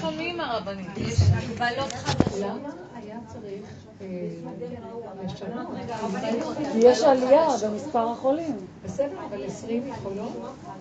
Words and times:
שומעים 0.00 0.40
הרבנים. 0.40 0.90
יש 0.96 1.20
הגבלות 1.20 1.92
חדשות. 1.92 2.42
אה? 2.42 4.08
יש 6.74 7.02
עלייה 7.02 7.46
במספר 7.66 8.08
החולים. 8.08 8.56
בסדר, 8.84 9.16
אבל 9.28 9.44
20 9.44 9.86
יכולות? 9.86 10.32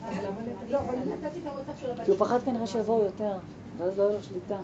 אז 0.10 0.18
למה 0.18 0.36
לא? 0.70 0.80
אבל 0.80 0.96
כי 2.06 2.12
הוא 2.12 2.20
פחד 2.20 2.40
כנראה 2.46 2.68
שיבואו 2.68 3.04
יותר, 3.04 3.38
ואז 3.78 3.98
לא 3.98 4.04
יהיה 4.04 4.18
לו 4.18 4.24
שליטה. 4.24 4.58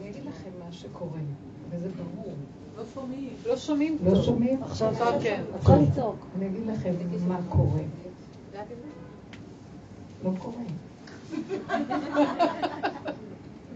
אני 0.00 0.10
אגיד 0.10 0.24
לכם 0.24 0.50
מה 0.64 0.72
שקורה, 0.72 1.18
וזה 1.70 1.88
ברור. 1.88 2.34
לא 3.46 3.56
שומעים 3.56 3.98
לא. 4.04 4.22
שומעים? 4.22 4.62
עכשיו 4.62 4.94
כן. 5.22 5.42
את 5.50 5.60
צריכה 5.60 5.76
לצעוק. 5.76 6.16
אני 6.36 6.46
אגיד 6.46 6.66
לכם 6.66 6.94
מה 7.28 7.38
קורה. 7.48 7.80
לא 10.24 10.30
קורה. 10.38 10.62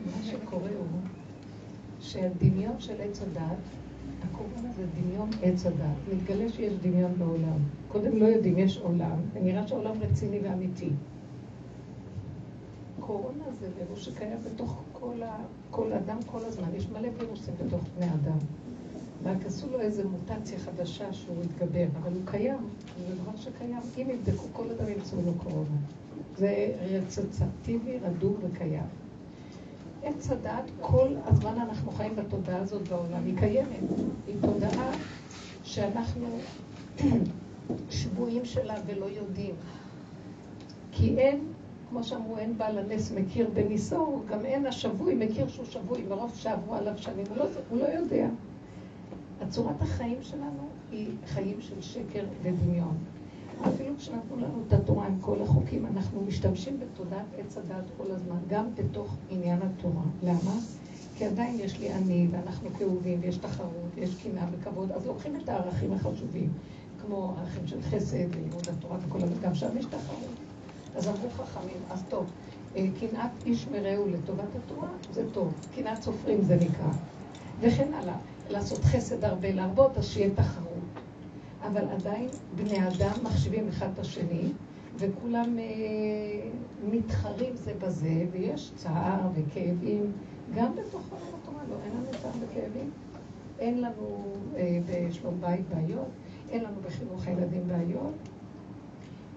מה 0.06 0.22
שקורה 0.22 0.70
הוא 0.78 1.00
שהדמיון 2.00 2.80
של 2.80 3.00
עץ 3.00 3.22
הדת, 3.22 3.58
הקורונה 4.22 4.72
זה 4.76 4.86
דמיון 5.00 5.30
עץ 5.42 5.66
הדת. 5.66 6.14
מתגלה 6.14 6.48
שיש 6.48 6.72
דמיון 6.82 7.12
בעולם. 7.18 7.58
קודם 7.88 8.16
לא 8.16 8.24
יודעים, 8.24 8.58
יש 8.58 8.78
עולם, 8.78 9.16
ונראה 9.32 9.66
שהעולם 9.68 10.02
רציני 10.02 10.38
ואמיתי. 10.42 10.90
קורונה 13.00 13.44
זה 13.60 13.68
וירוס 13.76 13.98
שקיים 14.00 14.38
בתוך 14.44 14.82
כל, 14.92 15.22
ה... 15.22 15.36
כל 15.70 15.92
אדם 15.92 16.18
כל 16.26 16.44
הזמן. 16.44 16.68
יש 16.74 16.88
מלא 16.88 17.08
וירוסים 17.18 17.54
בתוך 17.66 17.80
בני 17.96 18.06
אדם. 18.06 18.38
רק 19.24 19.46
עשו 19.46 19.66
לו 19.70 19.80
איזו 19.80 20.02
מוטציה 20.08 20.58
חדשה 20.58 21.12
שהוא 21.12 21.36
התגבר, 21.42 21.86
אבל 22.02 22.12
הוא 22.12 22.22
קיים, 22.24 22.68
זה 23.08 23.14
דבר 23.14 23.36
שקיים. 23.36 23.78
אם 23.98 24.10
יבדקו, 24.10 24.46
כל 24.52 24.64
אדם 24.70 24.88
ימצאו 24.88 25.18
לו 25.26 25.32
קורונה. 25.34 25.76
זה 26.36 26.72
רצצטיבי, 26.90 27.98
רדום 27.98 28.34
וקיים. 28.42 28.82
עץ 30.02 30.30
הדעת, 30.30 30.64
כל 30.80 31.08
הזמן 31.24 31.54
אנחנו 31.58 31.92
חיים 31.92 32.16
בתודעה 32.16 32.58
הזאת 32.58 32.88
בעולם, 32.88 33.24
היא 33.24 33.38
קיימת. 33.38 33.90
היא 34.26 34.36
תודעה 34.40 34.92
שאנחנו 35.62 36.26
שבויים 37.90 38.44
שלה 38.44 38.74
ולא 38.86 39.06
יודעים. 39.06 39.54
כי 40.92 41.18
אין, 41.18 41.40
כמו 41.90 42.04
שאמרו, 42.04 42.38
אין 42.38 42.58
בעל 42.58 42.78
הנס 42.78 43.12
מכיר 43.12 43.50
בניסו, 43.54 44.22
גם 44.28 44.44
אין 44.44 44.66
השבוי 44.66 45.14
מכיר 45.14 45.48
שהוא 45.48 45.66
שבוי, 45.66 46.02
מרוב 46.08 46.32
שעברו 46.34 46.74
עליו 46.74 46.98
שנים, 46.98 47.26
הוא 47.28 47.36
לא, 47.36 47.44
הוא 47.70 47.78
לא 47.78 47.84
יודע. 47.84 48.28
הצורת 49.40 49.82
החיים 49.82 50.18
שלנו 50.22 50.68
היא 50.90 51.08
חיים 51.26 51.56
של 51.60 51.80
שקר 51.80 52.24
ודמיון. 52.42 52.96
אפילו 53.68 53.96
כשנתנו 53.98 54.36
לנו 54.36 54.62
את 54.68 54.72
התורה 54.72 55.06
עם 55.06 55.20
כל 55.20 55.42
החוקים, 55.42 55.86
אנחנו 55.86 56.20
משתמשים 56.20 56.80
בתודעת 56.80 57.26
עץ 57.38 57.56
הדעת 57.58 57.84
כל 57.96 58.10
הזמן, 58.10 58.36
גם 58.48 58.64
בתוך 58.74 59.16
עניין 59.30 59.58
התורה. 59.62 60.02
למה? 60.22 60.54
כי 61.16 61.24
עדיין 61.24 61.60
יש 61.60 61.78
לי 61.78 61.92
אני, 61.92 62.28
ואנחנו 62.30 62.70
כאובים, 62.78 63.18
ויש 63.22 63.36
תחרות, 63.36 63.90
ויש 63.94 64.14
קנאה 64.14 64.44
וכבוד, 64.52 64.92
אז 64.92 65.06
לוקחים 65.06 65.36
את 65.36 65.48
הערכים 65.48 65.92
החשובים, 65.92 66.52
כמו 67.02 67.34
ערכים 67.38 67.66
של 67.66 67.82
חסד 67.82 68.26
ולימוד 68.30 68.68
התורה 68.68 68.96
וכל 69.06 69.18
הזמן, 69.18 69.36
גם 69.42 69.54
שם 69.54 69.78
יש 69.78 69.84
תחרות. 69.84 70.36
אז 70.96 71.08
אמרו 71.08 71.30
חכמים, 71.30 71.76
אז 71.90 72.02
טוב, 72.08 72.26
אה, 72.76 72.86
קנאת 73.00 73.30
איש 73.46 73.66
מרעהו 73.68 74.08
לטובת 74.08 74.48
התורה, 74.64 74.88
זה 75.12 75.24
טוב. 75.32 75.52
קנאת 75.74 76.02
סופרים 76.02 76.42
זה 76.42 76.56
נקרא. 76.56 76.88
וכן 77.60 77.94
הלאה. 77.94 78.16
לעשות 78.50 78.84
חסד 78.84 79.24
הרבה 79.24 79.52
להרבות, 79.52 79.98
אז 79.98 80.06
שיהיה 80.06 80.30
תחרות. 80.34 80.70
אבל 81.62 81.84
עדיין 81.88 82.28
בני 82.56 82.88
אדם 82.88 83.12
מחשיבים 83.22 83.68
אחד 83.68 83.88
את 83.94 83.98
השני, 83.98 84.52
וכולם 84.96 85.58
אה, 85.58 85.64
מתחרים 86.90 87.56
זה 87.56 87.72
בזה, 87.78 88.26
ויש 88.32 88.72
צער 88.76 89.20
וכאבים, 89.34 90.12
גם 90.54 90.72
בתוך 90.76 91.02
עולם 91.10 91.34
התורה, 91.42 91.62
לא, 91.70 91.76
אין 91.84 91.92
לנו 91.92 92.10
צער 92.22 92.30
וכאבים. 92.40 92.90
אין 93.58 93.80
לנו 93.80 94.32
אה, 94.56 94.78
בשלום 94.86 95.40
בית 95.40 95.68
בעיות, 95.68 96.08
אין 96.50 96.64
לנו 96.64 96.76
בחינוך 96.86 97.26
הילדים 97.26 97.68
בעיות. 97.68 98.14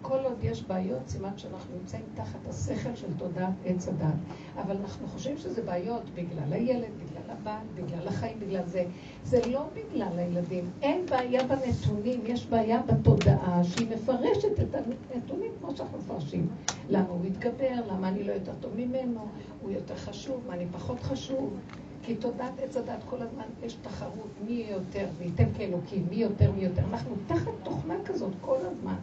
כל 0.03 0.19
עוד 0.23 0.37
יש 0.43 0.63
בעיות, 0.63 1.07
סימן 1.07 1.37
שאנחנו 1.37 1.75
נמצאים 1.77 2.03
תחת 2.13 2.47
השכל 2.49 2.95
של 2.95 3.07
תודעת 3.17 3.53
עץ 3.65 3.87
הדת. 3.87 4.13
אבל 4.55 4.77
אנחנו 4.77 5.07
חושבים 5.07 5.37
שזה 5.37 5.61
בעיות 5.61 6.09
בגלל 6.09 6.53
הילד, 6.53 6.91
בגלל 7.03 7.29
הבעל, 7.29 7.67
בגלל 7.75 8.07
החיים, 8.07 8.39
בגלל 8.39 8.65
זה. 8.65 8.85
זה 9.23 9.39
לא 9.47 9.63
בגלל 9.73 10.19
הילדים. 10.19 10.69
אין 10.81 11.05
בעיה 11.05 11.43
בנתונים, 11.43 12.21
יש 12.25 12.45
בעיה 12.45 12.81
בתודעה 12.81 13.63
שהיא 13.63 13.87
מפרשת 13.89 14.59
את 14.61 14.75
הנתונים 15.13 15.51
כמו 15.59 15.75
שאנחנו 15.75 15.97
מפרשים. 15.97 16.47
למה 16.89 17.09
הוא 17.09 17.25
התגבר, 17.25 17.75
למה 17.87 18.07
אני 18.07 18.23
לא 18.23 18.31
יותר 18.33 18.53
טוב 18.59 18.71
ממנו, 18.75 19.27
הוא 19.61 19.71
יותר 19.71 19.95
חשוב, 19.95 20.41
מה 20.47 20.53
אני 20.53 20.65
פחות 20.71 20.99
חשוב. 20.99 21.59
כי 22.05 22.15
תודעת 22.15 22.59
עץ 22.59 22.77
הדת 22.77 23.03
כל 23.09 23.21
הזמן 23.21 23.43
יש 23.63 23.73
תחרות, 23.73 24.29
מי 24.45 24.65
יותר, 24.69 25.05
וייתן 25.17 25.53
כאלוקים, 25.57 26.05
מי 26.09 26.15
יותר, 26.15 26.51
מי 26.51 26.63
יותר. 26.63 26.81
אנחנו 26.89 27.15
תחת 27.27 27.51
תוכנה 27.63 27.95
כזאת 28.05 28.33
כל 28.41 28.57
הזמן. 28.57 28.95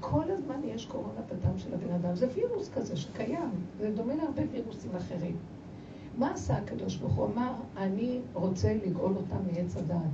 כל 0.00 0.30
הזמן 0.30 0.60
יש 0.64 0.86
קורונה 0.86 1.20
בדם 1.30 1.58
של 1.58 1.74
הבן 1.74 1.92
אדם. 1.94 2.14
זה 2.14 2.26
וירוס 2.34 2.70
כזה 2.74 2.96
שקיים, 2.96 3.50
זה 3.80 3.90
דומה 3.90 4.14
להרבה 4.14 4.42
וירוסים 4.52 4.96
אחרים. 4.96 5.36
מה 6.18 6.32
עשה 6.32 6.56
הקדוש 6.56 6.96
ברוך 6.96 7.14
הוא? 7.14 7.26
אמר, 7.34 7.52
אני 7.76 8.20
רוצה 8.32 8.74
לגאול 8.86 9.12
אותם 9.16 9.36
מעץ 9.52 9.76
הדעת. 9.76 10.10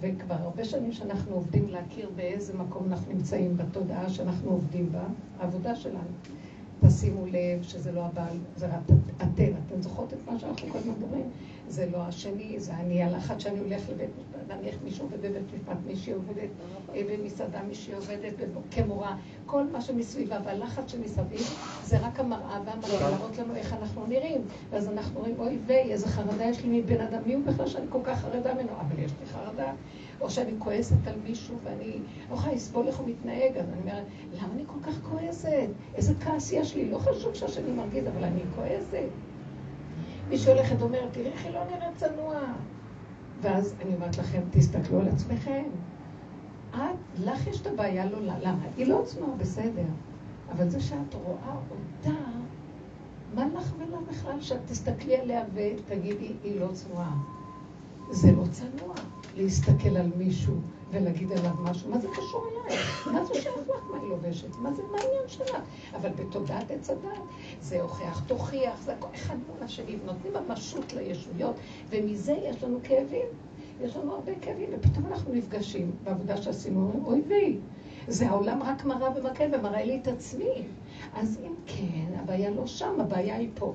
וכבר 0.00 0.34
הרבה 0.34 0.64
שנים 0.64 0.92
שאנחנו 0.92 1.34
עובדים 1.34 1.68
להכיר 1.68 2.10
באיזה 2.16 2.58
מקום 2.58 2.86
אנחנו 2.86 3.12
נמצאים 3.12 3.56
בתודעה 3.56 4.08
שאנחנו 4.08 4.50
עובדים 4.50 4.92
בה, 4.92 5.04
העבודה 5.38 5.76
שלנו. 5.76 6.10
תשימו 6.86 7.26
לב 7.26 7.62
שזה 7.62 7.92
לא 7.92 8.04
הבעל, 8.04 8.36
זה 8.56 8.66
רק 8.66 8.82
אתן. 9.16 9.52
אתן 9.66 9.82
זוכרות 9.82 10.12
את 10.12 10.18
מה 10.30 10.38
שאנחנו 10.38 10.68
כל 10.68 10.78
הזמן 10.78 10.92
מדברים? 10.92 11.30
זה 11.68 11.86
לא 11.92 11.98
השני, 11.98 12.60
זה 12.60 12.72
אני. 12.74 13.02
הלחץ 13.02 13.42
שאני 13.42 13.58
הולך 13.58 13.88
לבית 13.90 14.10
משפט, 14.18 14.56
נניח 14.56 14.74
מישהו 14.84 15.04
עובד 15.04 15.18
בבית 15.18 15.54
משפט, 15.54 15.76
מישהי 15.86 16.12
עובדת 16.12 16.48
אה, 16.94 17.02
במסעדה, 17.10 17.62
מישהי 17.62 17.94
עובדת 17.94 18.32
כמורה, 18.70 19.16
כל 19.46 19.64
מה 19.72 19.80
שמסביבה, 19.80 20.38
והלחץ 20.44 20.90
שמסביב 20.90 21.56
זה 21.84 21.98
רק 21.98 22.20
המראה 22.20 22.60
והמראה, 22.64 23.10
להראות 23.10 23.38
לנו 23.38 23.54
איך 23.54 23.72
אנחנו 23.72 24.06
נראים. 24.06 24.40
ואז 24.70 24.88
אנחנו 24.88 25.16
אומרים, 25.16 25.34
אוי 25.38 25.58
ויי, 25.66 25.92
איזה 25.92 26.08
חרדה 26.08 26.44
יש 26.44 26.64
לי 26.64 26.80
מבן 26.80 27.00
אדם, 27.00 27.22
מי 27.26 27.34
הוא 27.34 27.42
בכלל 27.44 27.66
שאני 27.66 27.86
כל 27.88 28.00
כך 28.04 28.20
חרדה 28.20 28.54
ממנו? 28.54 28.70
אבל 28.80 28.98
יש 28.98 29.12
לי 29.20 29.26
חרדה. 29.26 29.72
או 30.20 30.30
שאני 30.30 30.52
כועסת 30.58 31.06
על 31.06 31.14
מישהו 31.24 31.56
ואני 31.64 31.98
לא 32.30 32.34
יכולה 32.34 32.54
לסבול 32.54 32.86
איך 32.86 32.96
הוא 32.96 33.08
מתנהג, 33.08 33.56
אז 33.56 33.66
אני 33.68 33.80
אומרת, 33.80 34.04
למה 34.32 34.54
אני 34.54 34.62
כל 34.66 34.90
כך 34.90 35.02
כועסת? 35.02 35.68
איזה 35.94 36.14
כעס 36.20 36.52
יש 36.52 36.74
לי? 36.74 36.90
לא 36.90 36.98
חשוב 36.98 37.34
שהשני 37.34 37.72
מרגיז, 37.72 38.06
אבל 38.06 38.24
אני 38.24 38.40
כועסת. 38.56 39.08
מישהי 40.28 40.52
הולכת 40.52 40.76
ואומרת, 40.78 41.12
תראי 41.12 41.26
איך 41.26 41.44
היא 41.44 41.54
לא 41.54 41.64
נראית 41.64 41.96
צנוע. 41.96 42.40
ואז 43.40 43.74
אני 43.82 43.94
אומרת 43.94 44.18
לכם, 44.18 44.40
תסתכלו 44.50 45.00
על 45.00 45.08
עצמכם. 45.08 45.64
את, 46.70 46.78
לך 47.24 47.46
יש 47.46 47.60
את 47.60 47.66
הבעיה, 47.66 48.06
לא 48.06 48.20
לה. 48.20 48.38
למה? 48.42 48.64
היא 48.76 48.86
לא 48.86 49.02
צנועה, 49.04 49.36
בסדר. 49.36 49.84
אבל 50.52 50.68
זה 50.68 50.80
שאת 50.80 51.14
רואה 51.14 51.54
אותה, 51.70 52.20
מה 53.34 53.46
לך 53.54 53.72
ולה 53.78 53.96
בכלל 54.10 54.40
שאת 54.40 54.60
תסתכלי 54.66 55.16
עליה 55.16 55.44
ותגידי, 55.54 56.32
היא 56.44 56.60
לא 56.60 56.68
צנועה? 56.72 57.16
זה 58.10 58.32
לא 58.32 58.44
צנוע 58.50 58.94
להסתכל 59.36 59.96
על 59.96 60.10
מישהו 60.16 60.54
ולהגיד 60.94 61.32
עליו 61.32 61.52
משהו. 61.62 61.90
מה 61.90 61.98
זה 61.98 62.08
קשור 62.08 62.46
אליי? 62.50 62.78
מה 63.12 63.24
זה 63.24 63.34
שייך 63.34 63.56
לך 63.68 63.84
מה 63.90 64.00
היא 64.00 64.08
לובשת? 64.08 64.56
מה 64.58 64.72
זה, 64.72 64.82
מה 64.92 64.98
העניין 64.98 65.28
שלה? 65.28 65.58
אבל 65.94 66.08
בתודעת 66.10 66.70
עץ 66.70 66.90
הדת 66.90 67.20
זה 67.60 67.82
הוכח, 67.82 68.22
תוכיח, 68.26 68.82
זה 68.82 68.92
הכל 68.92 69.08
אחד 69.14 69.36
מול 69.48 69.62
השני, 69.62 69.96
נותנים 70.04 70.32
ממשות 70.48 70.92
לישויות, 70.92 71.56
ומזה 71.90 72.32
יש 72.32 72.62
לנו 72.64 72.78
כאבים. 72.82 73.26
יש 73.82 73.96
לנו 73.96 74.14
הרבה 74.14 74.32
כאבים, 74.40 74.68
ופתאום 74.72 75.06
אנחנו 75.06 75.34
נפגשים 75.34 75.90
בעבודה 76.04 76.36
שעשינו, 76.36 77.02
אוי 77.04 77.22
ויי, 77.28 77.58
זה 78.08 78.28
העולם 78.28 78.62
רק 78.62 78.84
מראה 78.84 79.08
ומקל 79.16 79.50
ומראה 79.54 79.84
לי 79.84 79.98
את 80.02 80.08
עצמי. 80.08 80.62
אז 81.14 81.38
אם 81.46 81.54
כן, 81.66 82.18
הבעיה 82.18 82.50
לא 82.50 82.66
שם, 82.66 83.00
הבעיה 83.00 83.36
היא 83.36 83.50
פה. 83.54 83.72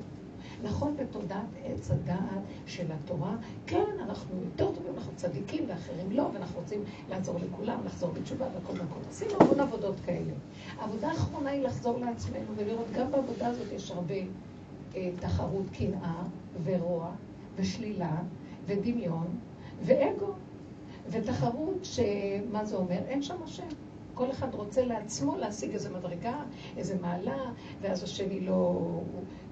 נכון, 0.63 0.95
בתודעת 0.97 1.45
עץ 1.65 1.91
הדעת 1.91 2.41
של 2.65 2.85
התורה, 2.91 3.35
כן, 3.67 3.85
אנחנו 4.03 4.35
יותר 4.45 4.75
טובים, 4.75 4.93
אנחנו 4.97 5.11
צדיקים 5.15 5.65
ואחרים 5.67 6.11
לא, 6.11 6.29
ואנחנו 6.33 6.59
רוצים 6.59 6.83
לעזור 7.09 7.39
לכולם, 7.39 7.79
לחזור 7.85 8.11
בתשובה 8.11 8.45
והכל 8.45 8.81
והכל. 8.81 8.99
עשינו 9.09 9.31
המון 9.39 9.59
עבודות 9.59 9.95
כאלה. 10.05 10.33
העבודה 10.79 11.07
האחרונה 11.07 11.49
היא 11.49 11.63
לחזור 11.63 11.99
לעצמנו 11.99 12.55
ולראות, 12.55 12.87
גם 12.93 13.11
בעבודה 13.11 13.47
הזאת 13.47 13.71
יש 13.71 13.91
הרבה 13.91 14.15
אה, 14.95 15.09
תחרות, 15.19 15.65
קנאה 15.73 16.23
ורוע 16.63 17.11
ושלילה 17.55 18.21
ודמיון 18.65 19.27
ואגו 19.85 20.33
ותחרות, 21.09 21.77
שמה 21.83 22.65
זה 22.65 22.75
אומר? 22.75 22.99
אין 23.07 23.21
שם 23.21 23.43
השם. 23.43 23.67
כל 24.19 24.31
אחד 24.31 24.55
רוצה 24.55 24.85
לעצמו 24.85 25.37
להשיג 25.37 25.71
איזו 25.71 25.89
מדרגה, 25.89 26.41
איזו 26.77 26.93
מעלה, 27.01 27.37
ואז 27.81 28.03
השני 28.03 28.39
לא, 28.39 28.79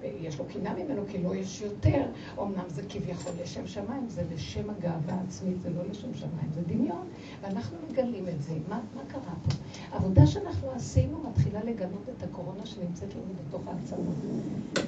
יש 0.02 0.38
לו 0.38 0.44
קינה 0.44 0.74
ממנו, 0.74 1.02
כי 1.08 1.22
לא 1.22 1.34
יש 1.34 1.60
יותר. 1.60 2.02
אמנם 2.38 2.64
זה 2.68 2.82
כביכול 2.88 3.32
לשם 3.42 3.66
שמיים, 3.66 4.08
זה 4.08 4.22
לשם 4.34 4.70
הגאווה 4.70 5.14
העצמית, 5.14 5.60
זה 5.62 5.70
לא 5.70 5.82
לשם 5.90 6.14
שמיים, 6.14 6.52
זה 6.54 6.60
דמיון. 6.66 7.08
ואנחנו 7.40 7.76
מגלים 7.90 8.28
את 8.28 8.42
זה. 8.42 8.54
מה, 8.68 8.80
מה 8.94 9.02
קרה 9.08 9.20
פה? 9.22 9.54
העבודה 9.92 10.26
שאנחנו 10.26 10.70
עשינו 10.70 11.22
מתחילה 11.30 11.64
לגלות 11.64 12.08
את 12.16 12.22
הקורונה 12.22 12.66
שנמצאת 12.66 13.14
לנו 13.14 13.34
בתוך 13.48 13.62
העצמות. 13.66 14.14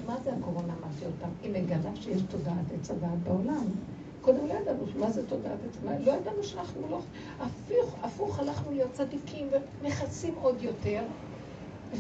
מה 0.07 0.17
זה 0.25 0.33
הקורונה, 0.35 0.75
אמרתי 0.81 1.07
אותם? 1.07 1.29
היא 1.43 1.63
מגלה 1.63 1.97
שיש 1.97 2.23
תודעת 2.23 2.73
עץ 2.75 2.91
הדעת 2.91 3.19
בעולם. 3.25 3.65
קודם 4.21 4.47
לא 4.47 4.55
ידענו 4.55 4.85
מה 4.97 5.11
זה 5.11 5.27
תודעת 5.27 5.59
עצמה, 5.71 5.99
לא 5.99 6.13
ידענו 6.13 6.43
שאנחנו 6.43 6.89
לא... 6.91 7.01
הפוך, 7.41 7.97
הפוך 8.03 8.39
הלכנו 8.39 8.73
להיות 8.73 8.93
צדיקים 8.93 9.49
ומכסים 9.83 10.35
עוד 10.43 10.63
יותר, 10.63 11.03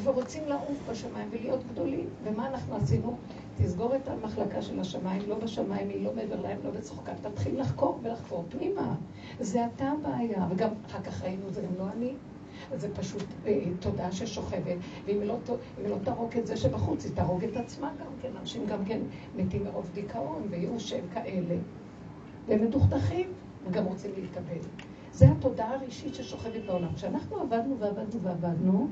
ורוצים 0.05 0.49
לעוף 0.49 0.79
בשמיים 0.91 1.29
ולהיות 1.33 1.61
גדולים. 1.73 2.09
ומה 2.25 2.47
אנחנו 2.47 2.77
עשינו? 2.77 3.17
תסגור 3.59 3.97
את 3.97 4.09
המחלקה 4.09 4.63
של 4.63 4.81
השמיים, 4.81 5.23
לא 5.29 5.39
בשמיים, 5.39 5.89
היא 5.89 6.05
לא 6.05 6.13
מעבר 6.15 6.41
להם, 6.41 6.59
לא 6.65 6.71
בצוחקה. 6.71 7.13
תתחיל 7.23 7.61
לחקור 7.61 7.99
ולחקור 8.03 8.45
פנימה. 8.49 8.95
זה 9.41 9.67
אתה 9.67 9.85
הבעיה, 9.85 10.47
וגם 10.51 10.71
אחר 10.87 11.03
כך 11.03 11.23
ראינו, 11.23 11.51
זה 11.51 11.63
גם 11.63 11.75
לא 11.79 11.85
אני. 11.97 12.13
זה 12.77 12.95
פשוט 12.95 13.25
אה, 13.47 13.63
תודעה 13.81 14.13
ששוכבת, 14.13 14.77
ואם 15.07 15.23
לא, 15.23 15.37
לא 15.89 15.97
תהרוג 16.05 16.37
את 16.37 16.47
זה 16.47 16.57
שבחוץ, 16.57 17.05
היא 17.05 17.13
תהרוג 17.15 17.45
את 17.45 17.57
עצמה 17.57 17.91
גם 18.01 18.13
כן. 18.23 18.29
אנשים 18.41 18.67
גם 18.67 18.85
כן 18.85 19.01
מתים 19.37 19.65
מרוב 19.65 19.91
דיכאון 19.95 20.47
וייאוש 20.51 20.91
שהם 20.91 21.05
כאלה. 21.15 21.55
והם 22.51 22.65
מדוכדכים, 22.65 23.27
וגם 23.69 23.85
רוצים 23.85 24.11
להתקבל. 24.17 24.59
זה 25.13 25.29
התודעה 25.29 25.75
הראשית 25.75 26.15
ששוכבת 26.15 26.65
בעולם. 26.67 26.95
כשאנחנו 26.95 27.37
עבדנו 27.37 27.79
ועבדנו 27.79 28.21
ועבדנו, 28.23 28.89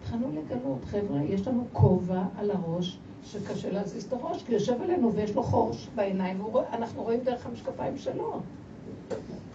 התחלנו 0.00 0.28
לגלות, 0.32 0.84
חבר'ה, 0.84 1.22
יש 1.22 1.46
לנו 1.48 1.66
כובע 1.72 2.22
על 2.38 2.50
הראש 2.50 2.98
שקשה 3.24 3.70
להזיז 3.70 4.04
את 4.04 4.12
הראש, 4.12 4.42
כי 4.42 4.52
יושב 4.52 4.82
עלינו 4.82 5.12
ויש 5.14 5.34
לו 5.34 5.42
חורש 5.42 5.88
בעיניים, 5.94 6.44
ואנחנו 6.44 7.02
רואים 7.02 7.20
דרך 7.20 7.46
המשקפיים 7.46 7.96
שלו. 7.96 8.40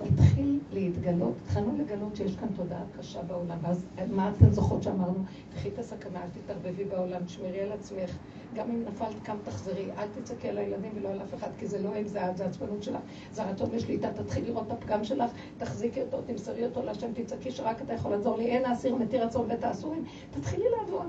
התחיל 0.01 0.59
להתגלות, 0.73 1.33
התחלנו 1.43 1.77
לגלות 1.77 2.15
שיש 2.15 2.35
כאן 2.35 2.47
תודעה 2.55 2.81
קשה 2.99 3.21
בעולם, 3.21 3.57
ואז 3.61 3.85
מה 4.11 4.29
אתן 4.29 4.51
זוכרות 4.51 4.83
שאמרנו? 4.83 5.23
קחי 5.55 5.69
את 5.69 5.79
הסכנה, 5.79 6.23
אל 6.23 6.29
תתערבבי 6.29 6.83
בעולם, 6.83 7.23
תשמרי 7.25 7.61
על 7.61 7.71
עצמך, 7.71 8.17
גם 8.53 8.71
אם 8.71 8.83
נפלת 8.87 9.23
קם 9.23 9.37
תחזרי, 9.43 9.91
אל 9.97 10.07
תצעקי 10.07 10.49
על 10.49 10.57
הילדים 10.57 10.91
ולא 10.95 11.09
על 11.09 11.21
אף 11.21 11.33
אחד, 11.33 11.49
כי 11.57 11.67
זה 11.67 11.81
לא 11.81 11.95
הם, 11.95 12.07
זה 12.07 12.29
את, 12.29 12.37
זה 12.37 12.45
עצבנות 12.45 12.83
שלך, 12.83 13.01
זה 13.31 13.43
הרצון 13.43 13.69
לשליטה, 13.71 14.13
תתחיל 14.13 14.45
לראות 14.45 14.67
את 14.67 14.71
הפגם 14.71 15.03
שלך, 15.03 15.31
תחזיקי 15.57 16.01
אותו, 16.01 16.21
תמסרי 16.21 16.65
אותו 16.65 16.83
להשם, 16.83 17.13
תצעקי 17.13 17.51
שרק 17.51 17.81
אתה 17.81 17.93
יכול 17.93 18.11
לעזור 18.11 18.37
לי, 18.37 18.45
אין 18.45 18.65
האסיר 18.65 18.95
מתיר 18.95 19.25
רצון 19.25 19.45
ואת 19.49 19.63
האסורים, 19.63 20.03
תתחילי 20.31 20.65
לעבוד. 20.77 21.07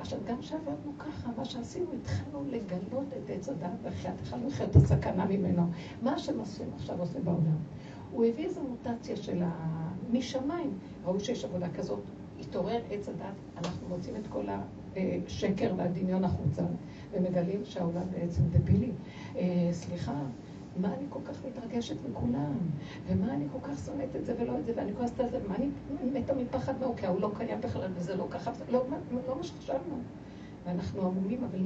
עכשיו, 0.00 0.18
גם 0.26 0.38
כשעבדנו 0.38 0.92
ככה, 0.98 1.30
מה 1.36 1.44
שעשינו, 1.44 1.86
התחלנו 2.00 2.44
לגלות 2.50 3.06
את 3.08 3.30
עץ 3.30 3.48
הדת, 3.48 3.70
והתחלנו 3.82 4.48
לחיות 4.48 4.70
את 4.70 4.76
הסכנה 4.76 5.24
ממנו. 5.24 5.62
מה 6.02 6.12
השם 6.14 6.40
עכשיו 6.76 7.00
עושה 7.00 7.20
בעולם? 7.20 7.56
הוא 8.12 8.24
הביא 8.24 8.44
איזו 8.44 8.60
מוטציה 8.62 9.16
של 9.16 9.42
ה... 9.42 9.76
משמיים. 10.12 10.78
ראו 11.04 11.20
שיש 11.20 11.44
עבודה 11.44 11.68
כזאת, 11.68 12.00
התעורר 12.40 12.80
עץ 12.90 13.08
הדת, 13.08 13.34
אנחנו 13.56 13.88
מוצאים 13.88 14.16
את 14.16 14.26
כל 14.26 14.48
השקר 15.26 15.74
והדמיון 15.76 16.24
החוצה, 16.24 16.62
ומגלים 17.12 17.60
שהעולם 17.64 18.02
בעצם 18.10 18.42
דבילי. 18.50 18.90
אה, 19.36 19.68
סליחה, 19.72 20.14
מה 20.76 20.94
אני 20.94 21.04
כל 21.08 21.20
כך 21.24 21.44
מתרגשת 21.44 21.96
מכולם? 22.10 22.52
ומה 23.06 23.34
אני 23.34 23.44
כל 23.52 23.58
כך 23.68 23.86
שונאת 23.86 24.16
את 24.16 24.24
זה 24.24 24.34
ולא 24.38 24.58
את 24.58 24.64
זה, 24.64 24.72
ואני 24.76 24.94
כועסת 24.94 25.20
על 25.20 25.30
זה, 25.30 25.38
ומה 25.44 25.56
אני 25.56 25.70
מתה 26.20 26.34
מפחד 26.34 26.80
מהו, 26.80 26.96
כי 26.96 27.06
ההוא 27.06 27.20
לא 27.20 27.30
קיים 27.36 27.60
בכלל, 27.60 27.90
וזה 27.94 28.16
לא 28.16 28.26
ככה, 28.30 28.50
לא, 28.70 28.84
לא 29.28 29.36
מה 29.36 29.42
שחשבנו. 29.42 29.96
ואנחנו 30.66 31.02
עמומים, 31.02 31.44
אבל 31.44 31.58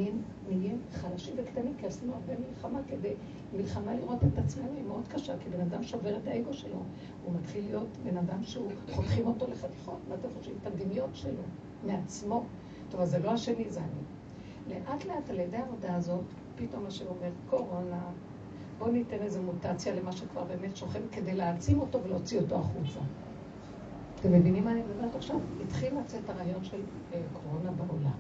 נהיה 0.49 0.75
חלשים 0.93 1.35
וקטנים, 1.37 1.75
כי 1.79 1.87
עשינו 1.87 2.13
הרבה 2.13 2.33
מלחמה 2.49 2.81
כדי, 2.89 3.15
מלחמה 3.57 3.95
לראות 3.95 4.25
את 4.25 4.39
עצמנו 4.39 4.73
היא 4.77 4.85
מאוד 4.85 5.09
קשה, 5.09 5.35
כי 5.39 5.51
בן 5.51 5.61
אדם 5.61 5.83
שובר 5.83 6.17
את 6.17 6.27
האגו 6.27 6.53
שלו. 6.53 6.83
הוא 7.25 7.35
מתחיל 7.35 7.65
להיות 7.65 7.89
בן 8.05 8.17
אדם 8.17 8.43
שהוא, 8.43 8.71
חותכים 8.91 9.27
אותו 9.27 9.47
לחתיכות, 9.51 9.99
מה 10.09 10.15
אתם 10.15 10.29
חושבים? 10.39 10.57
את 10.63 10.67
הדמיון 10.67 11.11
שלו, 11.13 11.43
מעצמו. 11.87 12.45
טוב, 12.91 13.01
אז 13.01 13.11
זה 13.11 13.19
לא 13.19 13.31
השני, 13.31 13.65
זה 13.71 13.81
אני. 13.81 14.75
לאט 14.75 15.05
לאט 15.05 15.31
על 15.31 15.41
ידי 15.41 15.57
העבודה 15.57 15.95
הזאת, 15.95 16.25
פתאום 16.57 16.87
השם 16.87 17.05
אומר, 17.07 17.31
קורונה, 17.51 18.01
בואו 18.79 18.91
ניתן 18.91 19.23
איזו 19.23 19.43
מוטציה 19.43 19.95
למה 19.95 20.13
שכבר 20.13 20.45
באמת 20.45 20.77
שוכן, 20.77 21.01
כדי 21.13 21.35
להעצים 21.35 21.81
אותו 21.81 22.05
ולהוציא 22.05 22.41
אותו 22.41 22.55
החוצה. 22.55 23.01
אתם 24.21 24.33
מבינים 24.33 24.65
מה 24.65 24.73
אני 24.73 24.83
מדברת 24.83 25.15
עכשיו? 25.15 25.37
התחיל 25.67 25.99
לצאת 25.99 26.31
הרעיון 26.31 26.65
של 26.65 26.81
אה, 27.13 27.21
קורונה 27.33 27.71
בעולם. 27.71 28.11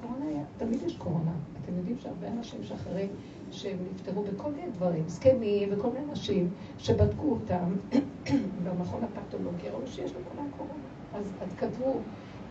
קורונה 0.00 0.26
היה, 0.26 0.44
תמיד 0.56 0.82
יש 0.82 0.96
קורונה. 0.96 1.32
אתם 1.62 1.76
יודעים 1.76 1.98
שהרבה 1.98 2.28
אנשים 2.28 2.64
שאחרי 2.64 3.08
שהם 3.50 3.76
נפטרו 3.94 4.22
בכל 4.22 4.50
מיני 4.50 4.70
דברים, 4.70 5.04
זקנים 5.08 5.68
וכל 5.72 5.90
מיני 5.90 6.04
אנשים 6.10 6.50
שבדקו 6.78 7.30
אותם 7.30 7.74
במכון 8.64 9.00
הפתולוגי, 9.04 9.68
ראו 9.68 9.86
שיש 9.86 10.10
לכולם 10.10 10.48
קורונה. 10.56 10.82
אז, 11.14 11.32
כתבו, 11.56 12.00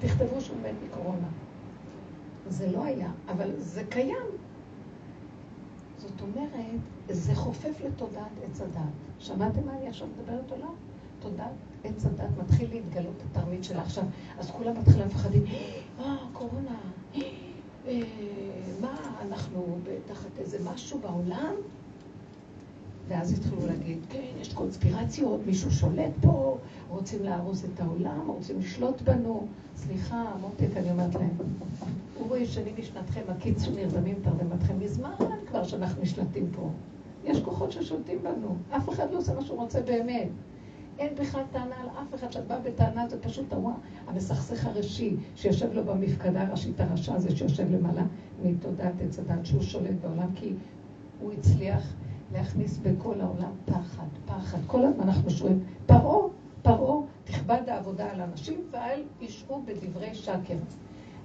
תכתבו 0.01 0.42
שהוא 0.42 0.57
מת 0.57 0.75
מקורונה. 0.89 1.27
זה 2.48 2.71
לא 2.71 2.83
היה, 2.83 3.12
אבל 3.27 3.51
זה 3.57 3.83
קיים. 3.89 4.27
זאת 5.98 6.21
אומרת, 6.21 6.80
זה 7.09 7.36
חופף 7.36 7.81
לתודעת 7.86 8.31
עץ 8.44 8.62
הדת. 8.62 8.81
שמעתם 9.19 9.65
מה 9.65 9.77
אני 9.77 9.88
עכשיו 9.88 10.07
מדברת 10.07 10.51
או 10.51 10.57
לא? 10.57 10.69
תודעת 11.19 11.51
עץ 11.83 12.06
הדת 12.06 12.30
מתחיל 12.38 12.69
להתגלות 12.69 13.24
התרמית 13.31 13.63
שלה 13.63 13.81
עכשיו, 13.81 14.03
אז 14.39 14.51
כולם 14.51 14.80
מתחילים 14.80 15.07
לפחדים, 15.07 15.44
אה, 16.00 16.15
קורונה, 16.33 16.75
אה, 17.15 17.21
מה, 18.81 18.97
אנחנו 19.21 19.77
תחת 20.07 20.39
איזה 20.39 20.57
משהו 20.74 21.00
בעולם? 21.00 21.54
ואז 23.07 23.33
התחילו 23.33 23.68
להגיד, 23.68 23.98
כן, 24.09 24.19
יש 24.42 24.53
קונספירציות, 24.53 25.42
מישהו 25.45 25.71
שולט 25.71 26.12
פה, 26.21 26.57
רוצים 26.89 27.24
להרוס 27.24 27.65
את 27.65 27.80
העולם, 27.80 28.27
רוצים 28.27 28.59
לשלוט 28.59 29.01
בנו. 29.01 29.48
סליחה, 29.75 30.31
מותק, 30.42 30.77
אני 30.77 30.92
אומרת 30.92 31.15
להם, 31.15 31.30
אורו 32.19 32.36
ישנים 32.36 32.74
משנתכם, 32.80 33.21
הקיצו 33.27 33.71
נרדמים 33.71 34.15
תרדמתכם 34.24 34.80
מזמן 34.80 35.12
כבר 35.48 35.63
שאנחנו 35.63 36.01
נשלטים 36.01 36.48
פה. 36.56 36.69
יש 37.25 37.39
כוחות 37.42 37.71
ששולטים 37.71 38.19
בנו, 38.24 38.56
אף 38.77 38.89
אחד 38.89 39.12
לא 39.12 39.18
עושה 39.18 39.33
מה 39.33 39.42
שהוא 39.42 39.59
רוצה 39.59 39.81
באמת. 39.81 40.27
אין 41.00 41.15
בכלל 41.15 41.44
טענה 41.51 41.75
על 41.81 41.88
אף 41.89 42.15
אחד 42.15 42.31
שאת 42.31 42.47
באה 42.47 42.59
בטענה, 42.59 43.07
זה 43.07 43.21
פשוט 43.21 43.54
הרוע 43.54 43.74
המסכסך 44.07 44.65
הראשי 44.65 45.15
שיושב 45.36 45.74
לו 45.74 45.83
במפקדה 45.83 46.42
הראשית 46.47 46.80
הרשע 46.80 47.15
הזה 47.15 47.36
שיושב 47.36 47.71
למעלה 47.71 48.04
מתודעת 48.44 48.94
עץ 49.01 49.19
הדת 49.19 49.45
שהוא 49.45 49.62
שולט 49.62 49.95
בעולם 50.01 50.27
כי 50.36 50.54
הוא 51.21 51.31
הצליח 51.31 51.94
להכניס 52.33 52.78
בכל 52.78 53.22
העולם 53.22 53.51
פחד, 53.66 54.07
פחד. 54.25 54.57
כל 54.68 54.86
הזמן 54.86 55.10
אנחנו 55.10 55.30
שומעים, 55.30 55.63
פרעה, 55.86 56.28
פרעה, 56.62 56.98
תכבד 57.24 57.62
העבודה 57.68 58.12
על 58.12 58.22
אנשים 58.22 58.60
ואל 58.72 59.04
ישעו 59.22 59.63
בדברי 59.66 60.16
שקר. 60.16 60.57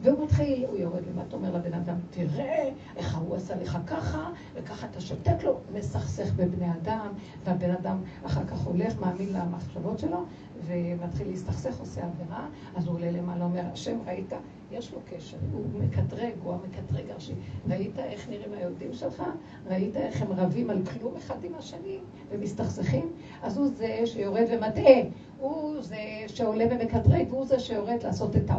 והוא 0.03 0.25
מתחיל, 0.25 0.65
הוא 0.69 0.77
יורד 0.77 1.03
למטה, 1.07 1.37
אומר 1.37 1.55
לבן 1.57 1.75
אדם, 1.75 1.97
תראה 2.11 2.71
איך 2.97 3.15
ההוא 3.15 3.37
עשה 3.37 3.57
לך 3.57 3.79
ככה, 3.87 4.31
וככה 4.55 4.87
אתה 4.87 5.01
שותק 5.01 5.37
לו, 5.45 5.59
מסכסך 5.75 6.33
בבני 6.37 6.73
אדם, 6.73 7.09
והבן 7.45 7.71
אדם 7.71 8.03
אחר 8.27 8.45
כך 8.47 8.59
הולך, 8.59 9.01
מאמין 9.01 9.33
למחשבות 9.33 9.99
שלו, 9.99 10.25
ומתחיל 10.67 11.29
להסתכסך, 11.29 11.81
עושה 11.81 12.01
עבירה, 12.05 12.47
אז 12.77 12.87
הוא 12.87 12.95
עולה 12.95 13.11
למעלה, 13.11 13.45
אומר, 13.45 13.63
השם, 13.73 13.99
ראית? 14.07 14.33
יש 14.73 14.93
לו 14.93 14.99
קשר, 15.11 15.37
הוא 15.53 15.83
מקטרג, 15.83 16.33
הוא 16.43 16.55
המקטרג 16.55 17.11
הראשי. 17.11 17.33
ראית 17.69 17.99
איך 17.99 18.29
נראים 18.29 18.53
היהודים 18.53 18.93
שלך? 18.93 19.23
ראית 19.67 19.97
איך 19.97 20.23
הם 20.23 20.33
רבים 20.33 20.71
על 20.71 20.83
כלום 20.83 21.17
אחד 21.17 21.45
עם 21.45 21.53
השני 21.59 21.99
ומסתכסכים? 22.31 23.13
אז 23.43 23.59
הוא 23.59 23.67
זה 23.67 24.03
שיורד 24.05 24.45
ומטעה, 24.51 25.01
הוא 25.39 25.83
זה 25.83 25.97
שעולה 26.27 26.65
ומקטרג, 26.71 27.27
והוא 27.31 27.47
זה 27.47 27.59
שיורד 27.59 28.03
לעשות 28.03 28.37
את 28.37 28.51
ה... 28.51 28.57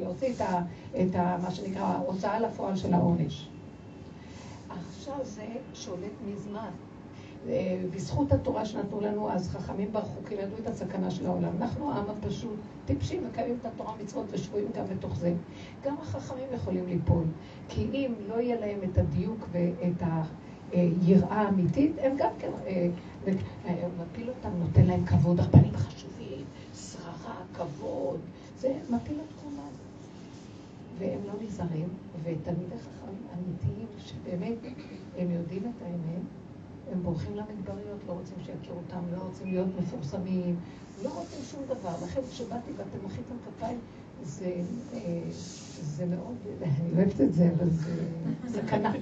להוציא 0.00 0.32
את, 0.34 0.40
ה... 0.40 0.62
את 1.00 1.14
ה... 1.14 1.36
מה 1.42 1.50
שנקרא 1.50 1.82
ההוצאה 1.82 2.40
לפועל 2.40 2.76
של 2.76 2.94
העונש. 2.94 3.48
עכשיו 4.68 5.16
זה 5.22 5.46
שולט 5.74 6.12
מזמן. 6.26 6.70
בזכות 7.90 8.32
התורה 8.32 8.64
שנתנו 8.64 9.00
לנו 9.00 9.30
אז, 9.30 9.48
חכמים 9.48 9.92
ברחו 9.92 10.20
כי 10.28 10.34
ידעו 10.34 10.58
את 10.62 10.66
הסכנה 10.66 11.10
של 11.10 11.26
העולם. 11.26 11.56
אנחנו 11.60 11.92
העם 11.92 12.04
הפשוט, 12.10 12.56
טיפשים, 12.86 13.26
מקיימים 13.28 13.56
את 13.60 13.66
התורה 13.66 13.92
מצוות 14.02 14.26
ושבויים 14.30 14.68
גם 14.76 14.84
בתוך 14.96 15.16
זה. 15.16 15.34
גם 15.84 15.94
החכמים 16.02 16.46
יכולים 16.54 16.86
ליפול, 16.86 17.24
כי 17.68 17.82
אם 17.92 18.14
לא 18.28 18.40
יהיה 18.40 18.60
להם 18.60 18.78
את 18.84 18.98
הדיוק 18.98 19.48
ואת 19.52 20.02
היראה 20.72 21.42
האמיתית, 21.42 21.92
הם 21.98 22.16
גם 22.18 22.30
כן, 22.38 22.50
אה, 22.66 22.88
אה, 23.66 23.88
מפיל 24.00 24.28
אותם, 24.28 24.50
נותן 24.58 24.84
להם 24.86 25.06
כבוד, 25.06 25.40
הרבנים 25.40 25.76
חשובים, 25.76 26.44
שררה, 26.74 27.36
כבוד, 27.54 28.20
זה 28.58 28.74
מפיל 28.90 29.16
את 29.28 29.32
כולם. 29.42 29.70
והם 30.98 31.18
לא 31.26 31.32
נזהרים, 31.42 31.88
ותלמידי 32.22 32.76
חכמים 32.78 33.22
אמיתיים, 33.34 33.86
שבאמת 33.98 34.56
הם 35.18 35.30
יודעים 35.30 35.62
את 35.62 35.82
האמת, 35.82 36.22
הם 36.92 37.02
בורחים 37.02 37.36
למדבריות, 37.36 38.00
לא 38.06 38.12
רוצים 38.12 38.36
שיכירו 38.44 38.76
אותם, 38.76 39.00
לא 39.16 39.22
רוצים 39.22 39.46
להיות 39.46 39.68
מפורסמים, 39.78 40.56
לא 41.02 41.08
רוצים 41.08 41.38
שום 41.50 41.60
דבר. 41.68 41.94
לכן 42.04 42.20
כשבאתי 42.30 42.70
ואתם 42.76 43.06
מחיתם 43.06 43.34
כפיים, 43.46 43.78
זה, 44.22 44.54
אה, 44.94 45.22
זה 45.80 46.06
מאוד, 46.06 46.36
אני 46.62 46.92
אוהבת 46.96 47.20
את 47.20 47.34
זה, 47.34 47.50
אבל 47.56 47.70
זה 47.70 48.06
סכנה. 48.46 48.92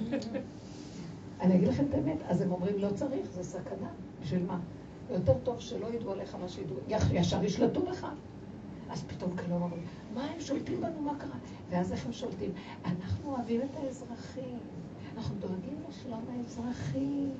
אני 1.41 1.55
אגיד 1.55 1.67
לכם 1.67 1.85
את 1.89 1.93
האמת, 1.93 2.17
אז 2.27 2.41
הם 2.41 2.51
אומרים 2.51 2.77
לא 2.77 2.89
צריך, 2.95 3.27
זה 3.33 3.43
סכנה. 3.43 3.89
בשביל 4.21 4.45
מה? 4.45 4.59
יותר 5.09 5.33
טוב 5.43 5.59
שלא 5.59 5.87
ידעו 5.87 6.11
עליך 6.11 6.35
מה 6.35 6.49
שידעו, 6.49 6.75
ישר 7.11 7.43
ישלטו 7.43 7.81
בך. 7.81 8.07
אז 8.89 9.03
פתאום 9.03 9.37
כלום 9.37 9.61
אומרים, 9.61 9.83
מה 10.13 10.25
הם 10.25 10.41
שולטים 10.41 10.81
בנו, 10.81 11.01
מה 11.01 11.15
קרה? 11.19 11.37
ואז 11.69 11.91
איך 11.91 12.05
הם 12.05 12.13
שולטים? 12.13 12.51
אנחנו 12.85 13.31
אוהבים 13.31 13.61
את 13.61 13.75
האזרחים, 13.75 14.59
אנחנו 15.17 15.35
דואגים 15.39 15.77
לשלום 15.89 16.25
האזרחים. 16.29 17.31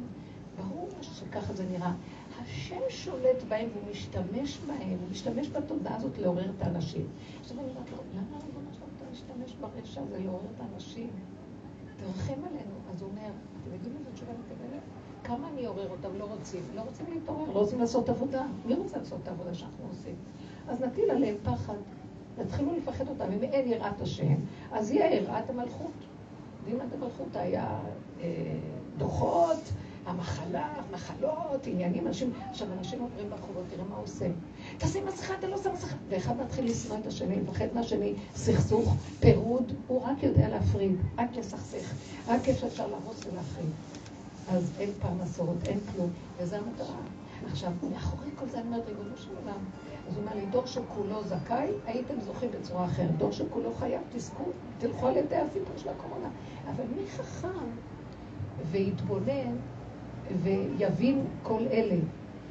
ברור 0.57 0.89
שככה 1.01 1.53
זה 1.53 1.65
נראה. 1.71 1.93
השם 2.41 2.79
שולט 2.89 3.43
בהם 3.47 3.69
והוא 3.73 3.91
משתמש 3.91 4.59
בהם, 4.67 4.97
הוא 5.01 5.09
משתמש 5.11 5.49
בתודעה 5.49 5.95
הזאת 5.95 6.17
לעורר 6.17 6.49
את 6.57 6.61
האנשים. 6.61 7.07
עכשיו 7.41 7.59
אני 7.59 7.67
אומרת 7.69 7.89
לו, 7.91 7.97
למה 8.13 8.37
ריבונו 8.45 8.73
שלום 8.73 8.89
אתה 8.97 9.05
משתמש 9.11 9.55
ברשע 9.61 10.01
הזה 10.01 10.19
לעורר 10.19 10.45
את 10.55 10.61
האנשים? 10.61 11.09
תרחם 11.97 12.33
עלינו. 12.33 12.75
אז 12.93 13.01
הוא 13.01 13.09
אומר, 13.09 13.29
אתם 13.61 13.73
יודעים 13.73 13.93
איזה 13.99 14.09
תשובה 14.13 14.31
מקבלת? 14.31 14.81
כמה 15.23 15.49
אני 15.53 15.65
אעורר 15.65 15.89
אותם? 15.89 16.09
לא 16.17 16.25
רוצים. 16.25 16.61
לא 16.75 16.81
רוצים 16.81 17.05
להתעורר, 17.13 17.45
לא 17.53 17.59
רוצים 17.59 17.79
לעשות 17.79 18.09
עבודה. 18.09 18.45
מי 18.65 18.73
רוצה 18.73 18.97
לעשות 18.97 19.19
את 19.23 19.27
העבודה 19.27 19.53
שאנחנו 19.53 19.85
עושים? 19.89 20.15
אז 20.67 20.81
נטיל 20.81 21.11
עליהם 21.11 21.35
פחד. 21.43 21.75
תתחילו 22.35 22.75
לפחד 22.77 23.07
אותם. 23.07 23.31
אם 23.31 23.43
אין 23.43 23.67
יראת 23.67 24.01
השם, 24.01 24.35
אז 24.71 24.91
יהיה 24.91 25.15
יראת 25.15 25.49
המלכות. 25.49 25.91
יודעים 26.59 26.77
מה 26.77 26.87
זה 26.87 26.97
מלכות? 26.97 27.35
היה 27.35 27.79
אה, 28.21 28.57
דוחות, 28.97 29.57
המחלה, 30.05 30.73
מחלות, 30.91 31.67
עניינים, 31.67 32.07
אנשים, 32.07 32.31
עכשיו 32.49 32.67
אנשים 32.79 33.01
עוברים 33.01 33.29
ברחובות, 33.29 33.63
תראה 33.69 33.83
מה 33.89 33.95
הוא 33.95 34.03
עושה. 34.03 34.27
תשים 34.77 35.05
מסכה, 35.05 35.33
אתה 35.39 35.47
לא 35.47 35.57
שם 35.57 35.73
מסכה. 35.73 35.95
ואחד 36.09 36.37
מתחיל 36.37 36.65
לשנוא 36.65 36.97
את 36.97 37.07
השני, 37.07 37.41
לפחד 37.41 37.65
מהשני, 37.73 38.13
סכסוך, 38.35 38.95
פירוד, 39.19 39.73
הוא 39.87 40.01
רק 40.03 40.23
יודע 40.23 40.49
להפריד, 40.49 40.95
רק 41.17 41.35
לסכסך, 41.35 41.93
רק 42.27 42.47
איפה 42.47 42.67
אפשר 42.67 42.87
להרוס 42.87 43.25
ולהפריד. 43.25 43.69
אז 44.51 44.71
אין 44.79 44.89
פרנסות, 44.99 45.57
אין 45.67 45.79
כלום, 45.95 46.09
וזו 46.37 46.55
המטרה. 46.55 46.95
עכשיו, 47.51 47.71
מאחורי 47.91 48.29
כל 48.35 48.45
זה 48.49 48.59
אני 48.59 48.67
אומרת, 48.67 48.87
ריבונו 48.87 49.17
של 49.17 49.29
עולם, 49.41 49.59
אז 50.07 50.15
הוא 50.15 50.23
אומר 50.23 50.35
לי, 50.35 50.45
דור 50.45 50.65
שכולו 50.65 51.23
זכאי, 51.23 51.67
הייתם 51.85 52.13
זוכים 52.21 52.49
בצורה 52.59 52.85
אחרת. 52.85 53.17
דור 53.17 53.31
שכולו 53.31 53.73
חייב, 53.79 54.01
תזכו, 54.15 54.43
תלכו 54.77 55.07
על 55.07 55.17
ידי 55.17 55.35
הסיפור 55.35 55.77
של 55.77 55.89
הקורונה. 55.89 56.29
אבל 56.69 56.83
מי 56.95 57.07
חכם 57.07 57.65
ויתבונן 58.71 59.55
ויבין 60.43 61.25
כל 61.43 61.61
אלה? 61.71 61.99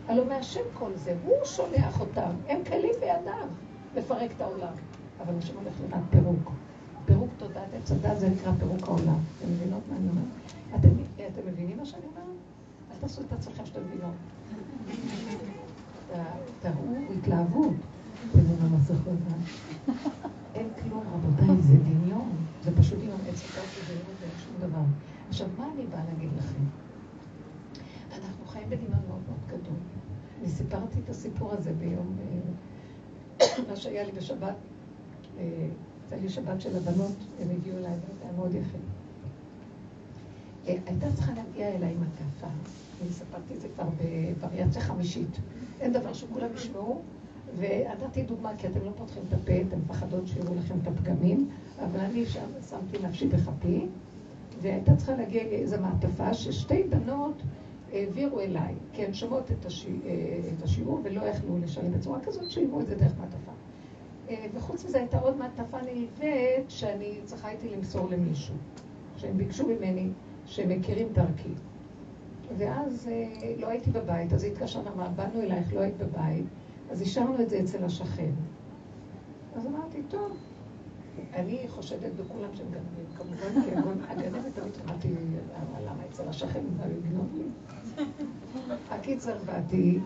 הלוא 0.08 0.24
מהשם 0.26 0.60
כל 0.74 0.90
זה, 0.94 1.14
הוא 1.24 1.34
שולח 1.44 2.00
אותם, 2.00 2.30
הם 2.48 2.60
כלים 2.64 2.94
בידיו 3.00 3.46
לפרק 3.96 4.30
את 4.36 4.40
העולם. 4.40 4.72
אבל 5.26 5.38
השם 5.38 5.54
הולך 5.56 5.74
לדעת 5.86 6.02
פירוק. 6.10 6.50
פירוק 7.04 7.30
תודעת 7.38 7.74
עץ 7.74 7.92
הדת 7.92 8.18
זה 8.18 8.28
נקרא 8.28 8.52
פירוק 8.58 8.88
העולם. 8.88 9.18
אתם 9.38 9.52
מבינות 9.52 9.80
מה 9.90 9.96
אני 9.96 10.08
אומרת? 10.08 10.24
אתם, 10.74 10.88
אתם 11.32 11.48
מבינים 11.52 11.76
מה 11.76 11.84
שאני 11.86 12.02
אומרת? 12.06 12.36
אל 12.90 12.96
תעשו 13.00 13.22
את 13.22 13.32
עצמכם 13.32 13.66
שאתם 13.66 13.80
מבינות. 13.86 14.14
תראו 16.62 16.94
התלהבות. 17.18 17.74
אין 20.54 20.68
כלום, 20.82 21.04
רבותיי, 21.14 21.62
זה 21.62 21.76
דמיון. 21.76 22.30
זה 22.64 22.76
פשוט 22.76 22.98
דמיון. 22.98 23.20
עץ 23.28 23.42
הדת 23.42 23.68
זה 23.74 23.94
דמיון 23.94 24.16
ואין 24.20 24.32
שום 24.44 24.68
דבר. 24.68 24.82
עכשיו, 25.28 25.46
מה 25.58 25.68
אני 25.74 25.86
באה 25.86 26.00
להגיד 26.12 26.30
לכם? 26.38 26.64
חיים 28.52 28.70
בדמיון 28.70 29.00
מאוד 29.08 29.20
מאוד 29.28 29.40
גדול. 29.48 29.76
אני 30.40 30.48
סיפרתי 30.48 30.98
את 31.04 31.10
הסיפור 31.10 31.52
הזה 31.52 31.72
ביום, 31.72 32.16
אה, 33.40 33.46
מה 33.68 33.76
שהיה 33.76 34.04
לי 34.04 34.12
בשבת, 34.12 34.54
אה, 35.38 35.68
הייתה 36.02 36.16
לי 36.22 36.28
שבת 36.28 36.60
של 36.60 36.76
הבנות, 36.76 37.16
הם 37.40 37.48
הגיעו 37.50 37.78
אליי, 37.78 37.90
זה 37.90 38.24
היה 38.24 38.32
מאוד 38.32 38.54
יפה. 38.54 38.78
אה, 40.66 40.76
הייתה 40.86 41.06
צריכה 41.14 41.32
להגיע 41.32 41.68
אליי 41.68 41.94
עם 41.94 42.02
הטפה, 42.02 42.46
אני 43.02 43.10
סיפרתי 43.10 43.54
את 43.54 43.60
זה 43.60 43.68
כבר 43.74 43.84
בווריאציה 44.40 44.82
חמישית. 44.82 45.36
אין 45.80 45.92
דבר 45.92 46.12
שכולם 46.12 46.48
ישמעו, 46.54 47.02
ונתתי 47.58 48.22
דוגמה, 48.22 48.50
כי 48.58 48.66
אתם 48.66 48.80
לא 48.84 48.90
פותחים 48.96 49.22
את 49.28 49.32
הפה, 49.32 49.52
אתם 49.68 49.78
מפחדות 49.78 50.26
שיראו 50.26 50.54
לכם 50.54 50.74
את 50.82 50.88
הפגמים, 50.88 51.48
אבל 51.84 52.00
אני 52.00 52.26
שם 52.26 52.46
שמתי 52.70 53.06
נפשי 53.06 53.28
בכפי, 53.28 53.86
והייתה 54.62 54.96
צריכה 54.96 55.16
להגיע 55.16 55.42
איזו 55.42 55.76
מעטפה 55.80 56.34
ששתי 56.34 56.82
בנות 56.82 57.42
העבירו 57.92 58.40
אליי, 58.40 58.74
כי 58.92 59.04
הן 59.04 59.14
שומעות 59.14 59.50
את, 59.50 59.66
השי, 59.66 59.96
את 60.58 60.62
השיעור 60.62 61.00
ולא 61.02 61.20
יכלו 61.20 61.58
לשלם 61.58 61.92
בצורה 61.92 62.20
כזאת, 62.20 62.50
שהיוו 62.50 62.80
את 62.80 62.86
זה 62.86 62.94
דרך 62.94 63.12
מעטפה. 63.20 63.52
וחוץ 64.54 64.84
מזה 64.84 64.98
הייתה 64.98 65.18
עוד 65.18 65.36
מעטפה 65.36 65.78
נלווית 65.82 66.70
שאני 66.70 67.18
צריכה 67.24 67.50
איתי 67.50 67.68
למסור 67.68 68.08
למישהו, 68.10 68.54
שהם 69.16 69.36
ביקשו 69.36 69.68
ממני, 69.68 70.08
שהם 70.46 70.68
מכירים 70.68 71.08
דרכי. 71.12 71.48
ואז 72.58 73.08
לא 73.58 73.68
הייתי 73.68 73.90
בבית, 73.90 74.32
אז 74.32 74.44
התקשרה, 74.44 74.82
אמרה, 74.94 75.08
באנו 75.08 75.40
אלייך, 75.40 75.74
לא 75.74 75.80
היית 75.80 75.96
בבית, 75.96 76.44
אז 76.90 77.02
השארנו 77.02 77.42
את 77.42 77.50
זה 77.50 77.60
אצל 77.60 77.84
השכן. 77.84 78.30
אז 79.56 79.66
אמרתי, 79.66 79.98
טוב, 80.08 80.36
אני 81.34 81.66
חושדת 81.68 82.12
בכולם 82.12 82.48
שהם 82.54 82.66
גנבים, 82.70 83.06
כמובן, 83.16 83.62
כי 83.64 83.70
הגנבת 84.08 84.54
תמיד 84.54 84.72
אמרתי, 84.86 85.08
למה 85.86 86.02
אצל 86.10 86.28
השכן 86.28 86.60
הוא 86.78 86.86
יגנוב 86.98 87.28
לי? 87.34 87.44
הקיצר 88.90 89.36
באתי, 89.46 89.98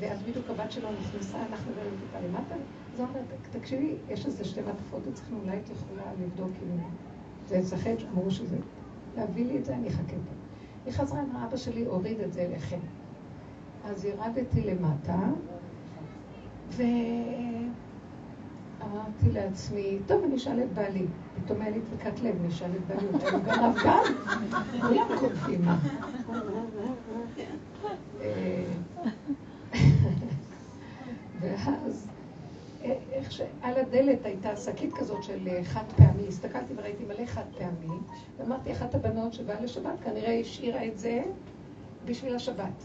ואז 0.00 0.22
בדיוק 0.22 0.50
הבת 0.50 0.72
שלו 0.72 0.88
נכנסה, 1.00 1.38
אנחנו 1.50 1.72
גרים 1.76 1.94
טיפה 2.00 2.26
למטה, 2.26 2.54
אז 2.94 3.00
אמרת, 3.00 3.24
תקשיבי, 3.52 3.94
יש 4.08 4.26
איזה 4.26 4.44
שתי 4.44 4.60
מעטפות, 4.60 5.02
אצלכם 5.12 5.34
אולי 5.44 5.58
את 5.58 5.70
יכולה 5.70 6.02
לבדוק 6.22 6.50
אם 6.62 6.78
זה 7.48 7.58
אצלכם, 7.58 7.94
אמרו 8.12 8.30
שזה, 8.30 8.56
להביא 9.16 9.46
לי 9.46 9.58
את 9.58 9.64
זה, 9.64 9.74
אני 9.74 9.88
אחכה 9.88 10.12
פה. 10.12 10.32
היא 10.86 10.92
חזרה, 10.92 11.20
אמרה, 11.22 11.44
אבא 11.44 11.56
שלי 11.56 11.84
הוריד 11.84 12.20
את 12.20 12.32
זה 12.32 12.40
אליכם. 12.42 12.78
אז 13.84 14.04
ירדתי 14.04 14.60
למטה, 14.60 15.18
ואמרתי 18.82 19.30
לעצמי, 19.32 19.98
טוב, 20.06 20.24
אני 20.24 20.36
אשאל 20.36 20.62
את 20.62 20.72
בעלי. 20.72 21.06
פתאום 21.44 21.60
היה 21.60 21.70
לי 21.70 21.80
דפיקת 21.80 22.20
לב, 22.20 22.36
אני 22.40 22.48
אשאל 22.48 22.70
את 22.70 22.86
בעלי, 22.86 23.06
הוא 23.06 23.40
גנב 23.40 23.76
גם? 23.84 24.02
כולם 24.80 25.18
קולטים 25.18 25.64
מה. 25.64 25.78
אה, 28.20 28.64
ואז, 31.40 32.06
איך 32.82 33.32
שעל 33.32 33.76
הדלת 33.76 34.24
הייתה 34.24 34.56
שקית 34.56 34.94
כזאת 34.94 35.22
של 35.22 35.48
חד 35.64 35.84
פעמי, 35.96 36.28
הסתכלתי 36.28 36.74
וראיתי 36.76 37.04
מלא 37.04 37.26
חד 37.26 37.44
פעמי, 37.58 37.96
ואמרתי, 38.38 38.72
אחת 38.72 38.94
הבנות 38.94 39.32
שבאה 39.32 39.60
לשבת 39.60 40.00
כנראה 40.04 40.40
השאירה 40.40 40.86
את 40.86 40.98
זה 40.98 41.22
בשביל 42.04 42.34
השבת. 42.36 42.82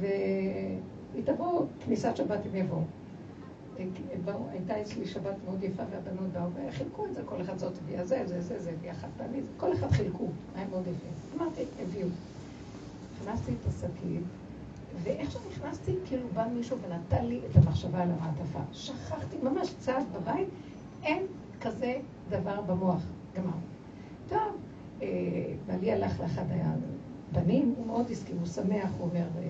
והיא 0.00 1.24
תבוא, 1.24 1.66
כניסת 1.84 2.16
שבת 2.16 2.46
הם 2.46 2.56
יבואו. 2.56 2.82
הייתה 4.50 4.80
אצלי 4.80 5.06
שבת 5.06 5.34
מאוד 5.44 5.62
יפה 5.62 5.82
והבנות 5.90 6.32
באו 6.32 6.48
וחילקו 6.68 7.06
את 7.06 7.14
זה, 7.14 7.22
כל 7.24 7.40
אחד 7.40 7.58
זאת 7.58 7.72
הביאה 7.78 8.04
זה, 8.04 8.22
זה, 8.26 8.42
זה, 8.42 8.58
זה, 8.58 8.70
הביאה 8.70 8.94
חד 8.94 9.08
פעמי, 9.16 9.40
כל 9.56 9.72
אחד 9.72 9.90
חילקו, 9.90 10.26
היה 10.54 10.66
מאוד 10.70 10.82
יפה. 10.86 11.36
אמרתי, 11.36 11.62
הביאו. 11.82 12.08
הכנסתי 13.22 13.52
את 13.52 13.66
השקית, 13.68 14.22
ואיך 15.02 15.30
שנכנסתי, 15.30 15.92
כאילו 16.06 16.28
בא 16.34 16.46
מישהו 16.54 16.78
ונתן 16.78 17.24
לי 17.24 17.40
את 17.50 17.56
המחשבה 17.56 18.02
על 18.02 18.08
המעטפה. 18.10 18.60
שכחתי, 18.72 19.36
ממש 19.42 19.74
צעד 19.78 20.04
בבית, 20.12 20.48
אין 21.02 21.26
כזה 21.60 21.96
דבר 22.28 22.60
במוח. 22.60 23.02
גמר. 23.36 23.52
טוב, 24.28 24.56
אה, 25.02 25.08
בעלי 25.66 25.92
הלך 25.92 26.20
לאחד 26.20 26.44
הבנים, 27.30 27.74
הוא 27.76 27.86
מאוד 27.86 28.10
הסכים, 28.10 28.36
הוא 28.38 28.46
שמח, 28.46 28.90
הוא 28.98 29.08
אומר, 29.08 29.26
אה, 29.38 29.48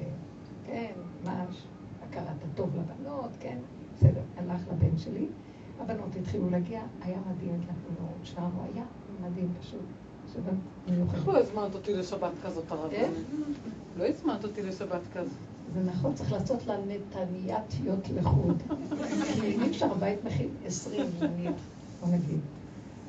כן, 0.67 0.93
ממש, 1.25 1.67
הכרת 2.03 2.45
הטוב 2.53 2.71
לבנות, 2.77 3.31
כן. 3.41 3.59
בסדר, 4.03 4.21
הלך 4.37 4.61
לבן 4.73 4.99
שלי, 4.99 5.27
הבנות 5.81 6.17
התחילו 6.21 6.51
להגיע, 6.51 6.83
היה 7.03 7.19
מדהים, 7.31 7.55
הדלקנו 7.55 8.01
נורות, 8.01 8.17
שרנו, 8.23 8.67
היה 8.73 8.85
מדהים 9.23 9.49
פשוט. 9.61 9.81
איך 11.15 11.29
לא 11.29 11.39
הזמנת 11.39 11.75
אותי 11.75 11.95
לשבת 11.95 12.31
כזאת, 12.45 12.73
הרב? 12.73 12.91
איך? 12.91 13.11
לא 13.97 14.05
הזמנת 14.07 14.45
אותי 14.45 14.63
לשבת 14.63 15.01
כזאת. 15.15 15.33
זה 15.75 15.81
נכון, 15.81 16.15
צריך 16.15 16.33
לעשות 16.33 16.67
לה 16.67 16.77
נתניאתיות 16.89 18.09
לחוד. 18.15 18.63
כי 19.35 19.41
אי 19.41 19.71
אפשר, 19.71 19.95
בית 19.95 20.25
מכיל 20.25 20.49
עשרים 20.67 21.07
נניח, 21.21 21.55
בוא 22.01 22.09
נגיד. 22.09 22.41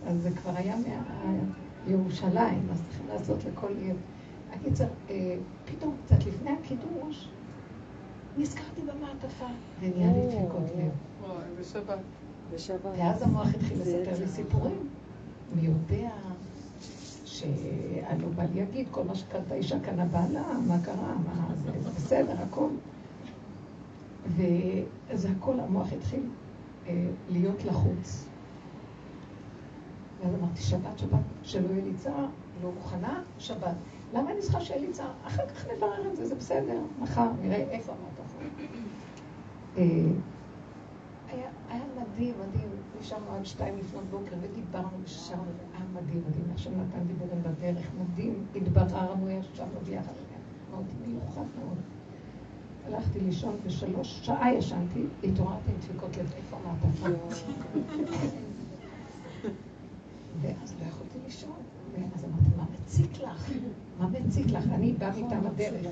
אז 0.08 0.22
זה 0.22 0.30
כבר 0.32 0.52
היה 0.56 0.76
מירושלים, 1.88 2.68
אז 2.72 2.82
צריכים 2.90 3.08
לעשות 3.08 3.38
לכל 3.52 3.74
עיר. 3.82 3.96
הקיצר, 4.54 4.88
אה, 5.10 5.36
פתאום 5.66 5.96
קצת 6.06 6.26
לפני 6.28 6.52
הקידוש, 6.52 7.28
נזכרתי 8.38 8.82
במעטפה, 8.82 9.46
ונהיה 9.80 10.14
לי 10.14 10.28
דפיקות 10.28 10.64
לב. 10.78 10.92
בשבת. 11.60 12.00
בשבת. 12.54 12.92
ואז 12.98 13.22
המוח 13.22 13.48
התחיל 13.48 13.82
לספר 13.82 14.20
לי 14.20 14.28
סיפורים. 14.28 14.90
מי 15.56 15.62
יודע 15.62 16.10
שהלא 17.26 18.28
בעל 18.36 18.58
יגיד, 18.58 18.88
כל 18.92 19.04
מה 19.04 19.16
שקלטה 19.16 19.56
אישה 19.56 19.80
קנה 19.80 20.06
בעלה, 20.06 20.44
מה 20.68 20.78
קרה, 20.86 21.16
מה 21.26 21.56
זה, 21.56 21.72
זה 21.82 21.90
בסדר, 21.90 22.36
הכל. 22.50 22.68
וזה 24.28 25.30
הכל, 25.38 25.60
המוח 25.60 25.94
התחיל 25.94 26.24
אה, 26.88 27.08
להיות 27.30 27.66
לחוץ. 27.66 28.26
ואז 30.22 30.36
אמרתי, 30.36 30.62
שבת, 30.62 31.00
שבת, 31.00 31.20
שלא 31.44 31.68
יהיה 31.72 31.84
לי 31.84 31.94
צער, 31.98 32.26
לא 32.64 32.72
מוכנה, 32.76 33.22
שבת. 33.40 33.76
למה 34.14 34.32
אני 34.32 34.42
צריכה 34.42 34.62
שיהיה 34.62 34.82
לי 34.82 34.92
צער? 34.92 35.12
אחר 35.28 35.48
כך 35.48 35.66
נברר 35.78 36.12
את 36.12 36.16
זה, 36.16 36.26
זה 36.28 36.36
בסדר, 36.36 36.80
מחר, 37.00 37.28
נראה 37.42 37.58
איפה 37.58 37.92
אמרת. 37.92 38.13
אה, 39.78 39.84
היה, 41.28 41.50
מדהים, 41.96 42.36
מדהים. 42.40 42.70
נשארנו 43.00 43.32
עד 43.32 43.46
שתיים 43.46 43.78
לפנות 43.78 44.04
בוקר 44.12 44.36
ודיברנו 44.42 45.04
ושרנו, 45.04 45.42
היה 45.74 45.86
מדהים, 45.94 46.24
מדהים. 46.30 46.46
השם 46.56 46.72
נתן 46.72 47.08
דיבורים 47.08 47.44
בדרך, 47.44 47.88
מדהים. 48.02 48.46
התבררנו, 48.56 49.30
ישבנו 49.30 49.80
ביחד. 49.86 50.12
מאוד 50.72 50.86
מיוחד 51.08 51.46
מאוד. 51.60 51.78
הלכתי 52.86 53.20
לישון 53.20 53.56
בשלוש, 53.66 54.20
שעה 54.26 54.54
ישנתי, 54.54 55.04
התעוררתי 55.24 55.72
עם 55.72 55.78
דפיקות 55.80 56.18
לב, 56.18 56.34
איפה 56.38 56.58
המעטפה? 56.58 57.08
ואז 60.42 60.76
לא 60.80 60.86
יכולתי 60.88 61.18
לישון. 61.26 61.56
ואז 61.94 62.26
אמרתי, 62.26 62.50
מה 62.58 62.66
מציק 62.74 63.22
לך? 63.22 63.52
מה 64.00 64.08
מציק 64.08 64.46
לך? 64.48 64.64
אני 64.72 64.94
באה 64.94 65.12
מטעם 65.22 65.48
הדרך. 65.48 65.86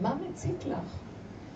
מה 0.00 0.14
מציק 0.14 0.66
לך? 0.66 1.00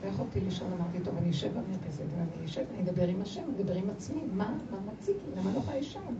לא 0.04 0.08
יכולתי 0.08 0.40
לישון, 0.40 0.72
אמרתי, 0.72 0.98
טוב, 1.04 1.16
אני 1.16 1.30
אשב 1.30 1.52
במרפסת, 1.52 2.04
ואני 2.16 2.46
אשב, 2.46 2.64
אני 2.70 2.82
אדבר 2.82 3.08
עם 3.08 3.22
השם, 3.22 3.42
אני 3.42 3.62
אדבר 3.62 3.74
עם 3.74 3.90
עצמי, 3.90 4.20
מה, 4.32 4.56
מה 4.70 4.78
מציק 4.92 5.16
לי? 5.16 5.40
למה 5.40 5.52
לא 5.52 5.58
יכולה 5.58 5.76
לישון? 5.76 6.16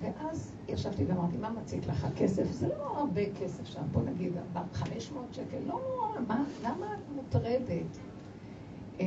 ואז 0.00 0.52
ישבתי 0.68 1.04
ואמרתי, 1.04 1.36
מה 1.36 1.50
מציק 1.50 1.86
לך? 1.86 2.04
הכסף? 2.04 2.52
זה 2.52 2.68
לא 2.68 2.98
הרבה 2.98 3.20
כסף 3.40 3.66
שם, 3.66 3.82
בוא 3.92 4.02
נגיד, 4.02 4.32
500 4.72 5.24
שקל, 5.32 5.56
לא 5.66 5.80
מה, 6.28 6.44
למה 6.64 6.94
את 6.94 7.14
מוטרדת 7.14 7.98
אה, 9.00 9.06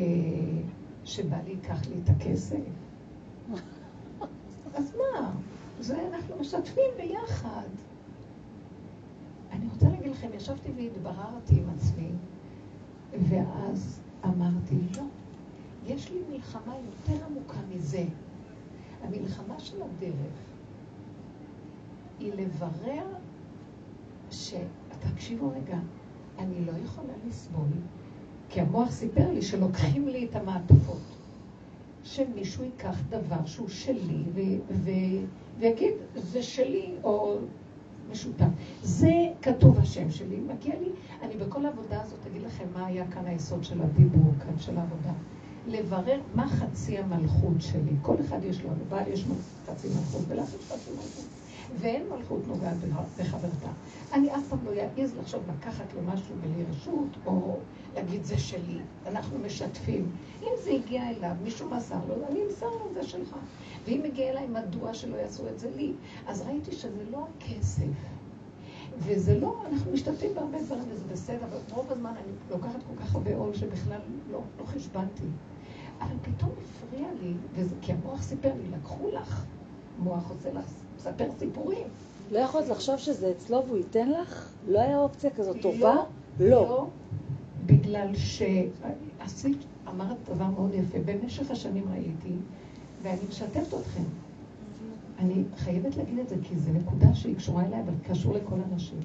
שבא 1.06 1.38
לי 1.46 1.50
ייקח 1.52 1.88
לי 1.88 1.96
את 2.04 2.10
הכסף? 2.10 2.58
אז 4.74 4.96
מה? 4.96 5.32
זה 5.80 6.08
אנחנו 6.08 6.36
משתפים 6.40 6.92
ביחד. 6.98 7.68
אני 9.52 9.66
רוצה 9.74 9.90
להגיד 9.90 10.12
לכם, 10.12 10.28
ישבתי 10.34 10.70
והתבררתי 10.76 11.60
עם 11.60 11.70
עצמי, 11.76 12.10
ואז 13.30 14.00
אמרתי, 14.26 14.76
לא, 14.98 15.04
יש 15.88 16.12
לי 16.12 16.20
מלחמה 16.32 16.76
יותר 16.76 17.26
עמוקה 17.26 17.58
מזה. 17.76 18.04
המלחמה 19.04 19.60
של 19.60 19.78
הדרך 19.82 20.34
היא 22.20 22.34
לברר 22.34 23.06
ש... 24.32 24.54
תקשיבו 25.14 25.50
רגע, 25.50 25.78
אני 26.40 26.66
לא 26.66 26.72
יכולה 26.84 27.14
לסבול, 27.28 27.68
כי 28.50 28.62
המוח 28.62 28.92
סיפר 28.92 29.32
לי 29.32 29.42
שלוקחים 29.42 30.08
לי 30.08 30.26
את 30.26 30.36
המעטפות. 30.36 31.02
שמישהו 32.04 32.64
ייקח 32.64 32.98
דבר 33.10 33.46
שהוא 33.46 33.70
שלי 33.70 34.24
ו- 34.34 34.74
ו- 34.74 35.26
ויגיד, 35.60 35.94
זה 36.16 36.44
שלי, 36.44 36.94
או 37.04 37.38
משותף. 38.12 38.46
זה 38.84 39.12
כתוב 39.42 39.80
השם 39.80 40.12
שלי, 40.12 40.36
מגיע 40.36 40.76
לי, 40.80 40.90
אני 41.22 41.36
בכל 41.38 41.66
העבודה 41.66 42.02
הזאת 42.02 42.20
אגיד 42.32 42.42
לכם 42.42 42.66
מה 42.74 42.86
היה 42.86 43.08
כאן 43.12 43.26
היסוד 43.26 43.64
של 43.64 43.82
הדיבור, 43.82 44.34
כאן 44.40 44.60
של 44.60 44.78
העבודה. 44.78 45.12
לברר 45.68 46.20
מה 46.36 46.48
חצי 46.48 46.98
המלכות 46.98 47.56
שלי. 47.60 47.92
כל 48.02 48.16
אחד 48.26 48.44
יש 48.44 48.62
לו, 48.64 48.70
לבעל 48.82 49.08
יש 49.08 49.26
חצי 49.66 49.88
מלכות, 49.88 50.22
ולך 50.28 50.48
יש 50.48 50.72
חצי 50.72 50.92
מלכות. 50.92 51.35
ואין 51.78 52.04
מלכות 52.10 52.48
נוגעת 52.48 52.78
בחברתה. 53.20 53.70
אני 54.14 54.36
אף 54.36 54.48
פעם 54.50 54.60
לא 54.66 54.72
אעז 54.72 55.16
לחשוב 55.16 55.44
לקחת 55.58 55.94
לו 55.96 56.02
משהו 56.02 56.36
בלי 56.42 56.64
רשות, 56.70 57.08
או 57.26 57.58
להגיד 57.96 58.24
זה 58.24 58.38
שלי. 58.38 58.80
אנחנו 59.08 59.40
משתפים. 59.40 60.12
אם 60.42 60.52
זה 60.64 60.72
הגיע 60.72 61.10
אליו, 61.10 61.32
מישהו 61.44 61.70
מסר 61.70 62.00
לו, 62.08 62.16
אני 62.30 62.40
אמסר 62.46 62.66
לו, 62.66 62.94
זה 62.94 63.04
שלך. 63.04 63.36
ואם 63.86 64.02
הגיע 64.06 64.30
אליי, 64.30 64.48
מדוע 64.48 64.94
שלא 64.94 65.16
יעשו 65.16 65.48
את 65.48 65.60
זה 65.60 65.70
לי? 65.76 65.94
אז 66.28 66.42
ראיתי 66.42 66.72
שזה 66.72 67.04
לא 67.12 67.28
הכסף. 67.38 67.84
וזה 68.98 69.40
לא, 69.40 69.64
אנחנו 69.72 69.92
משתתפים 69.92 70.34
בהרבה 70.36 70.62
דברים 70.62 70.84
וזה 70.90 71.04
בסדר, 71.12 71.46
אבל 71.46 71.58
רוב 71.72 71.92
הזמן 71.92 72.10
אני 72.10 72.34
לוקחת 72.52 72.80
כל 72.88 73.04
כך 73.04 73.16
הרבה 73.16 73.36
עול 73.36 73.54
שבכלל 73.54 74.00
לא, 74.32 74.42
לא 74.60 74.66
חשבנתי. 74.66 75.24
אבל 76.02 76.16
פתאום 76.22 76.52
הפריע 76.52 77.08
לי, 77.22 77.34
וזה, 77.54 77.76
כי 77.82 77.94
המוח 77.94 78.22
סיפר 78.22 78.52
לי, 78.54 78.78
לקחו 78.78 79.10
לך, 79.10 79.46
מוח 80.00 80.28
רוצה 80.28 80.54
לך, 80.54 80.66
מספר 80.98 81.26
סיפורים. 81.40 81.88
לא 82.32 82.40
יכולת 82.40 82.68
לחשוב 82.68 82.98
שזה 82.98 83.32
אצלו 83.32 83.64
והוא 83.66 83.78
ייתן 83.78 84.10
לך? 84.10 84.50
לא 84.68 84.80
היה 84.80 85.00
אופציה 85.00 85.30
כזאת 85.30 85.58
טובה? 85.62 85.96
לא. 86.40 86.50
לא, 86.50 86.50
לא 86.50 86.88
בגלל 87.66 88.16
שעשית, 88.16 89.58
אמרת 89.90 90.18
דבר 90.36 90.46
מאוד 90.46 90.74
יפה, 90.74 90.98
במשך 91.06 91.52
השנים 91.52 91.84
ראיתי, 91.92 92.36
ואני 93.02 93.20
משתפת 93.30 93.74
אתכם. 93.80 94.04
אני 95.20 95.44
חייבת 95.58 95.98
להגיד 95.98 96.20
את 96.20 96.30
זה, 96.30 96.36
כי 96.44 96.56
זו 96.60 96.72
נקודה 96.74 97.16
שהיא 97.16 97.36
קשורה 97.36 97.66
אליי, 97.66 97.82
אבל 97.82 97.94
קשור 98.08 98.34
לכל 98.34 98.56
האנשים. 98.70 99.00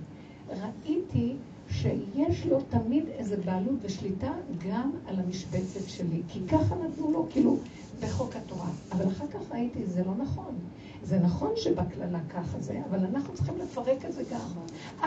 ראיתי 0.49 1.37
שיש 1.71 2.47
לו 2.47 2.61
תמיד 2.71 3.05
איזה 3.09 3.37
בעלות 3.37 3.79
ושליטה 3.83 4.33
גם 4.69 4.91
על 5.07 5.17
המשבצת 5.21 5.89
שלי, 5.89 6.23
כי 6.29 6.41
ככה 6.49 6.75
נתנו 6.75 7.11
לו, 7.11 7.27
כאילו, 7.31 7.57
בחוק 8.01 8.37
התורה. 8.37 8.69
אבל 8.93 9.09
אחר 9.09 9.27
כך 9.27 9.53
ראיתי, 9.53 9.87
זה 9.87 10.05
לא 10.05 10.15
נכון. 10.15 10.55
זה 11.03 11.19
נכון 11.19 11.53
שבקללה 11.57 12.21
ככה 12.29 12.61
זה, 12.61 12.81
אבל 12.91 12.99
אנחנו 12.99 13.35
צריכים 13.35 13.55
לפרק 13.59 14.05
את 14.05 14.13
זה 14.13 14.23
גם. 14.33 14.51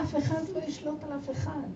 אף 0.02 0.16
אחד 0.16 0.42
לא 0.54 0.60
ישלוט 0.66 1.04
על 1.04 1.12
אף 1.18 1.30
אחד. 1.30 1.68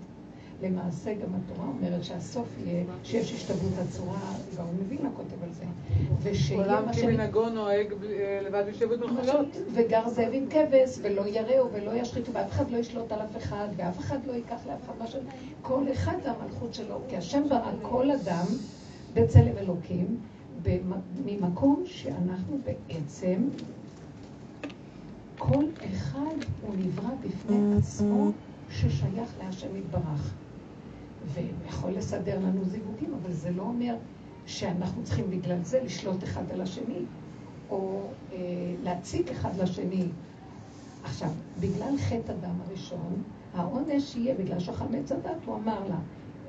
למעשה 0.63 1.15
גם 1.15 1.29
התורה 1.35 1.69
אומרת 1.69 2.05
שהסוף 2.05 2.47
יהיה 2.65 2.85
שיש 3.05 3.33
השתגעות 3.33 3.73
הצורה, 3.79 4.33
גאון 4.57 4.77
מבינה 4.81 5.09
כותב 5.17 5.43
על 5.43 5.53
זה. 5.53 5.65
ושיהיה 6.23 6.65
עולם 6.65 6.93
כמנהגו 6.93 7.49
נוהג 7.49 7.93
אה, 7.93 8.41
לבד 8.45 8.65
יושבת 8.69 8.99
מלכויות. 8.99 9.47
וגר 9.73 10.09
זאב 10.09 10.31
עם 10.33 10.47
כבש, 10.51 10.99
ולא 11.03 11.23
יראו 11.27 11.73
ולא 11.73 11.91
ישחיתו, 11.91 12.33
ואף 12.33 12.51
אחד 12.51 12.71
לא 12.71 12.77
ישלוט 12.77 13.13
על 13.13 13.21
אף 13.21 13.37
אחד, 13.37 13.69
ואף 13.77 13.99
אחד 13.99 14.19
לא 14.27 14.33
ייקח 14.33 14.67
לאף 14.67 14.85
אחד 14.85 14.93
משהו. 15.05 15.21
כל 15.63 15.83
אחד 15.93 16.17
והמלכות 16.25 16.75
שלו, 16.75 17.01
כי 17.09 17.17
השם 17.17 17.49
ברא 17.49 17.73
כל 17.83 18.11
אדם 18.11 18.47
בצלם 19.15 19.59
אלוקים, 19.59 20.19
ממקום 21.25 21.83
שאנחנו 21.87 22.59
בעצם, 22.65 23.49
כל 25.39 25.65
אחד 25.93 26.37
הוא 26.63 26.75
נברא 26.79 27.11
בפני 27.21 27.77
עצמו 27.79 28.31
ששייך 28.71 29.31
להשם 29.39 29.77
יתברך. 29.77 30.35
ויכול 31.35 31.91
לסדר 31.91 32.39
לנו 32.39 32.65
זיווגים, 32.65 33.15
אבל 33.23 33.33
זה 33.33 33.51
לא 33.51 33.63
אומר 33.63 33.97
שאנחנו 34.47 35.05
צריכים 35.05 35.31
בגלל 35.31 35.63
זה 35.63 35.83
לשלוט 35.85 36.25
אחד 36.25 36.51
על 36.53 36.61
השני, 36.61 37.05
או 37.71 38.01
אה, 38.33 38.39
להציג 38.83 39.29
אחד 39.29 39.57
לשני. 39.59 40.05
עכשיו, 41.05 41.31
בגלל 41.61 41.99
חטא 41.99 42.33
הדם 42.33 42.61
הראשון, 42.67 43.23
העונש 43.55 44.17
יהיה 44.17 44.35
בגלל 44.35 44.59
שחמץ 44.61 45.13
הדת, 45.13 45.45
הוא 45.47 45.57
אמר 45.57 45.89
לה, 45.89 45.99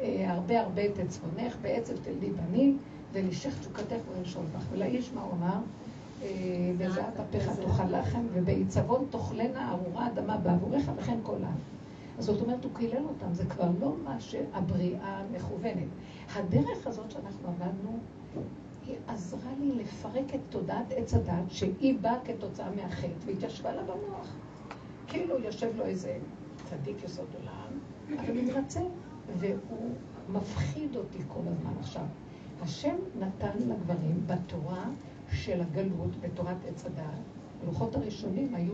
אה, 0.02 0.34
הרבה 0.34 0.62
הרבה 0.62 0.86
את 0.86 1.00
עצבונך, 1.00 1.56
בעצב 1.62 1.94
תלדי 2.04 2.30
בנים, 2.30 2.78
ולשך 3.14 3.60
תשוקתך 3.60 4.02
ולשול 4.18 4.44
בך. 4.56 4.66
ולאיש 4.72 5.12
מה 5.14 5.22
הוא 5.22 5.34
אמר? 5.34 5.60
בזעת 6.78 7.20
אפיך 7.20 7.50
תאכל 7.50 7.98
לחם, 7.98 8.22
ובעיצבון 8.34 9.06
תאכלנה 9.10 9.72
ארורה 9.72 10.08
אדמה 10.08 10.38
בעבורך 10.38 10.84
וכן 10.96 11.18
כל 11.24 11.44
העם. 11.44 11.58
אז 12.20 12.26
זאת 12.26 12.42
אומרת, 12.42 12.64
הוא 12.64 12.72
קילל 12.76 13.04
אותם, 13.04 13.34
זה 13.34 13.46
כבר 13.46 13.70
לא 13.80 13.94
מה 14.04 14.20
שהבריאה 14.20 15.22
מכוונת. 15.32 15.88
הדרך 16.36 16.88
הזאת 16.88 17.12
שאנחנו 17.12 17.48
עבדנו, 17.48 17.98
היא 18.88 18.96
עזרה 19.08 19.52
לי 19.60 19.72
לפרק 19.72 20.36
את 20.36 20.40
תודעת 20.50 20.86
עץ 20.96 21.14
הדת, 21.14 21.34
שהיא 21.50 22.00
באה 22.02 22.16
כתוצאה 22.26 22.70
מהחטא, 22.76 23.08
והתיישבה 23.26 23.72
לה 23.72 23.82
במוח. 23.84 24.36
כאילו 25.08 25.40
יושב 25.40 25.78
לו 25.78 25.86
איזה 25.86 26.18
צדיק 26.70 27.04
יסוד 27.04 27.28
עולם, 27.40 27.80
אבל 28.20 28.38
הוא 28.38 28.44
מתרצה, 28.44 28.82
והוא 29.38 29.90
מפחיד 30.30 30.96
אותי 30.96 31.18
כל 31.28 31.40
הזמן. 31.46 31.72
עכשיו, 31.80 32.04
השם 32.62 32.96
נתן 33.20 33.58
לגברים 33.58 34.24
בתורה 34.28 34.84
של 35.32 35.62
הגלות, 35.62 36.22
בתורת 36.22 36.58
עץ 36.68 36.86
הדת, 36.86 37.04
הלוחות 37.64 37.96
הראשונים 37.96 38.56
היו 38.56 38.74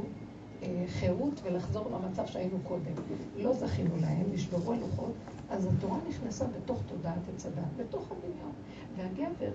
אה, 0.64 0.84
חירות 0.88 1.42
ולחזור 1.44 1.90
למצב 1.90 2.26
שהיינו 2.26 2.58
קודם. 2.64 2.94
לא 3.38 3.54
זכינו 3.54 3.96
להם, 4.02 4.24
נשברו 4.34 4.74
הלוחות, 4.74 5.14
אז 5.50 5.66
התורה 5.66 5.98
נכנסה 6.10 6.46
בתוך 6.48 6.82
תודעת 6.88 7.22
עץ 7.36 7.46
הדת, 7.46 7.64
בתוך 7.78 8.12
הדמיון. 8.12 8.52
והגבר, 8.96 9.52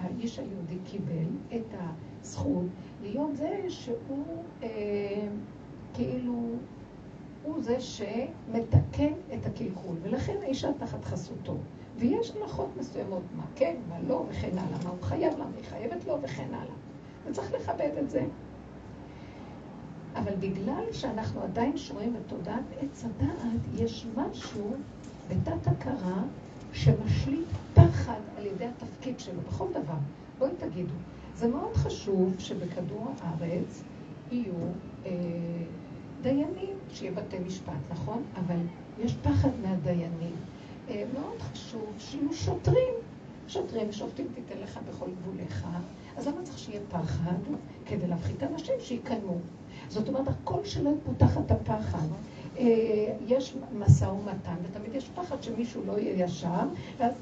האיש 0.00 0.38
היהודי, 0.38 0.78
קיבל 0.84 1.28
את 1.56 1.74
הזכות 2.20 2.66
להיות 3.02 3.36
זה 3.36 3.64
שהוא 3.68 4.44
אה, 4.62 5.28
כאילו, 5.94 6.34
הוא 7.44 7.62
זה 7.62 7.80
שמתקן 7.80 9.12
את 9.34 9.46
הקלקול, 9.46 9.96
ולכן 10.02 10.36
האישה 10.42 10.68
תחת 10.78 11.04
חסותו. 11.04 11.56
ויש 11.98 12.32
הלכות 12.36 12.68
מסוימות, 12.80 13.22
מה 13.36 13.42
כן, 13.54 13.76
מה 13.88 13.96
לא, 14.08 14.24
וכן 14.30 14.58
הלאה, 14.58 14.78
מה 14.84 14.90
הוא 14.90 15.02
חייב 15.02 15.38
לה, 15.38 15.44
מה 15.44 15.56
היא 15.56 15.64
חייבת 15.64 16.06
לו, 16.06 16.22
וכן 16.22 16.48
הלאה. 16.54 16.74
וצריך 17.26 17.52
לכבד 17.52 17.90
את 18.02 18.10
זה. 18.10 18.24
אבל 20.14 20.34
בגלל 20.40 20.84
שאנחנו 20.92 21.42
עדיין 21.42 21.76
שרואים 21.76 22.14
בתודעת 22.14 22.64
עץ 22.80 23.04
הדעת, 23.04 23.60
יש 23.74 24.06
משהו 24.16 24.74
בתת 25.28 25.66
הכרה 25.66 26.22
שמשליט 26.72 27.48
פחד 27.74 28.20
על 28.38 28.46
ידי 28.46 28.66
התפקיד 28.66 29.20
שלו 29.20 29.40
בכל 29.48 29.66
דבר. 29.70 29.98
בואי 30.38 30.50
תגידו, 30.58 30.94
זה 31.36 31.48
מאוד 31.48 31.74
חשוב 31.76 32.34
שבכדור 32.38 33.12
הארץ 33.20 33.82
יהיו 34.30 34.52
אה, 35.06 35.10
דיינים, 36.22 36.76
שיהיה 36.90 37.12
בתי 37.12 37.38
משפט, 37.38 37.72
נכון? 37.90 38.22
אבל 38.34 38.58
יש 38.98 39.16
פחד 39.22 39.50
מהדיינים. 39.62 40.34
מאוד 40.88 41.42
חשוב 41.52 41.94
שיהיו 41.98 42.32
שוטרים. 42.32 42.94
שוטרים 43.48 43.92
שופטים 43.92 44.26
תיתן 44.34 44.60
לך 44.62 44.78
בכל 44.88 45.06
גבוליך. 45.10 45.66
אז 46.16 46.26
למה 46.26 46.42
צריך 46.42 46.58
שיהיה 46.58 46.80
פחד? 46.90 47.38
כדי 47.86 48.06
להפחית 48.06 48.42
אנשים 48.42 48.74
שיקיימו. 48.80 49.36
זאת 49.88 50.08
אומרת, 50.08 50.28
הכל 50.28 50.64
שלא 50.64 50.90
יפותח 50.90 51.38
את 51.38 51.50
הפחד. 51.50 52.06
אה, 52.58 52.64
יש 53.26 53.54
משא 53.78 54.04
ומתן, 54.04 54.54
ותמיד 54.62 54.94
יש 54.94 55.10
פחד 55.14 55.42
שמישהו 55.42 55.82
לא 55.86 55.98
יהיה 55.98 56.24
ישר, 56.24 56.66
ואז 56.98 57.12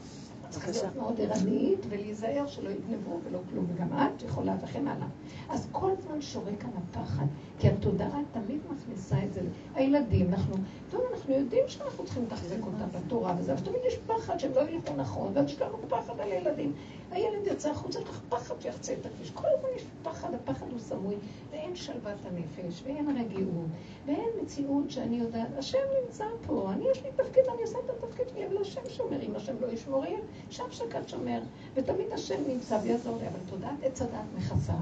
צריך 0.49 0.69
להיות 0.69 0.97
מאוד 0.97 1.21
ערנית 1.21 1.87
ולהיזהר 1.89 2.47
שלא 2.47 2.71
יגנבו 2.71 3.21
ולא 3.25 3.39
כלום, 3.51 3.67
וגם 3.69 3.89
את 3.93 4.23
יכולה 4.23 4.57
וכן 4.63 4.89
הלאה. 4.89 5.07
אז 5.49 5.69
כל 5.73 5.91
הזמן 5.99 6.21
שורק 6.21 6.61
כאן 6.61 6.71
הפחד, 6.77 7.27
כי 7.59 7.69
התודעה 7.69 8.21
תמיד 8.33 8.61
מכניסה 8.71 9.17
את 9.25 9.33
זה. 9.33 9.41
הילדים, 9.75 10.29
אנחנו, 10.29 10.55
טוב, 10.91 11.01
אנחנו 11.13 11.35
יודעים 11.35 11.65
שאנחנו 11.67 12.05
צריכים 12.05 12.23
לתחזק 12.23 12.59
אותם 12.63 12.99
בתורה 12.99 13.35
וזה, 13.39 13.53
אבל 13.53 13.61
תמיד 13.61 13.81
יש 13.87 13.99
פחד 14.07 14.39
שהם 14.39 14.53
לא 14.55 14.61
ילכו 14.71 14.97
נכון, 14.97 15.33
ואז 15.35 15.47
יש 15.47 15.61
לנו 15.61 15.79
פחד 15.89 16.21
על 16.21 16.29
ילדים. 16.29 16.73
הילד 17.11 17.47
יצא 17.47 17.71
החוצה, 17.71 18.01
לך 18.01 18.21
פחד 18.29 18.55
שיחצה 18.61 18.93
את 18.93 19.07
הכביש. 19.07 19.31
כל 19.31 19.47
הזמן 19.57 19.69
יש 19.77 19.85
פחד, 20.03 20.35
הפחד 20.35 20.67
הוא 20.71 20.79
סמוי, 20.79 21.15
ואין 21.51 21.77
שלוות 21.77 22.19
הנפש, 22.25 22.83
ואין 22.85 23.17
רגיעות, 23.19 23.67
ואין 24.07 24.29
מציאות 24.43 24.91
שאני 24.91 25.17
יודעת, 25.17 25.49
השם 25.59 25.79
נמצא 26.03 26.25
פה, 26.47 26.73
אני 26.73 26.85
יש 26.91 27.03
לי 27.03 27.09
תפקיד, 27.17 27.45
אני 27.55 27.63
עושה 27.63 27.79
את 27.85 27.91
התפקיד 27.91 28.29
שלי, 28.29 28.47
אבל 28.47 28.61
השם 28.61 28.81
שומר, 28.89 29.23
אם 29.23 29.37
השם 29.37 29.55
לא 29.61 29.67
ישמור, 29.67 30.05
יהיה 30.05 30.19
שם 30.51 30.65
שקד 30.71 31.09
שומר, 31.09 31.41
ותמיד 31.75 32.13
השם 32.13 32.43
נמצא 32.49 32.79
ויעזור 32.83 33.19
לי, 33.19 33.29
אבל 33.29 33.39
תודעת 33.51 33.83
עץ 33.83 34.03
הדעת 34.03 34.27
מכסה, 34.37 34.77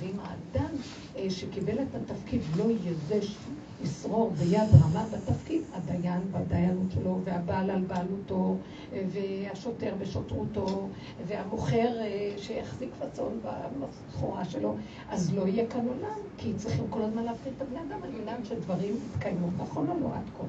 ואם 0.00 0.16
האדם 0.20 0.74
אה, 1.16 1.30
שקיבל 1.30 1.82
את 1.82 1.94
התפקיד 1.94 2.40
לא 2.56 2.64
יהיה 2.64 2.92
זה 3.08 3.20
ישרור 3.82 4.30
ביד 4.30 4.68
רמה 4.82 5.04
בתפקיד, 5.12 5.62
הדיין 5.72 6.20
בדיינות 6.32 6.90
שלו, 6.90 7.20
והבעל 7.24 7.70
על 7.70 7.82
בעלותו, 7.84 8.56
והשוטר 8.92 9.94
בשוטרותו, 10.00 10.88
והמוכר 11.26 12.00
אה, 12.00 12.34
שיחזיק 12.36 12.90
פצון 12.98 13.40
בסחורה 13.80 14.44
שלו, 14.44 14.76
אז 15.10 15.34
לא 15.34 15.46
יהיה 15.46 15.66
כאן 15.66 15.80
עולם, 15.80 16.18
כי 16.38 16.54
צריכים 16.56 16.84
כל 16.90 17.02
הזמן 17.02 17.22
להפריד 17.22 17.54
את 17.56 17.62
הבני 17.62 17.78
אדם 17.78 18.02
על 18.02 18.10
מנת 18.10 18.46
שדברים 18.46 18.96
יתקיימו, 19.14 19.48
נכון 19.58 19.88
או 19.88 20.00
לא 20.00 20.06
עד 20.06 20.24
כה? 20.38 20.44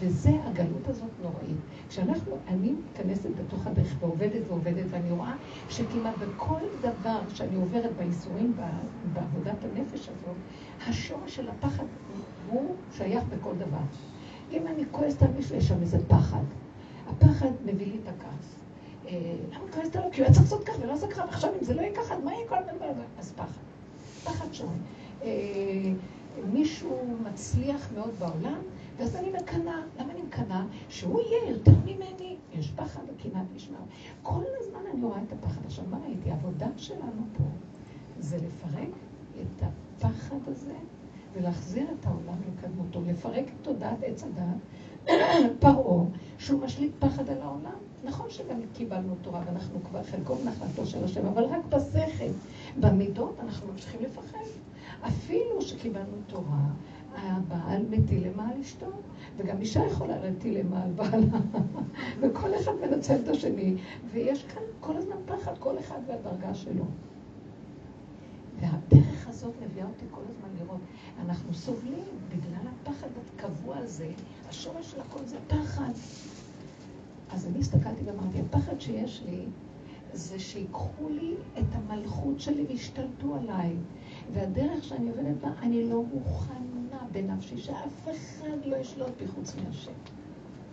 וזה, 0.00 0.30
הגלות 0.44 0.88
הזאת 0.88 1.10
נוראית. 1.22 1.56
כשאנחנו, 1.88 2.36
אני 2.48 2.72
מתכנסת 2.72 3.30
בתוך 3.30 3.66
הדרך 3.66 3.94
ועובדת 4.00 4.42
ועובדת, 4.48 4.84
ואני 4.90 5.10
רואה 5.10 5.34
שכמעט 5.68 6.14
בכל 6.18 6.60
דבר 6.80 7.20
שאני 7.34 7.56
עוברת 7.56 7.90
בייסורים, 7.96 8.52
בעבודת 9.12 9.64
הנפש 9.64 10.08
הזאת, 10.08 10.36
השורש 10.86 11.36
של 11.36 11.48
הפחד 11.48 11.84
הוא 12.50 12.74
שייך 12.92 13.24
בכל 13.24 13.52
דבר. 13.56 13.78
אם 14.52 14.66
אני 14.66 14.84
כועסת 14.90 15.22
על 15.22 15.30
מישהו, 15.36 15.56
יש 15.56 15.68
שם 15.68 15.80
איזה 15.80 15.98
פחד. 16.08 16.42
הפחד 17.08 17.50
מביא 17.64 17.86
לי 17.86 17.98
את 18.02 18.08
הכעס. 18.08 18.60
אה, 19.08 19.34
למה 19.52 19.72
כועסת 19.72 19.96
עליו? 19.96 20.10
כי 20.12 20.20
הוא 20.20 20.26
היה 20.26 20.34
צריך 20.34 20.44
לעשות 20.44 20.64
כך 20.64 20.74
ולא 20.80 20.92
עשה 20.92 21.06
ככה, 21.08 21.24
ועכשיו 21.24 21.50
אם 21.60 21.64
זה 21.64 21.74
לא 21.74 21.80
יהיה 21.80 21.94
ככה, 21.94 22.18
מה 22.18 22.34
יהיה 22.34 22.48
כל 22.48 22.56
הזמן? 22.56 23.02
אז 23.18 23.32
פחד. 23.32 23.60
פחד 24.24 24.52
שונה. 24.52 24.72
אה, 25.22 25.28
מישהו 26.52 27.16
מצליח 27.24 27.88
מאוד 27.94 28.10
בעולם, 28.18 28.60
ואז 28.96 29.16
אני 29.16 29.28
מקנאה. 29.28 29.80
למה 29.98 30.12
אני 30.12 30.22
מקנאה? 30.22 30.64
שהוא 30.88 31.20
יהיה 31.20 31.50
יותר 31.50 31.72
ממני. 31.84 32.36
יש 32.52 32.70
פחד 32.76 33.00
וכמעט 33.16 33.46
נשמע. 33.54 33.78
כל 34.22 34.42
הזמן 34.60 34.80
אני 34.94 35.02
רואה 35.02 35.18
את 35.28 35.32
הפחד. 35.32 35.60
עכשיו, 35.66 35.84
מה 35.90 35.98
ראיתי? 36.06 36.30
העבודה 36.30 36.66
שלנו 36.76 37.22
פה 37.36 37.44
זה 38.20 38.36
לפרק 38.36 38.88
את 39.40 39.62
הפחד 39.62 40.36
הזה 40.46 40.74
ולהחזיר 41.32 41.86
את 42.00 42.06
העולם 42.06 42.38
לקדמותו, 42.48 43.00
לפרק 43.06 43.44
את 43.44 43.62
תודעת 43.62 43.98
עץ 44.02 44.24
הדת, 44.24 45.10
פרעה, 45.60 46.04
שהוא 46.38 46.60
משליט 46.60 46.92
פחד 46.98 47.30
על 47.30 47.40
העולם. 47.42 47.78
נכון 48.04 48.30
שגם 48.30 48.60
קיבלנו 48.74 49.14
תורה 49.22 49.42
ואנחנו 49.46 49.84
כבר 49.84 50.02
חלקו 50.02 50.34
מנחלתו 50.44 50.86
של 50.86 51.04
השם, 51.04 51.26
אבל 51.26 51.44
רק 51.44 51.64
בשכל. 51.68 52.30
במידות 52.80 53.36
אנחנו 53.40 53.72
ממשיכים 53.72 54.00
לפחד. 54.02 54.38
אפילו 55.06 55.62
שקיבלנו 55.62 56.16
תורה, 56.26 56.66
הבעל 57.14 57.82
מטיל 57.90 58.28
למעל 58.28 58.60
אשתו, 58.60 58.86
וגם 59.36 59.60
אישה 59.60 59.86
יכולה 59.86 60.18
להטיל 60.18 60.58
למעל 60.58 60.90
בעלה, 60.90 61.38
וכל 62.20 62.54
אחד 62.54 62.72
מנצל 62.80 63.16
את 63.24 63.28
השני, 63.28 63.74
ויש 64.12 64.44
כאן 64.44 64.62
כל 64.80 64.96
הזמן 64.96 65.16
פחד, 65.26 65.58
כל 65.58 65.78
אחד 65.78 65.98
והדרגה 66.06 66.54
שלו. 66.54 66.84
והדרך 68.60 69.28
הזאת 69.28 69.54
מביאה 69.62 69.86
אותי 69.86 70.04
כל 70.10 70.20
הזמן 70.28 70.48
לראות, 70.60 70.80
אנחנו 71.24 71.54
סובלים 71.54 72.04
בגלל 72.28 72.72
הפחד 72.72 73.08
הקבוע 73.36 73.76
הזה, 73.76 74.10
השורש 74.48 74.90
של 74.90 75.00
הכל 75.00 75.24
זה 75.24 75.36
פחד. 75.48 75.92
אז 77.30 77.46
אני 77.46 77.58
הסתכלתי 77.58 78.04
ואמרתי, 78.04 78.40
הפחד 78.40 78.80
שיש 78.80 79.22
לי 79.26 79.44
זה 80.12 80.38
שיקחו 80.38 81.08
לי 81.08 81.34
את 81.58 81.64
המלכות 81.72 82.40
שלי 82.40 82.64
וישתלטו 82.68 83.34
עליי. 83.34 83.76
והדרך 84.32 84.84
שאני 84.84 85.10
עובדת 85.10 85.36
בה, 85.40 85.48
אני 85.62 85.90
לא 85.90 86.02
מוכנה 86.02 86.98
בנפשי 87.12 87.56
שאף 87.56 88.08
אחד 88.10 88.64
לא 88.64 88.76
ישלוט 88.76 89.10
בי 89.18 89.28
חוץ 89.28 89.54
מהשם. 89.56 89.92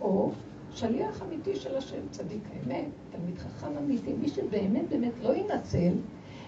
או 0.00 0.30
שליח 0.74 1.22
אמיתי 1.22 1.56
של 1.56 1.76
השם, 1.76 2.00
צדיק 2.10 2.42
האמת, 2.52 2.86
תלמיד 3.10 3.38
חכם 3.38 3.76
אמיתי, 3.78 4.12
מי 4.12 4.28
שבאמת 4.28 4.88
באמת 4.88 5.12
לא 5.22 5.34
ינצל, 5.36 5.92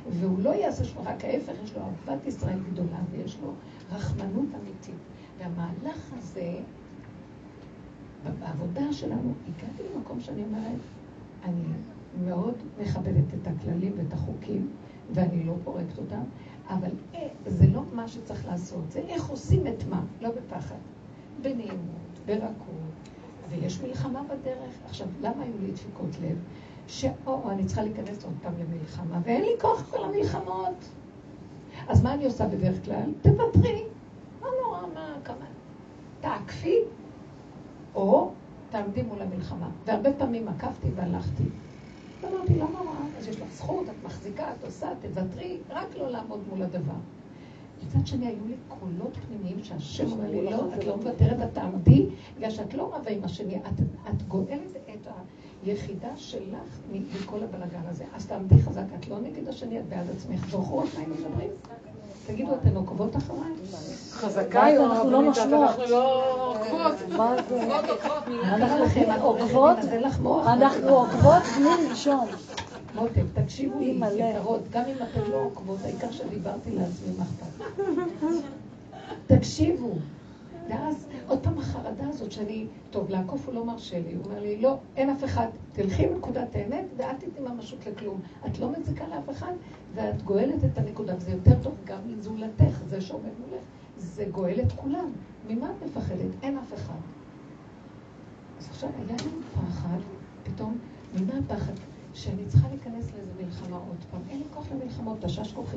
והוא 0.08 0.38
לא 0.38 0.50
יעשה 0.50 0.84
שלו 0.84 1.02
רק 1.04 1.24
ההפך, 1.24 1.52
יש 1.64 1.74
לו 1.76 1.82
אהבת 1.82 2.26
ישראל 2.26 2.58
גדולה 2.72 2.98
ויש 3.10 3.38
לו 3.42 3.52
רחמנות 3.92 4.46
אמיתית. 4.60 5.00
והמהלך 5.38 6.12
הזה, 6.18 6.52
בעבודה 8.40 8.92
שלנו, 8.92 9.32
הגעתי 9.48 9.82
למקום 9.94 10.20
שאני 10.20 10.42
אומרת, 10.42 10.80
אני 11.44 11.62
מאוד 12.24 12.54
מכבדת 12.80 13.34
את 13.42 13.46
הכללים 13.46 13.92
ואת 13.96 14.12
החוקים, 14.12 14.68
ואני 15.14 15.44
לא 15.44 15.54
פורקת 15.64 15.98
אותם, 15.98 16.22
אבל 16.68 16.90
אה, 17.14 17.28
זה 17.46 17.66
לא 17.66 17.82
מה 17.92 18.08
שצריך 18.08 18.46
לעשות, 18.46 18.90
זה 18.90 19.00
איך 19.08 19.28
עושים 19.28 19.66
את 19.66 19.84
מה, 19.90 20.02
לא 20.20 20.30
בפחד, 20.30 20.78
בנעימות, 21.42 22.20
ברכות, 22.26 23.10
ויש 23.50 23.80
מלחמה 23.80 24.22
בדרך. 24.22 24.74
עכשיו, 24.84 25.06
למה 25.20 25.42
היו 25.42 25.54
לי 25.62 25.72
דפיקות 25.72 26.10
לב? 26.22 26.38
שאו, 26.90 27.50
אני 27.50 27.64
צריכה 27.64 27.82
להיכנס 27.82 28.24
עוד 28.24 28.32
פעם 28.42 28.52
למלחמה, 28.58 29.20
ואין 29.24 29.42
לי 29.42 29.50
כוח 29.60 29.82
כל 29.90 30.04
המלחמות. 30.04 30.88
אז 31.88 32.02
מה 32.02 32.14
אני 32.14 32.24
עושה 32.24 32.48
בדרך 32.48 32.84
כלל? 32.84 33.12
תוותרי. 33.22 33.84
מה 34.40 34.48
נורא, 34.62 34.80
מה, 34.94 35.16
כמה? 35.24 35.44
תעקפי, 36.20 36.76
או 37.94 38.30
תעמדי 38.70 39.02
מול 39.02 39.22
המלחמה. 39.22 39.70
והרבה 39.86 40.12
פעמים 40.12 40.48
עקפתי 40.48 40.88
והלכתי. 40.94 41.42
אמרתי, 42.24 42.54
למה 42.54 42.78
רע? 42.78 43.06
אז 43.18 43.28
יש 43.28 43.40
לך 43.40 43.48
זכות, 43.52 43.88
את 43.88 44.04
מחזיקה, 44.04 44.52
את 44.52 44.64
עושה, 44.64 44.88
תוותרי, 45.00 45.58
רק 45.70 45.96
לא 45.96 46.10
לעמוד 46.10 46.40
מול 46.48 46.62
הדבר. 46.62 46.98
מצד 47.86 48.06
שני, 48.06 48.26
היו 48.26 48.46
לי 48.46 48.54
קולות 48.68 49.16
פנימיים 49.16 49.64
שהשם 49.64 50.12
אומר 50.12 50.30
לי, 50.30 50.44
לא, 50.44 50.74
את 50.74 50.84
לא 50.84 50.96
מוותרת, 50.96 51.40
את 51.42 51.54
תעמדי, 51.54 52.06
בגלל 52.36 52.50
שאת 52.50 52.74
לא 52.74 52.94
רבה 52.94 53.10
עם 53.10 53.24
השני, 53.24 53.56
את 54.10 54.22
גואלת 54.28 54.76
את 54.94 55.08
היחידה 55.64 56.08
שלך 56.16 56.78
מכל 56.92 57.38
הבלגן 57.42 57.86
הזה. 57.90 58.04
אז 58.14 58.26
תעמדי 58.26 58.62
חזק, 58.62 58.82
את 59.00 59.08
לא 59.08 59.20
נגד 59.20 59.48
השני, 59.48 59.78
את 59.78 59.84
בעד 59.88 60.06
עצמך. 60.16 60.50
זוכרות 60.50 60.88
מה 60.94 61.00
היינו 61.00 61.14
מדברים? 61.14 61.50
תגידו, 62.26 62.54
אתן 62.54 62.76
עוקבות 62.76 63.16
אחריי? 63.16 63.52
חזקה 64.10 64.64
היום, 64.64 64.90
אנחנו 64.90 65.10
לא 65.10 65.22
משמעות. 65.22 65.70
אנחנו 65.70 65.84
לא 65.90 66.54
עוקבות. 66.54 66.94
מה 67.18 67.36
זה? 68.88 69.04
אנחנו 69.04 69.26
עוקבות? 69.28 69.76
אנחנו 70.46 70.88
עוקבות 70.88 71.42
בלי 71.58 71.88
לנשום. 71.88 72.26
מותק, 72.94 73.22
תקשיבו 73.34 73.78
לי. 73.78 74.00
יקרות, 74.16 74.60
גם 74.70 74.82
אם 74.84 74.94
אתן 74.96 75.30
לא 75.30 75.36
עוקבות, 75.36 75.78
העיקר 75.84 76.10
שדיברתי 76.10 76.70
לעצמי, 76.70 77.14
מה? 77.18 77.24
תקשיבו. 79.26 79.92
ואז 80.68 81.06
החרדה 81.70 82.08
הזאת 82.08 82.32
שאני, 82.32 82.66
טוב, 82.90 83.10
לעקוף 83.10 83.46
הוא 83.46 83.54
לא 83.54 83.64
מרשה 83.64 84.00
לי, 84.00 84.14
הוא 84.14 84.24
אומר 84.24 84.40
לי, 84.40 84.60
לא, 84.60 84.78
אין 84.96 85.10
אף 85.10 85.24
אחד, 85.24 85.46
תלכי 85.72 86.06
מנקודת 86.06 86.54
האמת 86.54 86.84
ואל 86.96 87.16
תתני 87.16 87.48
ממשות 87.48 87.86
לכלום. 87.86 88.20
את 88.46 88.58
לא 88.58 88.72
מזיקה 88.72 89.08
לאף 89.08 89.30
אחד 89.30 89.52
ואת 89.94 90.22
גואלת 90.22 90.64
את 90.64 90.78
הנקודה, 90.78 91.14
וזה 91.16 91.30
יותר 91.30 91.62
טוב 91.62 91.74
גם 91.84 91.98
לזולתך, 92.06 92.82
זה 92.88 93.00
שעומד 93.00 93.30
מולך, 93.40 93.62
זה 93.96 94.24
גואל 94.30 94.60
את 94.60 94.72
כולם. 94.72 95.10
ממה 95.48 95.70
את 95.70 95.86
מפחדת? 95.86 96.30
אין 96.42 96.58
אף 96.58 96.74
אחד. 96.74 96.98
אז 98.58 98.68
עכשיו 98.70 98.90
היה 98.96 99.16
לי 99.24 99.30
פחד, 99.54 99.98
פתאום, 100.42 100.78
ממה 101.14 101.32
הפחד? 101.38 101.72
שאני 102.14 102.46
צריכה 102.46 102.68
להיכנס 102.68 103.12
לאיזה 103.12 103.32
מלחמה 103.44 103.76
עוד 103.76 104.04
פעם. 104.10 104.20
אין 104.30 104.38
לי 104.38 104.44
כוח 104.54 104.66
למלחמות, 104.72 105.18
תשש 105.20 105.52
כוחי. 105.52 105.76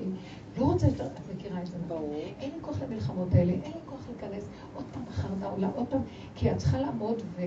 לא 0.57 0.65
רוצה 0.65 0.87
יותר, 0.87 1.05
את 1.05 1.35
מכירה 1.35 1.61
את 1.61 1.67
זה? 1.67 1.77
ברור. 1.87 2.15
אין 2.39 2.51
לי 2.55 2.57
כוח 2.61 2.81
למלחמות 2.81 3.27
האלה, 3.33 3.51
אין 3.51 3.71
לי 3.71 3.79
כוח 3.85 3.99
להיכנס 4.09 4.43
עוד 4.75 4.85
פעם 4.93 5.03
החרדה 5.09 5.47
עולה, 5.47 5.69
עוד 5.75 5.85
פעם, 5.89 6.01
כי 6.35 6.51
את 6.51 6.57
צריכה 6.57 6.79
לעמוד 6.79 7.21
ו... 7.35 7.41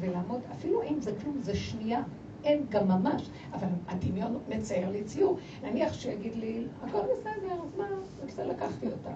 ולעמוד, 0.00 0.40
אפילו 0.52 0.82
אם 0.82 1.00
זה 1.00 1.12
כלום, 1.22 1.38
זה 1.42 1.54
שנייה. 1.54 2.02
אין 2.44 2.66
גם 2.68 2.88
ממש, 2.88 3.30
אבל 3.52 3.68
הדמיון 3.88 4.38
מצייר 4.48 4.90
לי 4.90 5.04
ציור. 5.04 5.38
נניח 5.62 5.92
שיגיד 5.92 6.34
לי, 6.34 6.66
הכל 6.82 6.98
בסדר, 6.98 7.52
אז 7.52 7.78
מה, 7.78 7.86
בסדר, 8.26 8.46
לקחתי 8.46 8.86
אותה. 8.86 9.10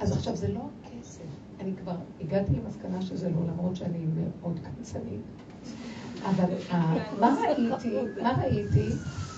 אז 0.00 0.12
עכשיו 0.12 0.36
זה 0.36 0.48
לא 0.48 0.60
הכסף. 0.84 1.24
אני 1.60 1.72
כבר 1.76 1.96
הגעתי 2.20 2.52
למסקנה 2.52 3.02
שזה 3.02 3.30
לא, 3.30 3.36
למרות 3.48 3.76
שאני 3.76 4.06
מאוד 4.16 4.60
קמצנית. 4.64 5.20
אבל 6.24 6.52
אה, 6.70 7.12
מה 7.20 7.36
ראיתי, 7.42 7.98
מה 8.22 8.38
ראיתי? 8.42 8.92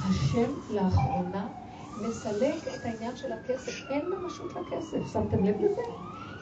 השם 0.08 0.50
לאחרונה 0.70 1.46
מסלק 2.00 2.68
את 2.74 2.84
העניין 2.84 3.16
של 3.16 3.32
הכסף. 3.32 3.72
אין 3.88 4.10
ממשות 4.10 4.56
לכסף, 4.56 5.12
שמתם 5.12 5.44
לב 5.44 5.60
לזה? 5.60 5.82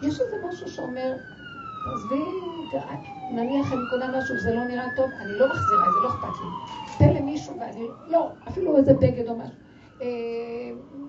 יש 0.02 0.20
איזה 0.20 0.37
משהו 0.48 0.68
שאומר, 0.68 1.16
עזבי, 1.92 2.24
נניח 3.30 3.72
אני 3.72 3.87
קונה 3.90 4.18
משהו, 4.18 4.38
זה 4.38 4.54
לא 4.54 4.64
נראה 4.64 4.90
טוב, 4.96 5.11
אני 5.20 5.38
לא 5.38 5.48
מחזירה 5.48 5.92
זה, 5.92 6.00
לא 6.00 6.09
אכפת 6.09 6.40
לי. 6.40 6.50
תן 6.98 7.14
למישהו 7.14 7.61
ואני, 7.61 7.88
לא, 8.11 8.33
אפילו 8.48 8.76
איזה 8.76 8.94
בגד 8.94 9.28
או 9.28 9.37
משהו. 9.37 9.63
אה, 10.00 10.07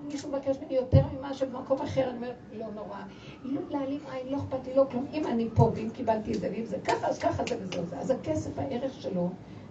מישהו 0.06 0.28
מבקש 0.28 0.56
ממני 0.56 0.74
יותר 0.74 1.02
ממה 1.18 1.34
שבמקום 1.34 1.80
אחר, 1.82 2.10
אני 2.10 2.16
אומרת, 2.16 2.34
לא 2.52 2.66
נורא. 2.74 2.98
לא 3.44 3.60
להעלים 3.70 4.00
עין, 4.12 4.28
לא 4.28 4.36
אכפת 4.36 4.66
לי, 4.66 4.74
לא 4.74 4.86
כלום. 4.90 5.06
אם 5.12 5.26
אני 5.26 5.48
פה, 5.54 5.62
ואם 5.74 5.88
קיבלתי 5.92 6.32
את 6.32 6.40
זה, 6.40 6.50
ואם 6.52 6.64
זה 6.64 6.76
ככה, 6.84 7.06
אז 7.06 7.18
ככה 7.18 7.42
זה 7.48 7.56
וזהו 7.60 7.86
זה. 7.86 7.98
אז 7.98 8.10
הכסף, 8.10 8.58
הערך 8.58 8.92
שלו 9.00 9.30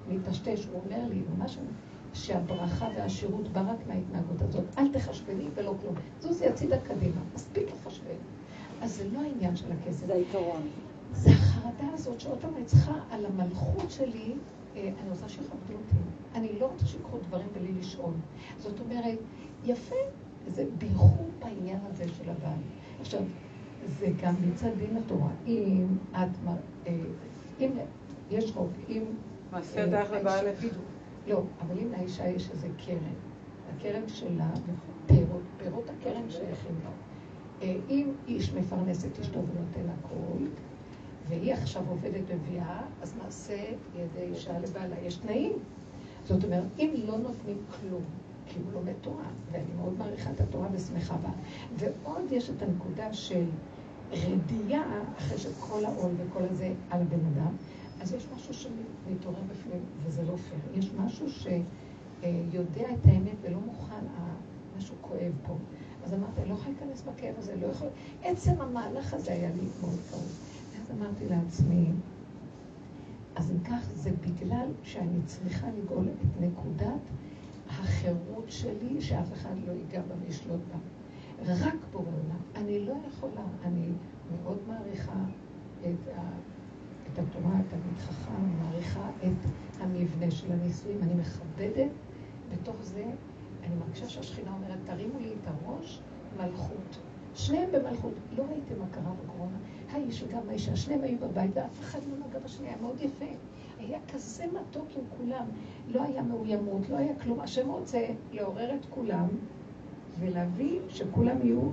מטשטש. 0.09 0.65
הוא 0.65 0.81
אומר 0.85 1.07
לי, 1.09 1.21
ממש 1.37 1.57
שהברכה 2.13 2.87
והשירות 2.95 3.47
בא 3.47 3.61
רק 3.61 3.87
מההתנהגות 3.87 4.41
הזאת. 4.41 4.63
אל 4.77 4.91
תחשבני 4.93 5.45
ולא 5.55 5.73
כלום. 5.81 5.95
זוזי 6.19 6.47
הצידה 6.47 6.77
קדימה, 6.77 7.21
מספיק 7.35 7.67
לחשבן. 7.71 8.15
אז 8.81 8.95
זה 8.95 9.03
לא 9.13 9.19
העניין 9.19 9.55
של 9.55 9.71
הכסף. 9.71 10.05
זה 10.05 10.13
העיקרון. 10.13 10.61
זה 11.11 11.29
החרדה 11.31 11.93
הזאת 11.93 12.19
שעוד 12.19 12.37
פעם 12.41 12.55
אני 12.55 12.65
צריכה 12.65 12.93
על 13.11 13.25
המלכות 13.25 13.91
שלי, 13.91 14.33
אני 14.75 15.09
רוצה 15.09 15.29
שיכבדו 15.29 15.73
אותי. 15.73 15.95
אני 16.35 16.59
לא 16.59 16.65
רוצה 16.65 16.85
שיקחו 16.85 17.17
דברים 17.27 17.47
בלי 17.53 17.71
לשאול. 17.79 18.13
זאת 18.57 18.79
אומרת, 18.79 19.19
יפה, 19.65 19.95
זה 20.47 20.65
בייחוד 20.77 21.31
בעניין 21.39 21.79
הזה 21.89 22.03
של 22.07 22.29
הבעל. 22.29 22.59
עכשיו, 23.01 23.21
זה 23.99 24.07
גם 24.21 24.33
מצד 24.47 24.69
דין 24.77 24.97
התורה. 24.97 25.29
אם 25.47 25.87
את, 26.11 26.49
אה, 26.87 26.93
אם 27.59 27.71
יש 28.31 28.51
חוק, 28.51 28.69
אם... 28.89 29.03
מעשה 29.51 29.81
ידייך 29.81 30.11
לבעלך. 30.11 30.65
לא, 31.27 31.41
אבל 31.61 31.79
אם 31.79 31.91
לאישה 31.91 32.27
יש 32.27 32.51
איזה 32.51 32.67
קרן, 32.85 33.13
הקרן 33.75 34.07
שלה, 34.07 34.49
פירות, 35.05 35.41
פירות 35.57 35.89
הקרן 35.89 36.29
שייכים 36.29 36.75
לה. 36.83 36.89
אה, 37.61 37.75
אם 37.89 38.11
איש 38.27 38.53
מפרנס 38.53 39.05
את 39.05 39.19
אשתו 39.19 39.39
ונותן 39.39 39.89
הכל, 39.89 40.45
והיא 41.27 41.53
עכשיו 41.53 41.83
עובדת 41.89 42.23
בביאה, 42.29 42.81
אז 43.01 43.13
מעשה 43.23 43.65
ידי 43.95 44.33
אישה 44.33 44.59
לבעלה. 44.59 44.95
יש 45.03 45.15
תנאים. 45.15 45.53
זאת 46.27 46.43
אומרת, 46.43 46.63
אם 46.79 46.93
לא 47.07 47.17
נותנים 47.17 47.57
כלום, 47.81 48.03
כי 48.47 48.59
הוא 48.59 48.73
לומד 48.73 48.93
תורה, 49.01 49.27
ואני 49.51 49.73
מאוד 49.77 49.97
מעריכה 49.97 50.31
את 50.31 50.41
התורה 50.41 50.67
ושמחה 50.71 51.17
בה, 51.17 51.29
ועוד 51.77 52.31
יש 52.31 52.49
את 52.49 52.61
הנקודה 52.61 53.13
של 53.13 53.45
רדיעה, 54.11 55.03
אחרי 55.17 55.37
שכל 55.37 55.85
העול 55.85 56.11
וכל 56.17 56.43
הזה 56.51 56.73
על 56.89 57.01
הבן 57.01 57.25
אדם, 57.33 57.55
אז 58.01 58.13
יש 58.13 58.27
משהו 58.35 58.53
שמתעורר 58.53 59.41
בפנים, 59.51 59.81
וזה 60.03 60.23
לא 60.23 60.35
פייר. 60.35 60.79
יש 60.79 60.91
משהו 60.93 61.27
שיודע 61.29 62.83
את 62.93 63.05
האמת 63.05 63.35
ולא 63.41 63.57
מוכן, 63.65 64.05
משהו 64.77 64.95
כואב 65.01 65.31
פה. 65.47 65.55
אז 66.05 66.13
אמרתי, 66.13 66.41
לא 66.49 66.53
יכולה 66.53 66.75
להיכנס 66.79 67.01
בכאב 67.01 67.35
הזה, 67.37 67.55
לא 67.55 67.67
יכול... 67.67 67.87
עצם 68.23 68.61
המהלך 68.61 69.13
הזה 69.13 69.31
היה 69.31 69.49
לי 69.49 69.67
מאוד 69.81 69.99
כאוב. 70.11 70.54
אמרתי 70.97 71.29
לעצמי, 71.29 71.91
אז 73.35 73.51
אם 73.51 73.59
כך, 73.59 73.89
זה 73.93 74.11
בגלל 74.11 74.67
שאני 74.83 75.21
צריכה 75.25 75.67
לגאול 75.77 76.07
את 76.09 76.41
נקודת 76.41 77.01
החירות 77.69 78.45
שלי, 78.47 79.01
שאף 79.01 79.33
אחד 79.33 79.55
לא 79.67 79.71
ייגע 79.71 80.01
בה 80.01 80.15
וישלוט 80.21 80.59
בה. 80.71 80.77
רק 81.47 81.75
בורא 81.91 82.05
עולם. 82.05 82.41
אני 82.55 82.85
לא 82.85 82.93
יכולה, 83.07 83.41
אני 83.63 83.87
מאוד 84.31 84.57
מעריכה 84.67 85.19
את, 85.81 86.07
ה, 86.15 86.21
את 87.13 87.19
התורה, 87.19 87.59
את 87.59 87.73
המתחכה, 87.73 88.35
אני 88.35 88.53
מעריכה 88.63 89.09
את 89.23 89.47
המבנה 89.79 90.31
של 90.31 90.51
הנישואים, 90.51 90.97
אני 91.03 91.13
מכבדת 91.13 91.91
בתוך 92.51 92.75
זה, 92.81 93.05
אני 93.63 93.75
מרגישה 93.75 94.09
שהשכינה 94.09 94.53
אומרת, 94.53 94.79
תרימו 94.85 95.19
לי 95.19 95.33
את 95.41 95.47
הראש, 95.47 96.01
מלכות. 96.37 96.99
שניהם 97.35 97.69
במלכות. 97.71 98.13
לא 98.37 98.43
ראיתם 98.43 98.79
מה 98.79 98.85
קרה 98.91 99.11
בקורונה. 99.23 99.57
האיש 99.91 100.23
וגם 100.23 100.49
האישה, 100.49 100.75
שניהם 100.75 101.01
היו 101.01 101.17
בבית, 101.19 101.51
ואף 101.53 101.79
אחד 101.79 101.99
לא 102.09 102.27
נגע 102.27 102.39
בשנייה, 102.39 102.75
מאוד 102.81 102.95
יפה. 103.01 103.25
היה 103.79 103.99
כזה 104.13 104.43
מתוק 104.47 104.87
עם 104.97 105.03
כולם. 105.17 105.45
לא 105.87 106.03
היה 106.03 106.21
מאוימות, 106.21 106.89
לא 106.89 106.97
היה 106.97 107.15
כלום. 107.15 107.39
השם 107.39 107.69
רוצה 107.69 108.05
לעורר 108.31 108.75
את 108.75 108.85
כולם 108.89 109.27
ולהביא 110.19 110.79
שכולם 110.89 111.37
יהיו 111.43 111.69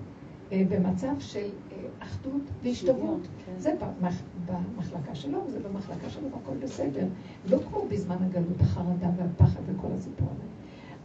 אה, 0.52 0.62
במצב 0.68 1.14
של 1.18 1.48
אה, 1.72 1.76
אחדות 1.98 2.42
והשתוות. 2.62 3.20
כן. 3.46 3.52
זה 3.58 3.74
במח, 3.80 4.22
במחלקה 4.46 5.14
שלו, 5.14 5.44
וזה 5.46 5.58
במחלקה 5.60 6.10
שלו, 6.10 6.28
הכל 6.28 6.56
בסדר. 6.62 7.06
לא 7.50 7.58
כמו 7.68 7.84
בזמן 7.88 8.16
הגלות, 8.20 8.60
החרדה 8.60 9.10
והפחד 9.16 9.60
וכל 9.66 9.88
הסיפור 9.96 10.28
הזה. 10.32 10.42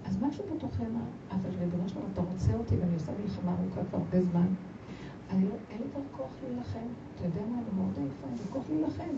אז 0.06 0.17
משהו 0.22 0.43
בתוכם, 0.56 0.86
אבל 1.32 1.50
ריבונו 1.60 1.89
שלום, 1.89 2.04
אתה 2.13 2.22
רוצה 2.22 2.54
אותי 2.54 2.76
ואני 2.76 2.93
עושה 2.93 3.12
מלחמה 3.24 3.56
ארוכה 3.62 3.82
כבר 3.89 3.98
הרבה 3.98 4.22
זמן. 4.22 4.48
אני 5.30 5.46
לא, 5.46 5.56
אין 5.72 5.78
לי 5.78 5.88
כבר 5.92 6.02
כוח 6.18 6.32
להילחם. 6.44 6.88
אתה 7.16 7.26
יודע 7.26 7.42
מה, 7.52 7.58
אני 7.58 7.82
מאוד 7.82 7.98
עייפה, 7.98 8.28
אין 8.28 8.38
לי 8.38 8.52
כוח 8.52 8.63
להילחם. 8.70 9.16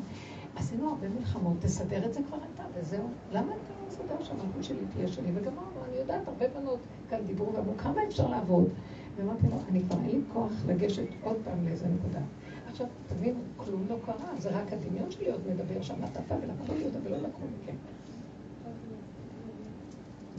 עשינו 0.56 0.90
הרבה 0.90 1.10
מלחמות, 1.10 1.58
תסדר 1.60 2.06
את 2.06 2.14
זה 2.14 2.20
כבר 2.28 2.38
אתה, 2.54 2.64
וזהו. 2.74 3.08
למה 3.32 3.52
אתה 3.52 3.74
לא 3.82 3.88
מסדר 3.88 4.24
שהמלכות 4.24 4.64
שלי 4.64 4.78
תהיה 4.94 5.08
שלי? 5.08 5.32
וגמרנו, 5.34 5.86
אני 5.90 5.98
יודעת, 5.98 6.28
הרבה 6.28 6.46
בנות 6.48 6.80
כאן 7.10 7.20
דיברו 7.28 7.54
ואמרו, 7.54 7.74
כמה 7.78 8.04
אפשר 8.08 8.30
לעבוד? 8.30 8.70
ואמרתי 9.16 9.48
לו, 9.48 9.56
אני 9.70 9.82
כבר 9.84 9.98
אין 9.98 10.10
לי 10.10 10.22
כוח 10.34 10.52
לגשת 10.68 11.08
עוד 11.24 11.38
פעם 11.44 11.66
לאיזה 11.66 11.88
נקודה. 11.88 12.20
עכשיו, 12.72 12.88
תבינו, 13.08 13.40
כלום 13.58 13.86
לא 13.90 13.96
קרה, 14.06 14.38
זה 14.38 14.50
רק 14.50 14.74
הדמיון 14.74 15.12
שלי 15.12 15.32
עוד 15.32 15.42
מדבר 15.54 15.82
שם, 15.82 15.94
נטפה 16.04 16.36
ולקחו 16.42 16.74
לי 16.78 16.86
אותה 16.86 16.98
ולא 17.04 17.18
לקחו 17.18 17.42
מכם. 17.62 17.76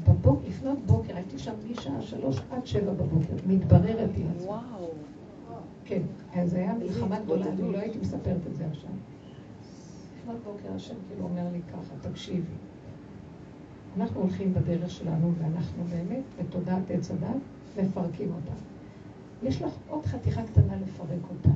בבוקר, 0.09 0.48
לפנות 0.48 0.78
בוקר, 0.87 1.16
הייתי 1.16 1.38
שם 1.38 1.54
משעה 1.70 2.02
שלוש 2.02 2.40
עד 2.50 2.66
שבע 2.66 2.92
בבוקר, 2.92 3.35
מתבררת 3.46 4.11
עצמי. 4.11 4.24
וואו. 4.46 4.90
כן, 5.84 6.02
אז 6.34 6.54
היה 6.54 6.74
מלחמה 6.74 7.20
גדולה, 7.20 7.48
אני 7.48 7.72
לא 7.72 7.78
הייתי 7.78 7.98
מספרת 7.98 8.46
את 8.46 8.56
זה 8.56 8.66
עכשיו. 8.66 8.90
לפנות 10.18 10.36
בוקר 10.44 10.74
השם 10.74 10.94
כאילו 11.08 11.24
אומר 11.24 11.52
לי 11.52 11.60
ככה, 11.62 12.10
תקשיבי. 12.10 12.54
אנחנו 13.96 14.20
הולכים 14.20 14.54
בדרך 14.54 14.90
שלנו 14.90 15.32
ואנחנו 15.38 15.84
באמת 15.84 16.22
בתודעת 16.38 16.90
עץ 16.90 17.10
הדת 17.10 17.40
מפרקים 17.78 18.32
אותה. 18.34 18.52
יש 19.42 19.62
לך 19.62 19.72
עוד 19.88 20.06
חתיכה 20.06 20.42
קטנה 20.42 20.76
לפרק 20.76 21.22
אותה. 21.30 21.50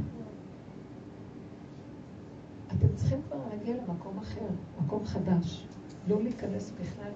אתם 2.66 2.86
צריכים 2.94 3.18
כבר 3.28 3.38
להגיע 3.50 3.74
למקום 3.76 4.18
אחר, 4.18 4.46
מקום 4.84 5.04
חדש. 5.04 5.66
לא 6.08 6.22
להיכנס 6.22 6.72
בכלל 6.80 7.10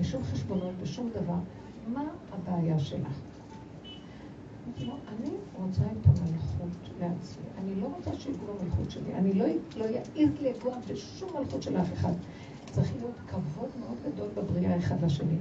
בשום 0.00 0.24
חשבונות, 0.24 0.72
בשום 0.82 1.10
דבר. 1.10 1.38
מה 1.88 2.04
הבעיה 2.32 2.78
שלך? 2.78 3.20
אני 4.76 5.30
רוצה 5.54 5.82
את 5.82 6.06
המלכות 6.06 6.90
לעצמי. 7.00 7.44
אני 7.58 7.80
לא 7.80 7.86
רוצה 7.86 8.14
שיגעו 8.14 8.46
במלכות 8.46 8.90
שלי. 8.90 9.14
אני 9.14 9.32
לא, 9.32 9.46
לא 9.76 9.84
אעז 9.84 10.30
לגוע 10.40 10.76
בשום 10.90 11.30
מלכות 11.38 11.62
של 11.62 11.76
אף 11.76 11.92
אחד. 11.92 12.12
צריך 12.70 12.92
להיות 12.96 13.16
כבוד 13.26 13.68
מאוד 13.80 13.96
גדול 14.06 14.28
בבריאה 14.34 14.78
אחד 14.78 15.04
לשני. 15.04 15.36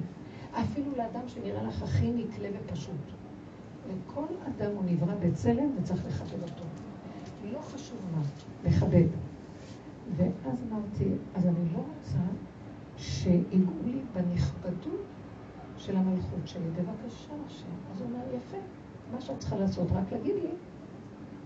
אפילו 0.52 0.92
לאדם 0.98 1.28
שנראה 1.28 1.63
לך 1.63 1.84
הכי 1.84 2.12
נקלה 2.12 2.50
ופשוט. 2.54 2.96
לכל 3.90 4.26
אדם 4.48 4.72
הוא 4.76 4.84
נברא 4.86 5.16
בצלם 5.16 5.70
וצריך 5.78 6.06
לכבד 6.08 6.44
אותו. 6.44 6.63
לא 7.52 7.60
חשוב 7.60 7.98
מה, 8.16 8.22
לכבד. 8.66 9.08
ואז 10.16 10.63
אמרתי, 10.70 11.12
אז 11.36 11.46
אני 11.48 11.74
לא 11.74 11.78
רוצה 11.78 12.24
שיגעו 12.98 13.74
לי 13.86 14.02
בנכבדות 14.13 15.06
של 15.78 15.96
המלכות 15.96 16.48
שלי. 16.48 16.70
בבקשה, 16.70 17.34
השם. 17.48 17.66
אז 17.92 18.02
הוא 18.02 18.08
אומר, 18.10 18.36
יפה. 18.36 18.58
מה 19.13 19.22
שאת 19.22 19.39
צריכה 19.39 19.56
לעשות, 19.56 19.88
רק 19.91 20.12
להגיד 20.12 20.36
לי, 20.36 20.50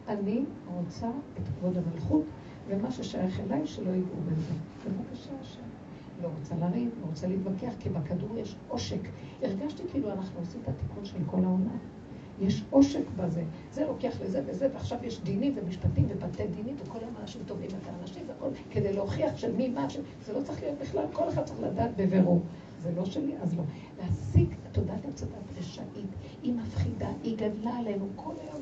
אני 0.07 0.43
רוצה 0.75 1.07
את 1.07 1.47
כבוד 1.47 1.77
המלכות, 1.77 2.23
ומה 2.67 2.91
ששייך 2.91 3.39
אליי, 3.39 3.67
שלא 3.67 3.89
ייגעו 3.89 4.21
בזה. 4.31 4.53
בבקשה, 4.85 5.31
השם. 5.41 5.61
לא 6.21 6.29
רוצה 6.39 6.55
לריב, 6.55 6.89
לא 7.01 7.05
רוצה 7.05 7.27
להתווכח, 7.27 7.73
כי 7.79 7.89
בכדור 7.89 8.37
יש 8.37 8.55
עושק. 8.67 9.07
הרגשתי 9.41 9.83
כאילו 9.91 10.11
אנחנו 10.11 10.39
עושים 10.39 10.61
את 10.63 10.67
התיקון 10.67 11.05
של 11.05 11.17
כל 11.25 11.43
העונה. 11.43 11.71
יש 12.39 12.63
עושק 12.69 13.03
בזה. 13.15 13.43
זה 13.71 13.85
לוקח 13.85 14.21
לזה 14.21 14.41
וזה, 14.45 14.67
ועכשיו 14.73 14.97
יש 15.03 15.21
דינים 15.21 15.53
ומשפטים 15.55 16.05
ובתי 16.09 16.47
דינים, 16.47 16.75
וכל 16.85 16.99
היום 16.99 17.13
אנשים 17.21 17.41
תובעים 17.45 17.69
את 17.81 17.87
האנשים 17.87 18.23
והכל, 18.27 18.49
כדי 18.71 18.93
להוכיח 18.93 19.37
של 19.37 19.55
מי 19.55 19.69
מה, 19.69 19.87
זה 20.25 20.33
לא 20.33 20.41
צריך 20.43 20.61
להיות 20.61 20.79
בכלל, 20.79 21.05
כל 21.13 21.29
אחד 21.29 21.43
צריך 21.43 21.59
לדעת 21.59 21.91
בבירור. 21.97 22.41
זה 22.83 22.91
לא 22.95 23.05
שלי, 23.05 23.33
אז 23.41 23.53
לא. 23.57 23.63
להשיג 23.99 24.53
תודעת 24.71 25.05
הצדת 25.05 25.57
רשאית, 25.59 26.09
היא 26.43 26.53
מפחידה, 26.53 27.09
היא 27.23 27.37
גדלה 27.37 27.77
עלינו 27.77 28.05
כל 28.15 28.33
היום. 28.41 28.61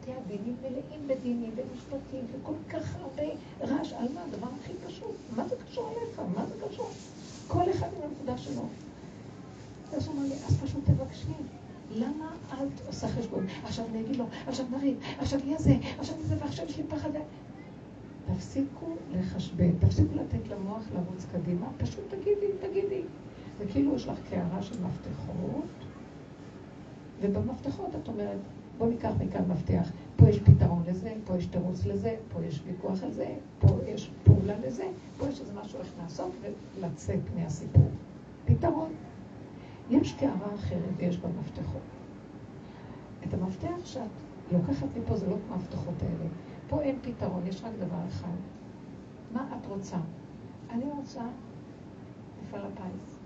בתי 0.00 0.10
הדינים 0.12 0.56
מלאים 0.62 1.08
בדינים 1.08 1.50
ומשפטים 1.56 2.24
וכל 2.32 2.54
כך 2.68 2.96
הרבה 3.00 3.22
רעש. 3.60 3.92
על 3.92 4.08
מה? 4.14 4.20
הדבר 4.22 4.46
הכי 4.60 4.72
פשוט. 4.86 5.16
מה 5.36 5.48
זה 5.48 5.56
קשור 5.66 5.88
אליך? 5.88 6.20
מה 6.36 6.46
זה 6.46 6.54
קשור? 6.68 6.90
כל 7.48 7.70
אחד 7.70 7.88
עם 7.96 8.02
הנקודה 8.10 8.38
שלו. 8.38 8.62
אז 9.92 10.06
הוא 10.06 10.14
אמר 10.14 10.22
לי, 10.22 10.34
אז 10.34 10.60
פשוט 10.62 10.84
תבקשי. 10.84 11.32
למה 11.90 12.34
את 12.52 12.86
עושה 12.86 13.08
חשבון? 13.08 13.46
עכשיו 13.64 13.86
אני 13.90 14.00
אגיד 14.00 14.16
לו, 14.16 14.24
עכשיו 14.46 14.66
נריב, 14.70 14.98
עכשיו 15.18 15.40
יהיה 15.44 15.58
זה, 15.58 15.74
עכשיו 15.98 16.16
זה, 16.20 16.34
ועכשיו 16.40 16.66
יש 16.66 16.76
לי 16.76 16.84
פחד. 16.88 17.10
תפסיקו 18.26 18.86
לחשבן, 19.12 19.78
תפסיקו 19.78 20.14
לתת 20.14 20.48
למוח 20.48 20.82
לרוץ 20.94 21.26
קדימה, 21.32 21.66
פשוט 21.78 22.04
תגידי, 22.08 22.46
תגידי. 22.60 23.02
זה 23.60 23.66
כאילו 23.72 23.94
יש 23.94 24.08
לך 24.08 24.18
קערה 24.30 24.62
של 24.62 24.74
מפתחות, 24.84 25.64
ובמפתחות 27.20 27.90
את 28.02 28.08
אומרת, 28.08 28.38
בוא 28.78 28.88
ניקח 28.88 29.10
מכאן 29.20 29.44
מפתח, 29.48 29.90
פה 30.16 30.28
יש 30.28 30.38
פתרון 30.38 30.82
לזה, 30.86 31.14
פה 31.24 31.36
יש 31.36 31.46
תירוץ 31.46 31.86
לזה, 31.86 32.16
פה 32.32 32.44
יש 32.44 32.62
ויכוח 32.66 33.02
על 33.02 33.12
זה, 33.12 33.34
פה 33.58 33.68
יש 33.86 34.10
פעולה 34.24 34.54
לזה, 34.66 34.84
פה 35.18 35.28
יש 35.28 35.40
איזה 35.40 35.52
משהו 35.60 35.78
איך 35.78 35.88
לעשות 36.02 36.30
ולצאת 36.78 37.20
מהסיפור. 37.36 37.88
פתרון. 38.44 38.92
יש 39.90 40.12
קערה 40.12 40.54
אחרת 40.54 40.92
ויש 40.96 41.18
בה 41.18 41.28
מפתחות. 41.40 41.82
את 43.28 43.34
המפתח 43.34 43.84
שאת 43.84 44.02
לוקחת 44.52 44.86
מפה 44.96 45.16
זה 45.16 45.30
לא 45.30 45.36
כמו 45.46 45.54
המפתחות 45.54 45.94
האלה. 46.02 46.30
פה 46.68 46.82
אין 46.82 46.98
פתרון, 47.02 47.46
יש 47.46 47.64
רק 47.64 47.72
דבר 47.80 48.08
אחד. 48.08 48.36
מה 49.32 49.48
את 49.60 49.66
רוצה? 49.66 49.96
אני 50.70 50.84
רוצה 50.96 51.22
מפעל 52.42 52.60
הפיס. 52.60 53.19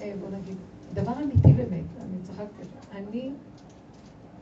אה, 0.00 0.12
בוא 0.20 0.28
נגיד, 0.38 0.56
דבר 0.94 1.12
אמיתי 1.22 1.52
באמת, 1.52 1.84
אני 2.00 2.22
צריכה... 2.22 2.42
אני 2.92 3.30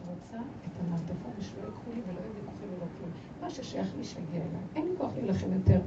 רוצה 0.09 0.37
את 0.37 0.81
המעטפה 0.81 1.29
ושלא 1.39 1.69
יקחו 1.69 1.91
לי 1.95 2.01
ולא 2.07 2.21
יהיו 2.21 2.35
ויכוחים 2.35 2.69
ולא 2.77 2.87
כלום. 2.99 3.11
מה 3.41 3.51
ששייך 3.51 3.89
לי 3.99 4.05
שיגיע 4.05 4.41
אליי. 4.41 4.63
אין 4.77 4.85
לי 4.85 4.91
כוח 4.99 5.11
להילחם 5.17 5.53
יותר, 5.53 5.81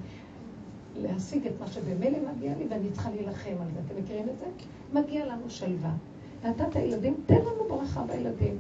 להשיג 0.95 1.47
את 1.47 1.53
מה 1.59 1.67
שבמילא 1.67 2.17
מגיע 2.31 2.53
לי 2.57 2.67
ואני 2.69 2.91
צריכה 2.91 3.09
להילחם 3.09 3.55
על 3.61 3.67
זה. 3.73 3.79
אתם 3.85 4.01
מכירים 4.03 4.29
את 4.29 4.39
זה? 4.39 4.45
מגיע 4.93 5.25
לנו 5.25 5.49
שלווה. 5.49 5.93
נתת 6.43 6.75
ילדים, 6.75 7.15
תן 7.25 7.35
לנו 7.35 7.63
ברכה 7.69 8.03
בילדים. 8.03 8.59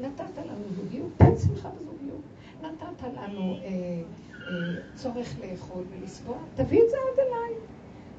נתת 0.00 0.38
לנו 0.38 0.64
זוגיות, 0.76 1.10
תן 1.16 1.36
שמחה 1.36 1.68
בזוגיות. 1.68 2.20
נתת 2.62 3.02
לנו 3.02 3.40
אה, 3.40 3.68
אה, 4.48 4.74
צורך 4.94 5.36
לאכול 5.40 5.82
ולסבוע, 5.90 6.36
תביא 6.54 6.82
את 6.82 6.90
זה 6.90 6.96
עד 6.96 7.18
אליי. 7.18 7.54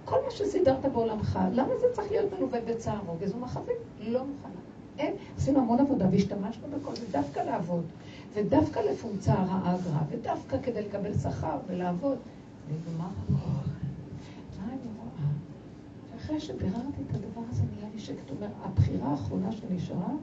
כל 0.10 0.16
מה 0.26 0.32
שסידרת 0.32 0.86
בעולמך, 0.86 1.40
למה 1.54 1.78
זה 1.82 1.86
צריך 1.94 2.12
להיות 2.12 2.34
מלווה 2.34 2.60
בצער 2.62 3.00
רוגז 3.08 3.34
ומחזיק? 3.34 3.78
לא 4.00 4.26
מוכנה. 4.26 4.60
אין, 4.98 5.14
עשינו 5.38 5.60
המון 5.60 5.80
עבודה 5.80 6.06
והשתמשנו 6.12 6.68
בכל 6.80 6.96
זה 6.96 7.06
דווקא 7.12 7.40
לעבוד, 7.40 7.86
ודווקא 8.34 8.80
לפומצה 8.80 9.34
הרעה 9.34 9.78
גרע, 9.84 10.00
ודווקא 10.10 10.58
כדי 10.64 10.82
לקבל 10.82 11.14
שכר 11.14 11.58
ולעבוד. 11.68 12.18
נגמר 12.70 13.06
הכל. 13.06 13.70
מה 14.60 14.68
אני 14.68 14.92
רואה? 14.98 15.30
אחרי 16.18 16.40
שביררתי 16.40 17.02
את 17.10 17.16
הדבר 17.16 17.42
הזה, 17.50 17.64
נהיה 17.76 17.90
לי 17.94 18.00
שקט. 18.00 18.30
אומר, 18.30 18.48
הבחירה 18.64 19.10
האחרונה 19.10 19.52
שנשארה, 19.52 20.14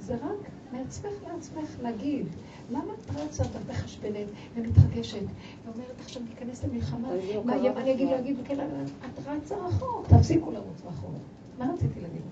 זה 0.00 0.14
רק 0.14 0.48
מעצמך 0.74 1.12
לעצמך 1.32 1.76
להגיד, 1.82 2.26
למה 2.70 2.92
את 3.00 3.10
רצה 3.16 3.42
ואת 3.42 3.70
מחשבנת 3.70 4.28
ומתרגשת 4.54 5.22
ואומרת 5.64 6.00
עכשיו 6.00 6.22
ניכנס 6.28 6.64
למלחמה, 6.64 7.08
מה 7.44 7.56
יהיה, 7.56 7.72
אני 7.72 7.92
אגיד, 7.92 8.08
לא 8.08 8.18
אגיד, 8.18 8.36
וכן, 8.42 8.60
את 8.60 9.26
רצה 9.26 9.56
רחוק, 9.56 10.06
תפסיקו 10.08 10.50
לרוץ 10.50 10.82
רחוק. 10.86 11.10
מה 11.58 11.72
רציתי 11.72 12.00
להגיד? 12.00 12.22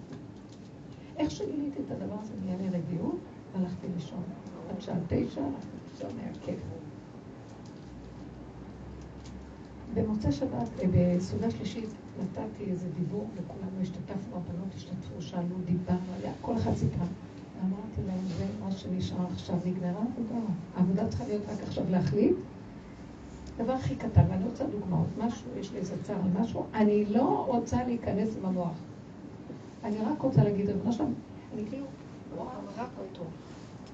איך 1.16 1.31
שגיליתי 1.31 1.81
את 1.87 1.90
הדבר 1.90 2.16
הזה, 2.22 2.33
נהיה 2.44 2.57
לי 2.57 2.68
רגיעות, 2.68 3.18
הלכתי 3.55 3.87
לישון. 3.94 4.22
עד 4.70 4.81
שעה 4.81 4.96
תשע, 5.07 5.40
הלכתי 5.40 5.76
לישון, 5.92 6.18
היה 6.18 6.33
כיף. 6.44 6.61
במוצאי 9.94 10.33
שבת, 10.33 10.68
אה, 10.81 10.85
בסעודה 10.92 11.50
שלישית, 11.50 11.88
נתתי 12.20 12.70
איזה 12.70 12.88
דיבור, 12.98 13.26
וכולנו 13.35 13.83
השתתפנו, 13.83 14.37
הבנות 14.37 14.74
השתתפו, 14.76 15.22
שאלו, 15.22 15.57
דיברנו, 15.64 15.98
כל 16.40 16.57
אחד 16.57 16.74
סיפרה. 16.74 17.07
אמרתי 17.62 18.01
להם, 18.07 18.27
זה 18.38 18.46
מה 18.64 18.70
שנשאר 18.72 19.27
עכשיו, 19.33 19.57
נגמרה 19.64 19.90
העבודה. 19.90 20.40
העבודה 20.77 21.09
צריכה 21.09 21.25
להיות 21.25 21.42
רק 21.48 21.59
עכשיו 21.68 21.85
להחליט. 21.90 22.37
דבר 23.59 23.72
הכי 23.72 23.96
קטן, 23.96 24.22
ואני 24.31 24.44
רוצה 24.44 24.64
דוגמאות, 24.66 25.07
משהו, 25.18 25.46
יש 25.61 25.72
לי 25.72 25.79
איזה 25.79 25.94
צער 26.03 26.16
על 26.16 26.42
משהו, 26.42 26.66
אני 26.75 27.05
לא 27.05 27.44
רוצה 27.48 27.85
להיכנס 27.85 28.29
עם 28.38 28.46
המוח. 28.46 28.72
אני 29.85 29.96
רק 29.98 30.22
רוצה 30.22 30.44
להגיד, 30.44 30.68
ריבונו 30.68 30.92
שלום, 30.92 31.14
אני 31.55 31.62
כאילו 31.70 31.87
רואה 32.37 32.55
רק 32.77 32.90
אותו. 32.98 33.25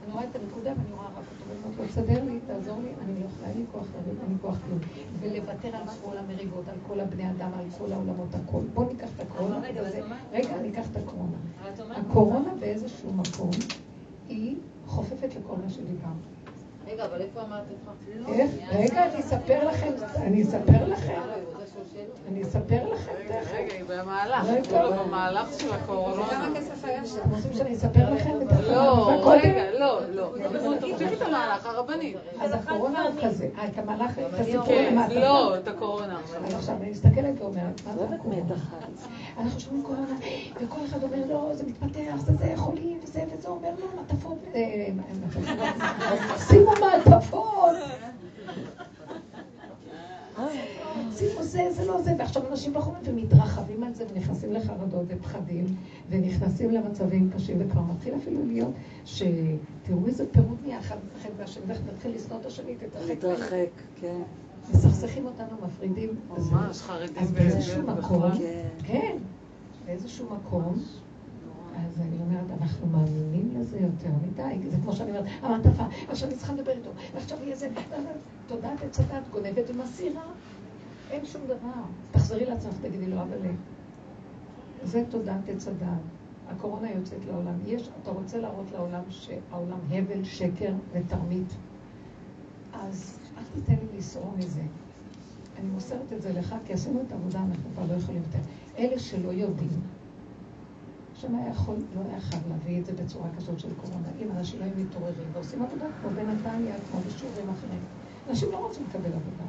אני 0.08 0.16
רואה 0.16 0.26
את 0.30 0.36
הנקודה 0.36 0.70
ואני 0.70 0.92
רואה 0.92 1.06
רק 1.06 1.16
אותו. 1.16 1.44
ואני 1.48 1.60
אומרת 1.64 1.78
לו, 1.78 1.86
תסדר 1.86 2.24
לי, 2.24 2.38
תעזור 2.46 2.78
לי, 2.82 2.88
אני 3.04 3.20
לא 3.20 3.26
יכולה, 3.26 3.48
אין 3.48 3.58
לי 3.58 3.64
כוח 3.72 3.86
לריב, 3.94 4.20
אין 4.22 4.32
לי 4.32 4.38
כוח 4.40 4.56
כלום. 4.66 4.78
ולוותר 5.20 5.76
על 5.76 5.82
כל 6.04 6.18
המריבות, 6.18 6.68
על 6.68 6.76
כל 6.86 7.00
הבני 7.00 7.30
אדם, 7.30 7.50
על 7.58 7.64
כל 7.78 7.92
העולמות, 7.92 8.28
הכל. 8.34 8.60
בואו 8.74 8.88
ניקח 8.88 9.08
את 9.16 9.20
הקורונה. 9.20 9.60
רגע, 10.32 10.56
אני 10.56 10.70
אקח 10.70 10.90
את 10.90 10.96
הקורונה. 10.96 11.36
הקורונה 11.96 12.50
באיזשהו 12.60 13.12
מקום, 13.12 13.50
היא 14.28 14.56
חופפת 14.86 15.28
לכל 15.36 15.54
מה 15.64 15.70
שדיברנו. 15.70 16.20
רגע, 16.86 17.06
אבל 17.06 17.20
איפה 17.20 17.42
אמרת 17.42 17.64
איפה? 17.70 17.90
רגע, 18.72 19.06
אני 19.12 19.20
אספר 19.20 19.68
לכם, 19.68 19.92
אני 20.16 20.42
אספר 20.42 20.88
לכם. 20.88 21.20
אני 22.28 22.42
אספר 22.42 22.92
לכם 22.92 23.12
תכף. 23.28 23.52
רגע, 23.52 23.74
היא 23.74 23.84
במהלך, 23.88 24.46
לא, 24.72 25.02
במהלך 25.02 25.60
של 25.60 25.72
הקורונה. 25.72 26.28
כמה 26.30 26.48
כסף 26.56 26.84
היה 26.84 27.06
שם? 27.06 27.18
רוצים 27.30 27.52
שאני 27.54 27.74
אספר 27.74 28.14
לכם 28.14 28.42
את 28.42 28.52
לא, 28.70 29.20
רגע, 29.26 29.78
לא, 29.78 30.00
לא. 30.10 30.32
תמשיכי 30.80 31.14
את 31.14 31.22
המהלך, 31.22 31.66
הרבנית. 31.66 32.16
אז 32.40 32.52
הקורונה 32.52 33.02
הוא 33.02 33.12
כזה. 33.22 33.48
אה, 33.58 33.66
את 33.66 33.78
המהלך, 33.78 34.18
את 34.18 34.34
הסיפור 34.40 34.66
כן, 34.66 34.96
לא, 35.20 35.58
את 35.58 35.68
הקורונה. 35.68 36.20
אז 36.46 36.54
עכשיו 36.54 36.76
אני 36.80 36.90
מסתכלת 36.90 37.40
ואומרת, 37.40 37.80
מה 37.86 37.96
זה 37.96 38.14
הקורונה? 38.14 38.54
אנחנו 39.38 39.60
שומעים 39.60 39.82
קורונה, 39.82 40.14
וכל 40.60 40.80
אחד 40.88 41.02
אומר, 41.02 41.18
לא, 41.28 41.50
זה 41.54 41.64
מתפתח, 41.66 42.16
זה 42.16 42.32
זה, 42.36 42.52
חולים, 42.56 43.00
וזה 43.02 43.24
וזה, 43.32 43.48
אומר, 43.48 43.70
לא, 43.78 43.86
מעטפות, 43.96 44.38
שימו 46.48 46.72
מעטפות. 46.80 47.76
שימו 51.18 51.42
זה, 51.42 51.70
זה 51.70 51.77
לא 51.88 52.02
זה, 52.02 52.14
ועכשיו 52.18 52.42
אנשים 52.50 52.72
בחורים 52.72 53.02
ומתרחבים 53.04 53.82
על 53.82 53.94
זה 53.94 54.04
ונכנסים 54.14 54.52
לחרדות 54.52 55.04
ופחדים 55.08 55.76
ונכנסים 56.10 56.70
למצבים 56.70 57.30
קשים 57.36 57.56
וכבר 57.60 57.82
מתחיל 57.82 58.14
אפילו 58.16 58.46
להיות 58.46 58.72
שתראו 59.04 60.06
איזה 60.06 60.24
פירוט 60.32 60.58
נהיה 60.62 60.78
אחד 60.78 60.96
מפחד 61.06 61.28
מהשני 61.40 61.62
ונתחיל 61.66 62.14
לשנוא 62.14 62.40
את 62.40 62.46
השני, 62.46 62.74
תתרחק. 63.06 63.68
כן. 64.00 64.22
מסכסכים 64.74 65.26
אותנו, 65.26 65.48
מפרידים. 65.66 66.10
ממש 66.28 66.80
חרדים. 66.82 67.16
אז 67.22 67.32
באיזשהו 67.32 67.82
מקום, 67.82 68.22
כן, 68.84 69.16
באיזשהו 69.86 70.26
מקום, 70.34 70.74
אז 71.76 72.00
אני 72.00 72.16
אומרת, 72.20 72.60
אנחנו 72.60 72.86
מאמינים 72.86 73.54
לזה 73.60 73.78
יותר 73.80 74.10
מדי. 74.22 74.70
זה 74.70 74.76
כמו 74.82 74.92
שאני 74.92 75.10
אומרת, 75.10 75.24
המעטפה, 75.42 75.84
עכשיו 76.08 76.28
אני 76.28 76.36
צריכה 76.36 76.52
לדבר 76.52 76.72
איתו, 76.72 76.90
ועכשיו 77.14 77.38
יהיה 77.42 77.56
זה, 77.56 77.68
תודעת 78.46 78.82
עץ 78.82 79.00
הדת 79.00 79.22
גונבת 79.32 79.70
ומסירה. 79.70 80.22
אין 81.10 81.26
שום 81.26 81.42
דבר. 81.46 81.82
תחזרי 82.10 82.44
לעצמך, 82.44 82.74
תגידי 82.82 83.06
לו, 83.06 83.22
אבל 83.22 83.38
זה 84.82 85.04
תודעת 85.10 85.48
עץ 85.48 85.68
הדת. 85.68 85.88
הקורונה 86.48 86.90
יוצאת 86.90 87.24
לעולם. 87.26 87.54
יש, 87.66 87.88
אתה 88.02 88.10
רוצה 88.10 88.38
להראות 88.38 88.66
לעולם 88.72 89.02
שהעולם 89.10 89.78
הבל, 89.90 90.24
שקר 90.24 90.72
ותרמית. 90.92 91.56
אז 92.72 93.18
אל 93.38 93.42
תיתן 93.54 93.72
לי 93.72 93.98
לסרום 93.98 94.34
מזה. 94.38 94.62
אני 95.58 95.68
מוסרת 95.68 96.12
את 96.12 96.22
זה 96.22 96.32
לך, 96.32 96.54
כי 96.66 96.72
עשינו 96.72 97.00
את 97.06 97.12
העבודה, 97.12 97.38
אנחנו 97.38 97.70
כבר 97.74 97.84
לא 97.88 97.94
יכולים 97.94 98.22
יותר. 98.22 98.38
אלה 98.78 98.98
שלא 98.98 99.28
יודעים, 99.28 99.80
השם 101.16 101.34
היה 101.34 101.50
יכול, 101.50 101.76
לא 101.94 102.00
היה 102.08 102.20
חייב 102.20 102.42
להביא 102.48 102.80
את 102.80 102.86
זה 102.86 102.92
בצורה 102.92 103.28
כזאת 103.36 103.60
של 103.60 103.68
קורונה. 103.74 104.08
אם 104.22 104.30
אנשים 104.36 104.60
לא 104.60 104.64
היו 104.64 104.74
מתעוררים 104.76 105.28
ועושים 105.32 105.62
עבודה 105.62 105.86
כמו 106.00 106.10
בנתניה, 106.10 106.74
כמו 106.90 107.00
בשיעורים 107.00 107.50
אחרים. 107.50 107.80
אנשים 108.28 108.52
לא 108.52 108.56
רוצים 108.56 108.84
לקבל 108.88 109.06
עבודה. 109.06 109.44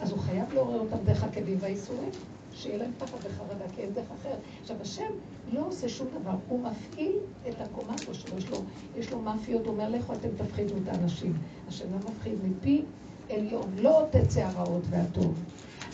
אז 0.00 0.10
הוא 0.10 0.18
חייב 0.18 0.52
לעורר 0.54 0.80
אותם 0.80 0.96
דרך 1.04 1.24
הכאבים 1.24 1.56
והאיסורים, 1.60 2.10
שיהיה 2.54 2.78
להם 2.78 2.90
פחד 2.98 3.18
וחרדה, 3.22 3.64
כי 3.74 3.82
אין 3.82 3.92
דרך 3.92 4.10
אחר. 4.20 4.34
עכשיו, 4.60 4.76
השם 4.80 5.10
לא 5.52 5.66
עושה 5.66 5.88
שום 5.88 6.06
דבר, 6.20 6.34
הוא 6.48 6.60
מפעיל 6.60 7.16
את 7.48 7.54
הקומנדו 7.60 8.14
שלו, 8.14 8.38
יש 8.38 8.50
לו, 8.50 8.62
יש 8.96 9.12
לו 9.12 9.20
מאפיות, 9.20 9.66
הוא 9.66 9.72
אומר 9.72 9.88
לכו 9.88 10.12
אתם 10.12 10.28
תפחידו 10.36 10.74
את 10.82 10.88
האנשים. 10.88 11.32
השם 11.68 11.84
לא 11.92 11.98
מפחיד 12.10 12.34
מפי 12.44 12.82
עליון, 13.30 13.70
לא 13.78 14.02
תצא 14.10 14.40
הרעות 14.40 14.82
והטוב. 14.90 15.34